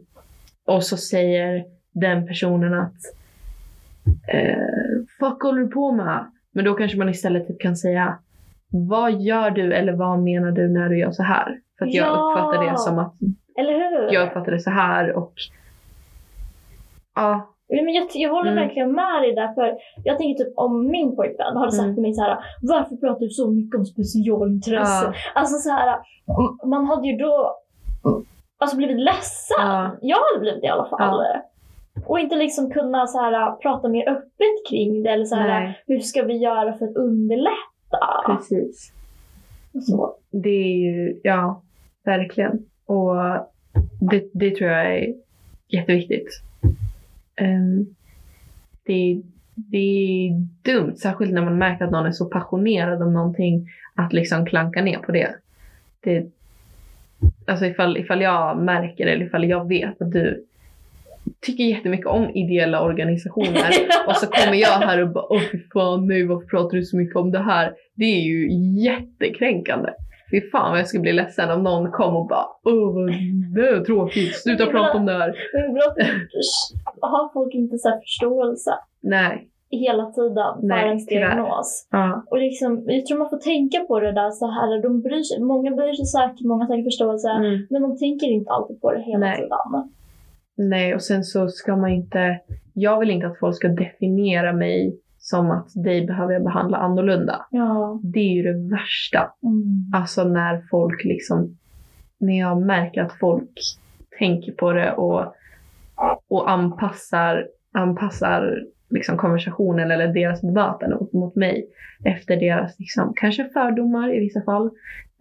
och 0.65 0.83
så 0.83 0.97
säger 0.97 1.65
den 1.91 2.27
personen 2.27 2.73
att 2.73 2.95
eh, 4.27 4.57
Fuck 5.19 5.43
håller 5.43 5.61
du 5.61 5.67
på 5.67 5.91
med? 5.91 6.31
Men 6.51 6.65
då 6.65 6.73
kanske 6.73 6.97
man 6.97 7.09
istället 7.09 7.47
typ 7.47 7.61
kan 7.61 7.75
säga 7.75 8.19
Vad 8.69 9.21
gör 9.21 9.51
du 9.51 9.73
eller 9.73 9.93
vad 9.93 10.19
menar 10.19 10.51
du 10.51 10.67
när 10.67 10.89
du 10.89 10.97
gör 10.97 11.11
så 11.11 11.23
här? 11.23 11.59
För 11.79 11.85
att 11.85 11.93
jag 11.93 12.07
Ja. 12.07 12.11
uppfattar 12.31 12.65
det 12.71 12.77
som 12.77 12.99
att 12.99 13.13
Eller 13.59 13.73
hur? 13.73 14.13
jag 14.13 14.27
uppfattar 14.27 14.51
det 14.51 14.59
så 14.59 14.69
här 14.69 15.13
och 15.17 15.33
ja, 17.15 17.49
Ja, 17.67 17.81
Men 17.83 17.93
jag, 17.93 18.07
jag 18.13 18.29
håller 18.29 18.51
Mm. 18.51 18.63
verkligen 18.63 18.91
med 18.91 19.21
dig 19.21 19.35
där. 19.35 19.53
För 19.53 19.77
jag 20.03 20.17
tänker 20.17 20.43
typ 20.43 20.53
om 20.57 20.87
min 20.87 21.15
pojkvän 21.15 21.57
hade 21.57 21.71
sagt 21.71 21.83
Mm. 21.83 21.95
till 21.95 22.01
mig 22.01 22.13
så 22.13 22.21
här: 22.21 22.37
varför 22.61 22.95
pratar 22.95 23.19
du 23.19 23.29
så 23.29 23.51
mycket 23.51 23.77
om 23.79 23.85
specialintresse? 23.85 25.05
Ja. 25.05 25.13
Alltså 25.35 25.55
så 25.57 25.69
här, 25.69 25.99
man 26.65 26.85
hade 26.85 27.07
ju 27.07 27.17
då 27.17 27.55
alltså, 28.59 28.77
blivit 28.77 28.99
ledsen. 28.99 29.57
Ja. 29.67 29.91
Jag 30.01 30.17
hade 30.17 30.39
blivit 30.39 30.61
det 30.61 30.67
i 30.67 30.69
alla 30.69 30.85
fall. 30.89 31.25
Och 32.05 32.19
inte 32.19 32.35
liksom 32.35 32.71
kunna 32.71 33.07
så 33.07 33.19
här, 33.21 33.51
prata 33.55 33.87
mer 33.89 34.09
öppet 34.09 34.67
kring 34.69 35.03
det. 35.03 35.09
Eller 35.09 35.25
så 35.25 35.35
här, 35.35 35.47
nej, 35.47 35.83
hur 35.87 35.99
ska 35.99 36.23
vi 36.23 36.37
göra 36.37 36.73
för 36.77 36.85
att 36.85 36.95
underlätta? 36.95 38.23
precis. 38.25 38.91
Så. 39.81 40.15
Det 40.31 40.49
är 40.49 40.77
ju, 40.77 41.19
ja, 41.23 41.61
verkligen. 42.05 42.65
Och 42.85 43.15
det, 43.99 44.29
det 44.33 44.55
tror 44.55 44.69
jag 44.69 44.97
är 44.97 45.13
jätteviktigt. 45.67 46.41
Um, 47.41 47.95
det, 48.83 49.21
det 49.55 49.77
är 49.77 50.31
dumt, 50.61 50.95
särskilt 50.95 51.33
när 51.33 51.45
man 51.45 51.57
märker 51.57 51.85
att 51.85 51.91
någon 51.91 52.05
är 52.05 52.11
så 52.11 52.25
passionerad 52.25 53.01
om 53.01 53.13
någonting, 53.13 53.69
att 53.95 54.13
liksom 54.13 54.45
klanka 54.45 54.81
ner 54.81 54.97
på 54.97 55.11
det. 55.11 55.35
det 55.99 56.31
alltså 57.45 57.65
ifall, 57.65 57.97
ifall 57.97 58.21
jag 58.21 58.57
märker 58.57 59.07
eller 59.07 59.25
ifall 59.25 59.49
jag 59.49 59.67
vet 59.67 60.01
att 60.01 60.11
du 60.11 60.45
tycker 61.41 61.63
jättemycket 61.63 62.07
om 62.07 62.29
ideella 62.29 62.83
organisationer 62.83 63.69
och 64.07 64.15
så 64.15 64.27
kommer 64.27 64.57
jag 64.57 64.69
här 64.69 65.01
och 65.01 65.09
bara 65.09 65.25
åh 65.29 65.41
fy 65.51 65.57
fan 65.73 66.07
nej 66.07 66.25
varför 66.25 66.47
pratar 66.47 66.77
du 66.77 66.83
så 66.83 66.97
mycket 66.97 67.15
om 67.15 67.31
det 67.31 67.43
här? 67.43 67.73
Det 67.95 68.05
är 68.05 68.21
ju 68.21 68.47
jättekränkande. 68.83 69.89
Fy 70.31 70.41
fan 70.41 70.71
vad 70.71 70.79
jag 70.79 70.87
skulle 70.87 71.01
bli 71.01 71.13
ledsen 71.13 71.51
om 71.51 71.63
någon 71.63 71.91
kom 71.91 72.15
och 72.15 72.27
bara 72.27 72.45
åh 72.65 72.93
vad 72.93 73.07
det 73.55 73.69
är 73.69 73.85
tråkigt, 73.85 74.35
sluta 74.35 74.65
prata 74.65 74.97
om 74.97 75.05
det 75.05 75.13
här. 75.13 75.33
Men 75.53 75.61
det 75.61 75.67
är 75.67 75.73
bra 75.73 75.83
att 75.89 77.11
har 77.11 77.33
folk 77.33 77.53
inte 77.53 77.77
så 77.77 77.99
förståelse 78.01 78.71
Nej. 79.01 79.47
hela 79.69 80.05
tiden 80.11 80.51
för 80.59 80.67
Nej, 80.67 80.87
ens 80.87 81.05
diagnos. 81.05 81.87
Ja. 81.91 82.23
Och 82.31 82.37
liksom, 82.37 82.83
jag 82.87 83.05
tror 83.05 83.17
man 83.17 83.29
får 83.29 83.37
tänka 83.37 83.79
på 83.79 83.99
det 83.99 84.11
där 84.11 84.31
så 84.31 84.45
här. 84.45 84.81
De 84.81 85.01
bryr 85.01 85.23
sig, 85.23 85.39
många 85.41 85.71
bryr 85.71 85.93
sig 85.93 86.05
säkert, 86.05 86.45
många 86.45 86.67
säkert 86.67 86.85
förståelse. 86.85 87.29
Mm. 87.29 87.67
Men 87.69 87.81
de 87.81 87.97
tänker 87.97 88.27
inte 88.27 88.51
alltid 88.51 88.81
på 88.81 88.91
det 88.91 89.01
hela 89.01 89.25
Nej. 89.25 89.35
tiden. 89.35 89.89
Nej, 90.55 90.95
och 90.95 91.01
sen 91.01 91.23
så 91.23 91.47
ska 91.47 91.75
man 91.75 91.89
inte... 91.89 92.39
Jag 92.73 92.99
vill 92.99 93.09
inte 93.09 93.27
att 93.27 93.39
folk 93.39 93.55
ska 93.55 93.67
definiera 93.67 94.53
mig 94.53 94.99
som 95.17 95.51
att 95.51 95.83
dig 95.83 96.05
behöver 96.05 96.33
jag 96.33 96.43
behandla 96.43 96.77
annorlunda. 96.77 97.45
Ja. 97.51 97.99
Det 98.03 98.19
är 98.19 98.33
ju 98.33 98.43
det 98.43 98.75
värsta. 98.75 99.33
Mm. 99.43 99.91
Alltså 99.93 100.23
när 100.23 100.63
folk 100.69 101.03
liksom... 101.03 101.57
När 102.17 102.39
jag 102.39 102.61
märker 102.61 103.01
att 103.01 103.19
folk 103.19 103.59
tänker 104.19 104.51
på 104.51 104.71
det 104.71 104.91
och, 104.91 105.35
och 106.27 106.51
anpassar, 106.51 107.47
anpassar 107.71 108.63
liksom 108.89 109.17
konversationen 109.17 109.91
eller 109.91 110.07
deras 110.07 110.41
bemötande 110.41 110.95
mot, 110.95 111.13
mot 111.13 111.35
mig 111.35 111.67
efter 112.05 112.35
deras 112.35 112.79
liksom, 112.79 113.13
kanske 113.15 113.49
fördomar 113.49 114.15
i 114.15 114.19
vissa 114.19 114.41
fall. 114.41 114.65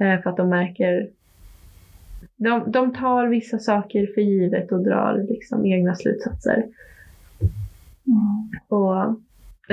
Eh, 0.01 0.23
för 0.23 0.31
att 0.31 0.37
de 0.37 0.49
märker 0.49 1.09
de, 2.42 2.70
de 2.70 2.92
tar 2.94 3.26
vissa 3.26 3.59
saker 3.59 4.07
för 4.14 4.20
givet 4.20 4.72
och 4.72 4.85
drar 4.85 5.26
liksom 5.28 5.66
egna 5.66 5.94
slutsatser. 5.94 6.64
Mm. 8.07 8.50
Och 8.68 9.16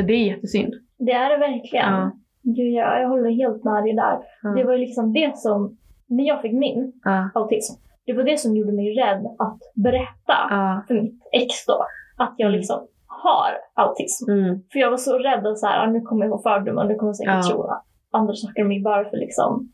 det 0.07 0.13
är 0.13 0.25
jättesynd. 0.27 0.73
Det 0.97 1.11
är 1.11 1.29
det 1.29 1.37
verkligen. 1.37 1.93
Ja. 1.93 2.11
Gud, 2.41 2.73
jag, 2.73 3.01
jag 3.01 3.09
håller 3.09 3.29
helt 3.29 3.63
med 3.63 3.83
dig 3.83 3.93
där. 3.93 4.17
Ja. 4.43 4.49
Det 4.49 4.63
var 4.63 4.73
ju 4.73 4.79
liksom 4.79 5.13
det 5.13 5.37
som, 5.37 5.77
när 6.07 6.23
jag 6.23 6.41
fick 6.41 6.53
min 6.53 6.93
Ja, 7.03 7.29
autism, 7.33 7.73
det 8.05 8.13
var 8.13 8.23
det 8.23 8.37
som 8.39 8.55
gjorde 8.55 8.71
mig 8.71 8.95
rädd 8.99 9.25
att 9.39 9.59
berätta 9.75 10.37
ja, 10.49 10.83
för 10.87 11.01
mitt 11.01 11.21
ex 11.31 11.65
då, 11.67 11.85
att 12.17 12.33
jag 12.37 12.51
liksom 12.51 12.87
har 13.07 13.83
autism. 13.83 14.31
mm, 14.31 14.61
För 14.71 14.79
jag 14.79 14.89
var 14.89 14.97
så 14.97 15.17
rädd 15.17 15.47
att 15.47 15.57
så 15.59 15.67
här, 15.67 15.83
ah, 15.87 15.91
nu 15.91 16.01
kommer 16.01 16.25
jag 16.25 16.31
få 16.31 16.49
fördomar, 16.49 16.85
nu 16.85 16.95
kommer 16.95 17.09
jag 17.09 17.15
säkert 17.17 17.33
Ja. 17.33 17.49
tro 17.49 17.69
andra 18.11 18.33
saker 18.33 18.61
om 18.61 18.67
mig 18.67 18.81
bara 18.81 19.09
för 19.09 19.17
liksom 19.17 19.71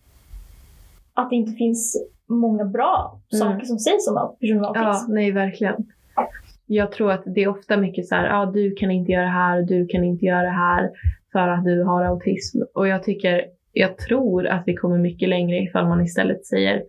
att 1.16 1.30
det 1.30 1.36
inte 1.36 1.52
finns 1.52 2.08
många 2.30 2.66
bra 2.66 3.20
Mm. 3.34 3.48
saker 3.48 3.66
som 3.66 3.80
sägs 3.80 4.08
om 4.08 4.36
personer 4.40 4.60
med 4.60 4.72
ja, 4.74 4.88
autism. 4.88 5.14
nej 5.14 5.32
verkligen. 5.32 5.76
Jag 6.66 6.92
tror 6.92 7.12
att 7.12 7.24
det 7.26 7.44
är 7.44 7.48
ofta 7.48 7.78
mycket 7.78 8.08
så 8.08 8.16
här, 8.16 8.26
ja 8.28 8.46
du 8.54 8.72
kan 8.76 8.92
inte 8.92 9.12
göra 9.12 9.24
det 9.24 9.30
här, 9.30 9.62
du 9.62 9.88
kan 9.88 10.04
inte 10.04 10.26
göra 10.26 10.42
det 10.42 10.50
här 10.50 10.92
för 11.32 11.48
att 11.48 11.64
du 11.64 11.84
har 11.84 12.04
autism. 12.06 12.62
Och 12.74 12.88
jag 12.88 13.04
tycker, 13.04 13.46
jag 13.74 13.98
tror 13.98 14.48
att 14.48 14.64
vi 14.66 14.76
kommer 14.76 14.98
mycket 14.98 15.30
längre 15.30 15.58
ifall 15.58 15.88
man 15.88 16.02
istället 16.02 16.46
säger, 16.46 16.84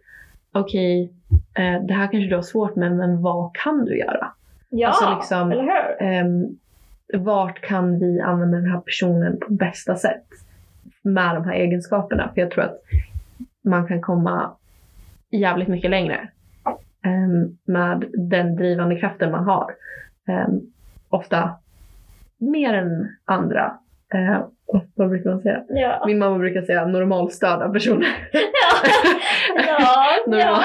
okej, 0.53 1.12
eh, 1.59 1.83
det 1.87 1.95
här 1.95 2.07
kanske 2.12 2.29
du 2.29 2.35
har 2.35 2.43
svårt 2.43 2.77
med, 2.77 2.97
men 2.97 3.22
vad 3.22 3.55
kan 3.55 3.85
du 3.85 3.99
göra? 3.99 4.33
Ja, 4.68 4.89
Alltså 4.89 5.14
liksom- 5.14 5.53
eller 5.53 5.62
hur? 5.62 6.07
Ehm, 6.09 6.47
vart 7.24 7.61
kan 7.61 7.99
vi 7.99 8.20
använda 8.20 8.57
den 8.59 8.70
här 8.70 8.81
personen 8.81 9.39
på 9.41 9.53
bästa 9.53 9.97
sätt 9.97 10.24
med 11.03 11.35
de 11.35 11.45
här 11.45 11.55
egenskaperna? 11.55 12.31
För 12.35 12.41
jag 12.41 12.51
tror 12.51 12.64
att 12.64 12.81
man 13.66 13.86
kan 13.88 14.00
komma 14.00 14.56
jävligt 15.30 15.68
mycket 15.68 15.90
längre 15.90 16.28
ehm, 17.02 17.58
med 17.64 18.04
den 18.30 18.56
drivande 18.56 19.00
kraften 19.00 19.30
man 19.30 19.44
har. 19.44 19.74
Ehm, 20.28 20.60
ofta 21.08 21.58
mer 22.38 22.74
än 22.74 23.08
andra. 23.24 23.78
Eh, 24.14 24.46
vad 24.94 25.09
brukar 25.11 25.30
man 25.30 25.40
säga? 25.42 25.64
Ja. 25.68 26.04
Min 26.07 26.18
mamma 26.18 26.38
brukar 26.38 26.62
säga 26.62 26.86
normalstörda 26.86 27.68
personer. 27.68 28.07
ja, 29.57 30.16
Normal. 30.26 30.40
ja. 30.40 30.62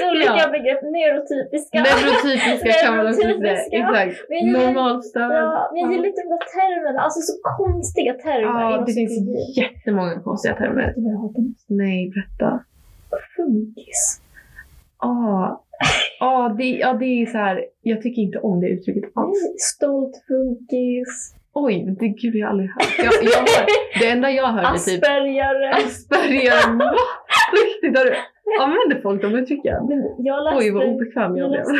Så 0.00 0.10
olika 0.10 0.36
Ja. 0.38 0.48
begrepp. 0.56 0.82
Neurotypiska. 0.82 1.78
Neurotypiska 1.88 2.72
kan 2.84 2.96
man 2.96 3.06
också 3.06 3.20
säga. 3.22 3.52
Exakt. 3.52 4.16
Men 4.28 4.38
jag 4.38 4.46
gillar- 4.46 4.66
Normalstörd. 4.66 5.32
Ja, 5.32 5.70
men 5.72 5.80
jag 5.82 5.92
gillar 5.92 6.06
inte 6.06 6.22
de 6.22 6.28
där 6.28 6.44
termerna. 6.58 7.00
Alltså 7.00 7.20
så 7.20 7.32
konstiga 7.56 8.12
termer 8.14 8.60
Ja, 8.70 8.84
det 8.86 8.92
finns 8.92 9.10
psykologi. 9.10 9.60
jättemånga 9.62 10.20
konstiga 10.20 10.54
termer. 10.54 10.94
Nej, 11.68 12.10
berätta. 12.14 12.64
Funkis. 13.36 14.20
Ah, 14.96 15.60
ah, 16.20 16.48
det, 16.48 16.64
ja, 16.64 16.92
det 16.92 17.04
är 17.22 17.26
så 17.26 17.38
här. 17.38 17.64
jag 17.82 18.02
tycker 18.02 18.22
inte 18.22 18.38
om 18.38 18.60
det 18.60 18.68
uttrycket 18.68 19.10
alls. 19.14 19.38
Stolt 19.74 20.14
funkis. 20.28 21.34
Oj, 21.54 21.96
det 22.00 22.08
gud 22.08 22.34
jag 22.34 22.46
har 22.46 22.50
aldrig 22.50 22.70
hört. 22.70 22.94
Jag, 22.98 23.14
jag 23.32 23.38
har, 23.38 23.66
det 24.00 24.08
enda 24.10 24.30
jag 24.30 24.46
hörde 24.46 24.68
är 24.68 24.72
typ 24.72 25.04
Aspergare. 25.04 25.70
Asperger. 25.70 26.78
Va? 26.78 26.94
Riktigt? 27.52 27.98
Har 27.98 28.04
du, 28.04 28.14
använder 28.60 29.02
folk 29.02 29.22
de 29.22 29.34
uttrycken? 29.34 29.80
Jag 30.18 30.44
läste... 30.44 30.58
Oj 30.58 30.70
vad 30.70 30.84
obekväm 30.88 31.36
jag 31.36 31.44
jag 31.44 31.50
blev. 31.50 31.64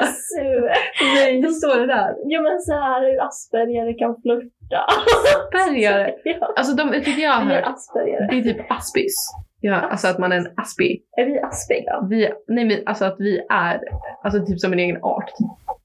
RFSU. 0.00 0.68
Nej, 1.14 1.42
det 1.42 1.48
står 1.48 1.76
det 1.80 1.86
där. 1.86 2.14
Ja 2.24 2.40
men 2.40 2.60
så 2.60 2.72
här 2.72 3.00
hur 3.00 3.26
aspergare 3.26 3.92
kan 3.94 4.16
flirta. 4.22 4.80
Aspergare. 4.86 6.14
Alltså 6.56 6.76
de 6.76 6.94
uttryck 6.94 7.18
jag 7.18 7.30
har 7.30 7.42
hört, 7.42 7.64
aspergare. 7.66 8.26
det 8.30 8.38
är 8.38 8.42
typ 8.42 8.70
aspis. 8.70 9.16
Ja, 9.60 9.74
alltså 9.74 10.08
att 10.08 10.18
man 10.18 10.32
är 10.32 10.36
en 10.36 10.48
aspi. 10.56 11.00
Är 11.16 11.26
vi 11.26 11.40
aspiga? 11.40 12.06
Vi, 12.10 12.30
nej 12.48 12.64
men 12.64 12.78
alltså 12.86 13.04
att 13.04 13.16
vi 13.18 13.40
är, 13.50 13.80
alltså 14.22 14.46
typ 14.46 14.60
som 14.60 14.72
en 14.72 14.78
egen 14.78 15.02
art. 15.02 15.30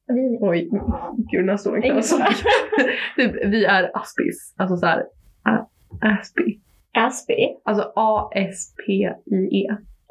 Vi 0.10 0.38
Oj, 0.41 0.70
gud 1.32 1.45
inte 1.76 1.88
Ingen 1.88 1.97
alltså. 1.97 2.18
fara. 2.18 2.30
typ 3.16 3.36
vi 3.45 3.66
är 3.66 3.91
aspis. 3.93 4.55
Alltså 4.57 4.78
såhär, 4.78 5.03
aspi. 6.01 6.60
Aspig. 6.93 7.57
Alltså 7.64 7.91
A-S-P-I-E. 7.95 9.68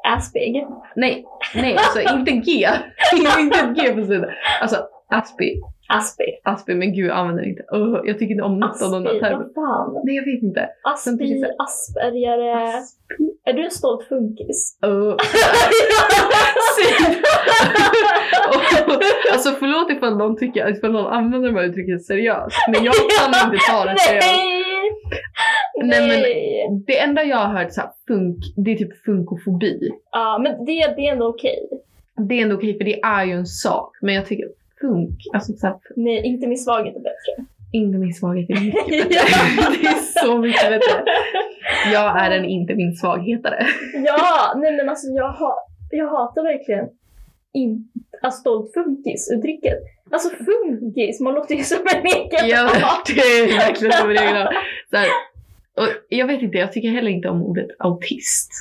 Aspig. 0.07 0.65
Nej, 0.95 1.25
nej 1.55 1.77
alltså 1.77 2.15
inte 2.15 2.31
G. 2.31 2.67
inte 3.39 3.81
G 3.81 3.93
på 3.95 4.05
slutet. 4.05 4.29
Alltså 4.61 4.87
aspi. 5.07 5.61
Aspig. 5.89 6.41
Aspi, 6.43 6.75
men 6.75 6.93
gud 6.93 7.09
jag 7.09 7.17
använder 7.17 7.43
inte. 7.43 7.63
Ugh, 7.73 8.01
jag 8.03 8.19
tycker 8.19 8.31
inte 8.31 8.43
om 8.43 8.59
något 8.59 8.81
av 8.81 8.91
de 8.91 9.03
där 9.03 9.19
termerna. 9.19 9.49
Vad 9.55 9.65
fan? 9.65 10.01
Nej 10.05 10.15
jag 10.15 10.25
vet 10.25 10.43
inte. 10.43 10.69
Aspig, 10.83 11.43
aspergare. 11.57 12.83
Är 13.45 13.53
du 13.53 13.63
en 13.65 13.71
stolt 13.71 14.03
funkis? 14.07 14.77
Uh. 14.85 15.09
alltså 19.31 19.51
förlåt 19.59 19.91
ifall 19.91 20.17
någon 20.17 20.37
tycker, 20.37 20.71
ifall 20.71 20.91
någon 20.91 21.13
använder 21.13 21.49
de 21.49 21.55
här 21.55 21.63
uttrycken 21.63 21.99
seriöst. 21.99 22.57
Men 22.71 22.83
jag 22.83 22.93
kan 22.95 23.29
inte 23.45 23.57
ta 23.69 23.85
det 23.85 23.99
seriöst. 24.07 24.27
Nej! 24.27 24.59
Nej, 25.83 26.07
men-. 26.07 26.83
Det 26.87 26.99
enda 26.99 27.23
jag 27.23 27.37
har 27.37 27.59
hört 27.59 27.73
så 27.73 27.81
här, 27.81 27.89
funk, 28.07 28.37
det 28.55 28.71
är 28.71 28.75
typ 28.75 29.03
funkofobi. 29.05 29.89
Ja, 30.11 30.39
men 30.43 30.65
det, 30.65 30.93
det 30.95 31.07
är 31.07 31.11
ändå 31.11 31.27
okej. 31.27 31.69
Det 32.29 32.35
är 32.35 32.41
ändå 32.41 32.55
okej 32.55 32.77
för 32.77 32.85
det 32.85 33.01
är 33.01 33.25
ju 33.25 33.33
en 33.33 33.45
sak. 33.45 33.97
Men 34.01 34.15
jag 34.15 34.25
tycker 34.25 34.58
funk, 34.81 35.17
alltså 35.33 35.53
så 35.53 35.67
här, 35.67 35.75
Nej, 35.95 36.21
inte 36.25 36.47
min 36.47 36.57
svaghet 36.57 36.95
är 36.95 36.99
bättre. 36.99 37.45
inte 37.71 37.97
min 37.97 38.13
svaghet 38.13 38.49
är 38.49 38.61
mycket 38.65 38.87
bättre. 38.87 39.09
Det 39.81 39.87
är 39.87 40.23
så 40.25 40.37
mycket 40.37 40.69
bättre. 40.69 41.03
Jag 41.93 42.21
är 42.25 42.31
en 42.31 42.45
inte 42.45 42.75
min 42.75 42.95
svaghetare. 42.95 43.67
Ja, 44.05 44.53
nej 44.55 44.75
men 44.77 44.89
alltså 44.89 45.07
jag, 45.07 45.31
ha, 45.31 45.67
jag 45.91 46.07
hatar 46.09 46.43
verkligen 46.43 46.85
in, 47.53 47.91
alltså, 48.21 48.39
stolt 48.39 48.73
funkis-uttrycket. 48.73 49.77
Alltså 50.11 50.29
funkis, 50.29 51.19
man 51.19 51.33
låter 51.33 51.55
ju 51.55 51.63
som 51.63 51.77
en 51.95 52.05
egen 52.05 52.49
Ja, 52.49 52.69
det 53.07 53.21
är 53.21 53.57
verkligen 53.57 53.93
som 53.93 54.09
en 54.09 54.17
egen 54.17 54.47
och 55.77 55.87
jag 56.09 56.27
vet 56.27 56.41
inte, 56.41 56.57
jag 56.57 56.71
tycker 56.73 56.89
heller 56.89 57.11
inte 57.11 57.29
om 57.29 57.43
ordet 57.43 57.67
autist. 57.79 58.51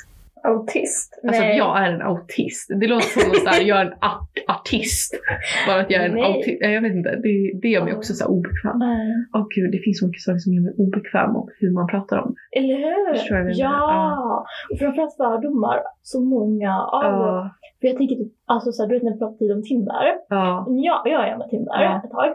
Autist. 0.51 1.20
Alltså 1.24 1.40
nej. 1.42 1.51
att 1.53 1.57
jag 1.59 1.78
är 1.82 1.92
en 1.92 2.03
autist. 2.03 2.66
Det 2.80 2.86
låter 2.86 3.09
som 3.20 3.30
att 3.30 3.55
här, 3.55 3.62
jag 3.70 3.78
är 3.80 3.84
en 3.86 3.92
art- 3.92 4.38
artist. 4.57 5.11
Bara 5.66 5.80
att 5.80 5.90
jag 5.90 6.01
är 6.05 6.09
en 6.09 6.24
autist. 6.24 6.59
Jag 6.61 6.82
vet 6.82 6.92
inte, 6.92 7.11
det, 7.24 7.34
det 7.62 7.68
gör 7.68 7.84
mig 7.84 7.94
också 7.96 8.12
så 8.14 8.24
här 8.24 8.30
obekväm. 8.30 8.80
Åh 9.36 9.46
gud, 9.55 9.72
det 9.72 9.78
finns 9.78 9.99
så 9.99 10.07
mycket 10.07 10.22
saker 10.22 10.38
som 10.38 10.53
gör 10.55 10.62
mig 10.62 10.74
obekväm 10.78 11.36
om 11.36 11.49
hur 11.61 11.70
man 11.78 11.86
pratar 11.86 12.16
om. 12.18 12.34
Eller 12.59 12.76
hur? 12.84 13.14
Förstår 13.14 13.36
jag 13.36 13.46
menar? 13.46 13.59
Ja! 13.61 14.46
Och 14.72 14.78
framförallt 14.78 15.16
fördomar. 15.16 15.76
Så 16.03 16.20
många 16.20 16.72
av 16.82 17.03
Ja, 17.05 17.51
För 17.80 17.88
jag 17.88 17.96
tänker 17.96 18.14
typ, 18.16 18.32
alltså 18.46 18.72
så 18.72 18.82
här, 18.82 18.88
du 18.88 18.94
vet 18.94 19.03
när 19.03 19.12
vi 19.12 19.18
pratade 19.18 19.55
om 19.55 19.62
Tinder. 19.62 20.05
ja, 20.28 20.66
Jag, 20.68 21.01
jag 21.12 21.28
är 21.28 21.36
med 21.38 21.49
Tinder 21.51 21.82
Ja. 21.82 22.01
ett 22.05 22.11
tag. 22.11 22.30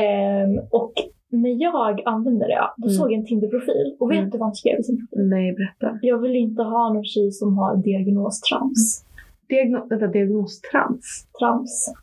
Ehm, 0.00 0.52
och 0.70 0.92
när 1.30 1.62
jag 1.62 2.02
använde 2.04 2.46
det, 2.46 2.70
då 2.76 2.86
Mm. 2.86 2.96
såg 2.96 3.12
jag 3.12 3.18
en 3.18 3.26
Tinder-profil. 3.26 3.96
Och 4.00 4.10
vet 4.10 4.18
Mm. 4.18 4.30
du 4.30 4.38
vad 4.38 4.46
han 4.48 4.54
skrev 4.54 4.80
i 4.80 4.82
sin 4.82 4.96
profil? 4.96 5.28
nej 5.28 5.52
berätta. 5.52 5.98
Jag 6.02 6.18
vill 6.18 6.36
inte 6.36 6.62
ha 6.62 6.92
någon 6.92 7.04
tjej 7.04 7.32
som 7.32 7.58
har 7.58 7.76
diagnos 7.76 8.40
trams. 8.40 9.04
Diagno, 9.48 9.86
vänta, 9.90 10.06
diagnos 10.06 10.60
trans? 10.60 11.26
Trams. 11.38 11.94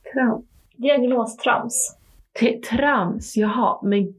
Diagnos 0.78 1.38
trams. 1.38 1.98
T- 2.40 2.60
trams, 2.70 3.38
jaha, 3.38 3.80
men 3.84 4.14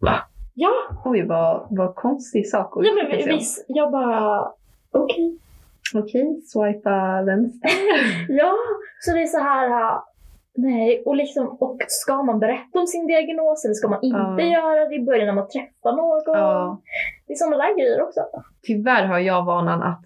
va? 0.00 0.14
Ja, 0.54 0.70
Oj, 1.04 1.26
vad, 1.26 1.66
vad 1.70 1.94
konstig 1.94 2.48
sak 2.48 2.76
att 2.76 2.86
ja 2.86 2.92
men 2.94 3.22
om. 3.32 3.38
visst. 3.38 3.64
Jag 3.68 3.92
bara, 3.92 4.48
okej. 4.90 5.38
Okej, 5.94 6.40
swipa 6.44 7.22
vänster. 7.22 7.70
Ja, 8.28 8.52
så 9.00 9.12
det 9.12 9.22
är 9.22 9.26
så 9.26 9.38
här. 9.38 10.00
Nej, 10.54 11.02
och, 11.06 11.16
liksom, 11.16 11.48
och 11.48 11.76
ska 11.88 12.22
man 12.22 12.38
berätta 12.38 12.78
om 12.78 12.86
sin 12.86 13.06
diagnos 13.06 13.64
eller 13.64 13.74
ska 13.74 13.88
man 13.88 14.02
inte 14.02 14.42
Ja. 14.42 14.52
göra 14.52 14.88
det 14.88 14.94
i 14.94 15.04
början 15.04 15.26
när 15.26 15.34
man 15.34 15.48
träffar 15.48 15.92
någon? 15.96 16.22
Ja. 16.26 16.80
Det 17.26 17.32
är 17.32 17.36
sådana 17.36 17.56
där 17.56 17.78
grejer 17.78 18.02
också. 18.02 18.20
Tyvärr 18.62 19.06
har 19.06 19.18
jag 19.18 19.44
vanan 19.44 19.82
att 19.82 20.00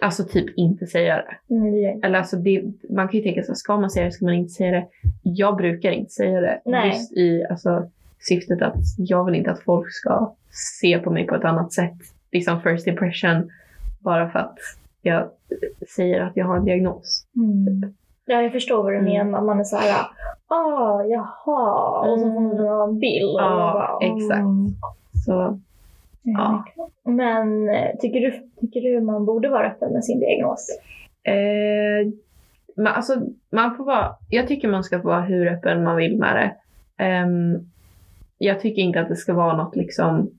alltså 0.00 0.24
typ 0.24 0.58
inte 0.58 0.86
säga 0.86 1.16
det. 1.16 1.54
Mm. 1.54 2.02
Eller 2.02 2.18
alltså 2.18 2.36
det, 2.36 2.62
man 2.90 3.08
kan 3.08 3.18
ju 3.20 3.24
tänka 3.24 3.42
så 3.42 3.48
här, 3.48 3.54
ska 3.54 3.76
man 3.76 3.90
säga 3.90 4.04
det 4.04 4.12
ska 4.12 4.24
man 4.24 4.34
inte 4.34 4.52
säga 4.52 4.70
det. 4.70 4.86
Jag 5.22 5.56
brukar 5.56 5.90
inte 5.90 6.10
säga 6.12 6.40
det. 6.40 6.60
Nej. 6.64 6.88
Just 6.88 7.12
i 7.12 7.44
alltså, 7.50 7.88
syftet 8.20 8.62
att 8.62 8.74
jag 8.98 9.24
vill 9.24 9.34
inte 9.34 9.50
att 9.50 9.62
folk 9.62 9.86
ska 9.92 10.34
se 10.80 10.98
på 10.98 11.10
mig 11.10 11.26
på 11.26 11.34
ett 11.34 11.44
annat 11.44 11.72
sätt. 11.72 11.96
Liksom 12.32 12.62
first 12.62 12.86
impression. 12.86 13.50
Bara 14.00 14.30
för 14.30 14.38
att 14.38 14.58
jag 15.02 15.28
säger 15.96 16.20
att 16.20 16.36
jag 16.36 16.46
har 16.46 16.56
en 16.56 16.64
diagnos. 16.64 17.26
Mm. 17.36 17.94
Ja, 18.28 18.42
jag 18.42 18.52
förstår 18.52 18.82
vad 18.82 18.92
du 18.92 18.98
Mm. 18.98 19.12
menar. 19.12 19.40
Man 19.42 19.60
är 19.60 19.64
så 19.64 19.76
här, 19.76 20.06
ah, 20.48 21.02
jaha, 21.02 22.00
och 22.10 22.20
så 22.20 22.24
får 22.32 22.40
man 22.40 22.88
en 22.90 22.98
bild. 22.98 23.34
och 23.34 23.40
Ja, 23.40 23.48
man 23.50 23.72
bara, 23.72 23.98
mm. 24.06 24.16
exakt. 24.16 24.44
Så 25.26 25.58
ja. 26.22 26.64
Men 27.04 27.68
eh, 27.68 27.96
tycker 28.00 28.20
du, 28.20 28.30
tycker 28.60 28.80
du 28.80 29.00
man 29.00 29.24
borde 29.24 29.48
vara 29.48 29.66
öppen 29.66 29.92
med 29.92 30.04
sin 30.04 30.20
diagnos? 30.20 30.78
Eh, 31.22 32.12
man, 32.76 32.94
alltså, 32.94 33.14
man 33.52 33.76
får 33.76 33.84
vara, 33.84 34.14
jag 34.30 34.48
tycker 34.48 34.68
man 34.68 34.84
ska 34.84 35.00
få 35.00 35.08
vara 35.08 35.20
hur 35.20 35.46
öppen 35.46 35.84
man 35.84 35.96
vill 35.96 36.18
med 36.18 36.36
det. 36.36 36.54
Ehm, 37.04 37.58
jag 38.38 38.60
tycker 38.60 38.82
inte 38.82 39.00
att 39.00 39.08
det 39.08 39.16
ska 39.16 39.34
vara 39.34 39.56
något 39.56 39.76
liksom 39.76 40.30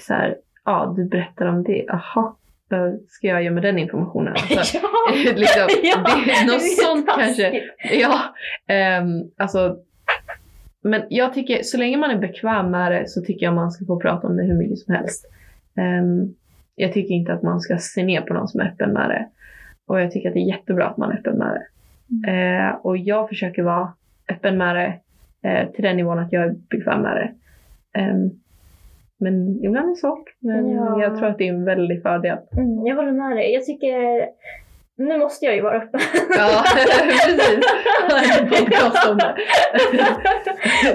så 0.00 0.14
här, 0.14 0.36
ja 0.64 0.92
du 0.96 1.04
berättar 1.04 1.46
om 1.46 1.62
det, 1.62 1.88
aha, 1.88 2.36
vad 2.68 3.00
ska 3.08 3.26
jag 3.26 3.42
göra 3.42 3.54
med 3.54 3.62
den 3.62 3.78
informationen? 3.78 4.34
Alltså, 4.58 4.78
ja, 4.82 5.14
liksom, 5.34 5.68
ja, 5.82 6.22
det 6.26 6.32
är 6.32 6.46
något 6.46 6.62
är 6.62 6.84
sånt 6.84 7.06
kanske. 7.06 7.42
taskigt. 7.42 8.00
Ja, 8.00 8.20
ehm, 8.68 9.22
alltså. 9.36 9.76
Men 10.82 11.02
jag 11.08 11.34
tycker, 11.34 11.62
så 11.62 11.78
länge 11.78 11.96
man 11.96 12.10
är 12.10 12.18
bekväm 12.18 12.70
med 12.70 12.92
det 12.92 13.08
så 13.08 13.20
tycker 13.22 13.46
jag 13.46 13.54
man 13.54 13.70
ska 13.70 13.84
få 13.84 14.00
prata 14.00 14.26
om 14.26 14.36
det 14.36 14.42
hur 14.42 14.58
mycket 14.58 14.78
som 14.78 14.94
helst. 14.94 15.26
Ehm, 15.76 16.34
jag 16.74 16.92
tycker 16.92 17.14
inte 17.14 17.32
att 17.32 17.42
man 17.42 17.60
ska 17.60 17.78
se 17.78 18.04
ner 18.04 18.20
på 18.20 18.34
någon 18.34 18.48
som 18.48 18.60
är 18.60 18.64
öppen 18.68 18.92
med 18.92 19.10
det. 19.10 19.28
Och 19.86 20.00
jag 20.00 20.10
tycker 20.10 20.28
att 20.28 20.34
det 20.34 20.40
är 20.40 20.48
jättebra 20.48 20.86
att 20.86 20.96
man 20.96 21.10
är 21.10 21.18
öppen 21.18 21.38
med 21.38 21.54
det. 21.54 21.66
Eh, 22.30 22.74
och 22.74 22.96
jag 22.96 23.28
försöker 23.28 23.62
vara 23.62 23.92
öppen 24.28 24.58
med 24.58 24.76
det 24.76 25.00
eh, 25.48 25.70
till 25.70 25.84
den 25.84 25.96
nivån 25.96 26.18
att 26.18 26.32
jag 26.32 26.42
är 26.42 26.54
bekväm 26.70 27.02
med 27.02 27.16
det. 27.16 27.34
Ehm, 28.00 28.30
men 29.20 29.64
ibland 29.64 29.86
är 29.86 29.90
det 29.90 29.96
svårt. 29.96 30.24
Men 30.38 30.70
Ja. 30.70 31.02
jag 31.02 31.16
tror 31.18 31.28
att 31.28 31.38
det 31.38 31.48
är 31.48 31.52
en 31.52 31.64
väldig 31.64 32.02
fördel. 32.02 32.38
Mm, 32.56 32.86
jag 32.86 32.96
håller 32.96 33.12
med 33.12 33.36
dig. 33.36 33.52
Jag 33.54 33.64
tycker, 33.64 34.26
nu 34.98 35.18
måste 35.18 35.44
jag 35.44 35.54
ju 35.54 35.62
vara 35.62 35.76
öppen. 35.76 36.00
Ja, 36.38 36.64
precis. 36.74 37.60
Ha 38.10 38.18
en 38.40 38.48
podcast 38.50 39.08
om 39.10 39.18
det. 39.18 39.34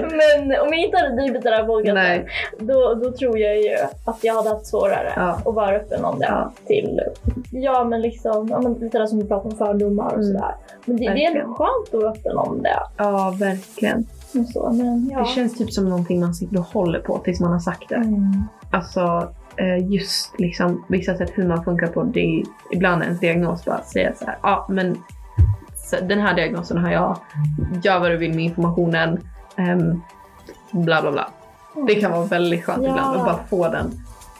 Men 0.00 0.60
om 0.60 0.68
jag 0.68 0.78
inte 0.78 0.96
hade 0.98 1.16
drivit 1.16 1.42
den 1.42 1.52
här 1.52 1.64
podcasten, 1.64 2.26
då, 2.58 2.94
då 2.94 3.12
tror 3.12 3.38
jag 3.38 3.56
ju 3.60 3.70
att 4.06 4.18
jag 4.24 4.34
hade 4.34 4.48
haft 4.48 4.66
svårare 4.66 5.12
Ja. 5.16 5.38
att 5.44 5.54
vara 5.54 5.76
öppen 5.76 6.04
om 6.04 6.18
det. 6.18 6.26
Ja. 6.28 6.52
Till, 6.66 7.00
ja 7.52 7.84
men 7.84 8.00
liksom, 8.02 8.48
ja, 8.50 8.60
men 8.60 8.72
lite 8.74 8.98
där 8.98 9.06
som 9.06 9.18
du 9.20 9.26
pratar 9.28 9.50
om 9.50 9.56
fördomar 9.56 10.06
och 10.06 10.12
Mm. 10.12 10.24
sådär. 10.24 10.54
Men 10.84 10.96
det, 10.96 11.08
det 11.10 11.24
är 11.24 11.30
ändå 11.36 11.54
skönt 11.54 11.94
att 11.94 12.02
vara 12.02 12.10
öppen 12.12 12.36
om 12.36 12.62
det. 12.62 12.78
Ja, 12.98 13.34
verkligen. 13.40 14.04
Och 14.34 14.46
Så, 14.46 14.72
men, 14.72 15.08
ja. 15.12 15.18
Det 15.18 15.26
känns 15.26 15.54
typ 15.58 15.72
som 15.72 15.88
någonting 15.88 16.20
man 16.20 16.34
sitter 16.34 16.58
och 16.58 16.64
håller 16.64 17.00
på 17.00 17.18
tills 17.18 17.40
man 17.40 17.52
har 17.52 17.60
sagt 17.60 17.88
det. 17.88 17.94
Mm. 17.94 18.42
Alltså 18.70 19.32
eh, 19.56 19.92
just 19.92 20.38
liksom 20.38 20.84
vissa 20.88 21.16
sätt 21.16 21.30
hur 21.34 21.48
man 21.48 21.64
funkar 21.64 21.86
på. 21.86 22.02
Det 22.02 22.20
är 22.20 22.42
ibland 22.72 23.02
ens 23.02 23.20
diagnos 23.20 23.64
bara 23.64 23.82
säga 23.82 24.12
så 24.18 24.24
här. 24.24 24.38
Ja, 24.42 24.66
men 24.70 24.96
så, 25.76 25.96
den 26.04 26.20
här 26.20 26.34
diagnosen 26.34 26.78
har 26.78 26.92
jag. 26.92 27.16
Gör 27.82 28.00
vad 28.00 28.10
du 28.10 28.16
vill 28.16 28.34
med 28.34 28.44
informationen. 28.44 29.20
Um, 29.58 30.02
bla 30.70 31.02
bla 31.02 31.12
bla. 31.12 31.30
Det 31.86 31.94
kan 31.94 32.10
vara 32.12 32.24
väldigt 32.24 32.64
skönt 32.64 32.82
Ja. 32.84 32.90
ibland 32.90 33.16
att 33.16 33.24
bara 33.24 33.44
få 33.50 33.68
den 33.68 33.90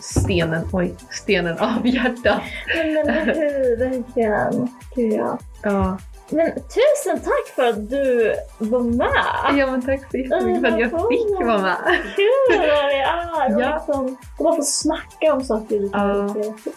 stenen, 0.01 0.65
oj, 0.73 0.95
stenen 1.11 1.59
av 1.59 1.87
hjärtat. 1.87 2.41
Men 2.77 2.87
eller 3.09 3.35
hur, 3.35 3.79
verkligen. 3.79 4.69
Gud 4.97 5.13
ja. 5.13 5.39
Ja. 5.63 5.99
Men 6.31 6.53
tusen 6.55 7.21
tack 7.25 7.55
för 7.55 7.69
att 7.69 7.91
du 7.91 8.35
var 8.59 8.81
med! 8.81 9.59
ja 9.59 9.67
men 9.67 9.83
tack 9.83 10.01
så 10.11 10.17
jättemycket 10.17 10.61
för 10.61 10.69
att 10.69 10.81
jag 10.81 10.91
fick 10.91 11.47
vara 11.47 11.59
med. 11.63 11.77
Kul 12.17 12.59
vad 12.59 12.85
det 12.85 13.01
är! 13.03 13.61
Ja. 13.61 13.75
Liksom, 13.77 14.07
att 14.07 14.39
bara 14.39 14.57
få 14.57 14.63
snacka 14.63 15.33
om 15.33 15.45
saker 15.45 15.79
lite 15.81 15.99
Ja. 15.99 16.35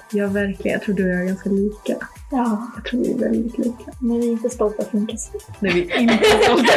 Ja 0.10 0.28
verkligen, 0.28 0.74
jag 0.74 0.82
tror 0.82 0.96
du 0.96 1.04
och 1.04 1.10
jag 1.16 1.22
är 1.22 1.26
ganska 1.26 1.50
lika. 1.50 1.96
Ja, 2.32 2.62
Jag 2.76 2.86
tror 2.86 3.00
vi 3.00 3.12
är 3.14 3.18
väldigt 3.18 3.58
lika. 3.58 3.92
men 4.00 4.20
vi 4.22 4.28
är 4.28 4.32
inte 4.32 4.50
stolta 4.50 4.84
mycket. 4.92 5.20
När 5.60 5.72
vi 5.74 5.82
inte 5.98 6.14
är 6.14 6.44
stolta 6.44 6.74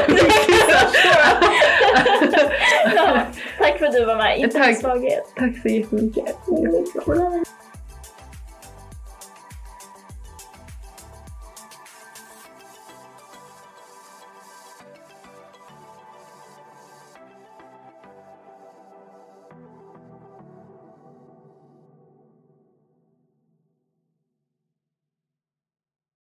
ja, 2.96 3.20
tack 3.58 3.78
för 3.78 3.86
att 3.86 3.92
du 3.92 4.04
var 4.04 4.16
med. 4.16 4.38
Inte 4.38 4.58
Tack. 4.58 4.68
misstaget. 4.68 5.24
Tack 5.36 5.52
så 5.62 5.68
jättemycket. 5.68 6.36
Mm. 6.48 7.44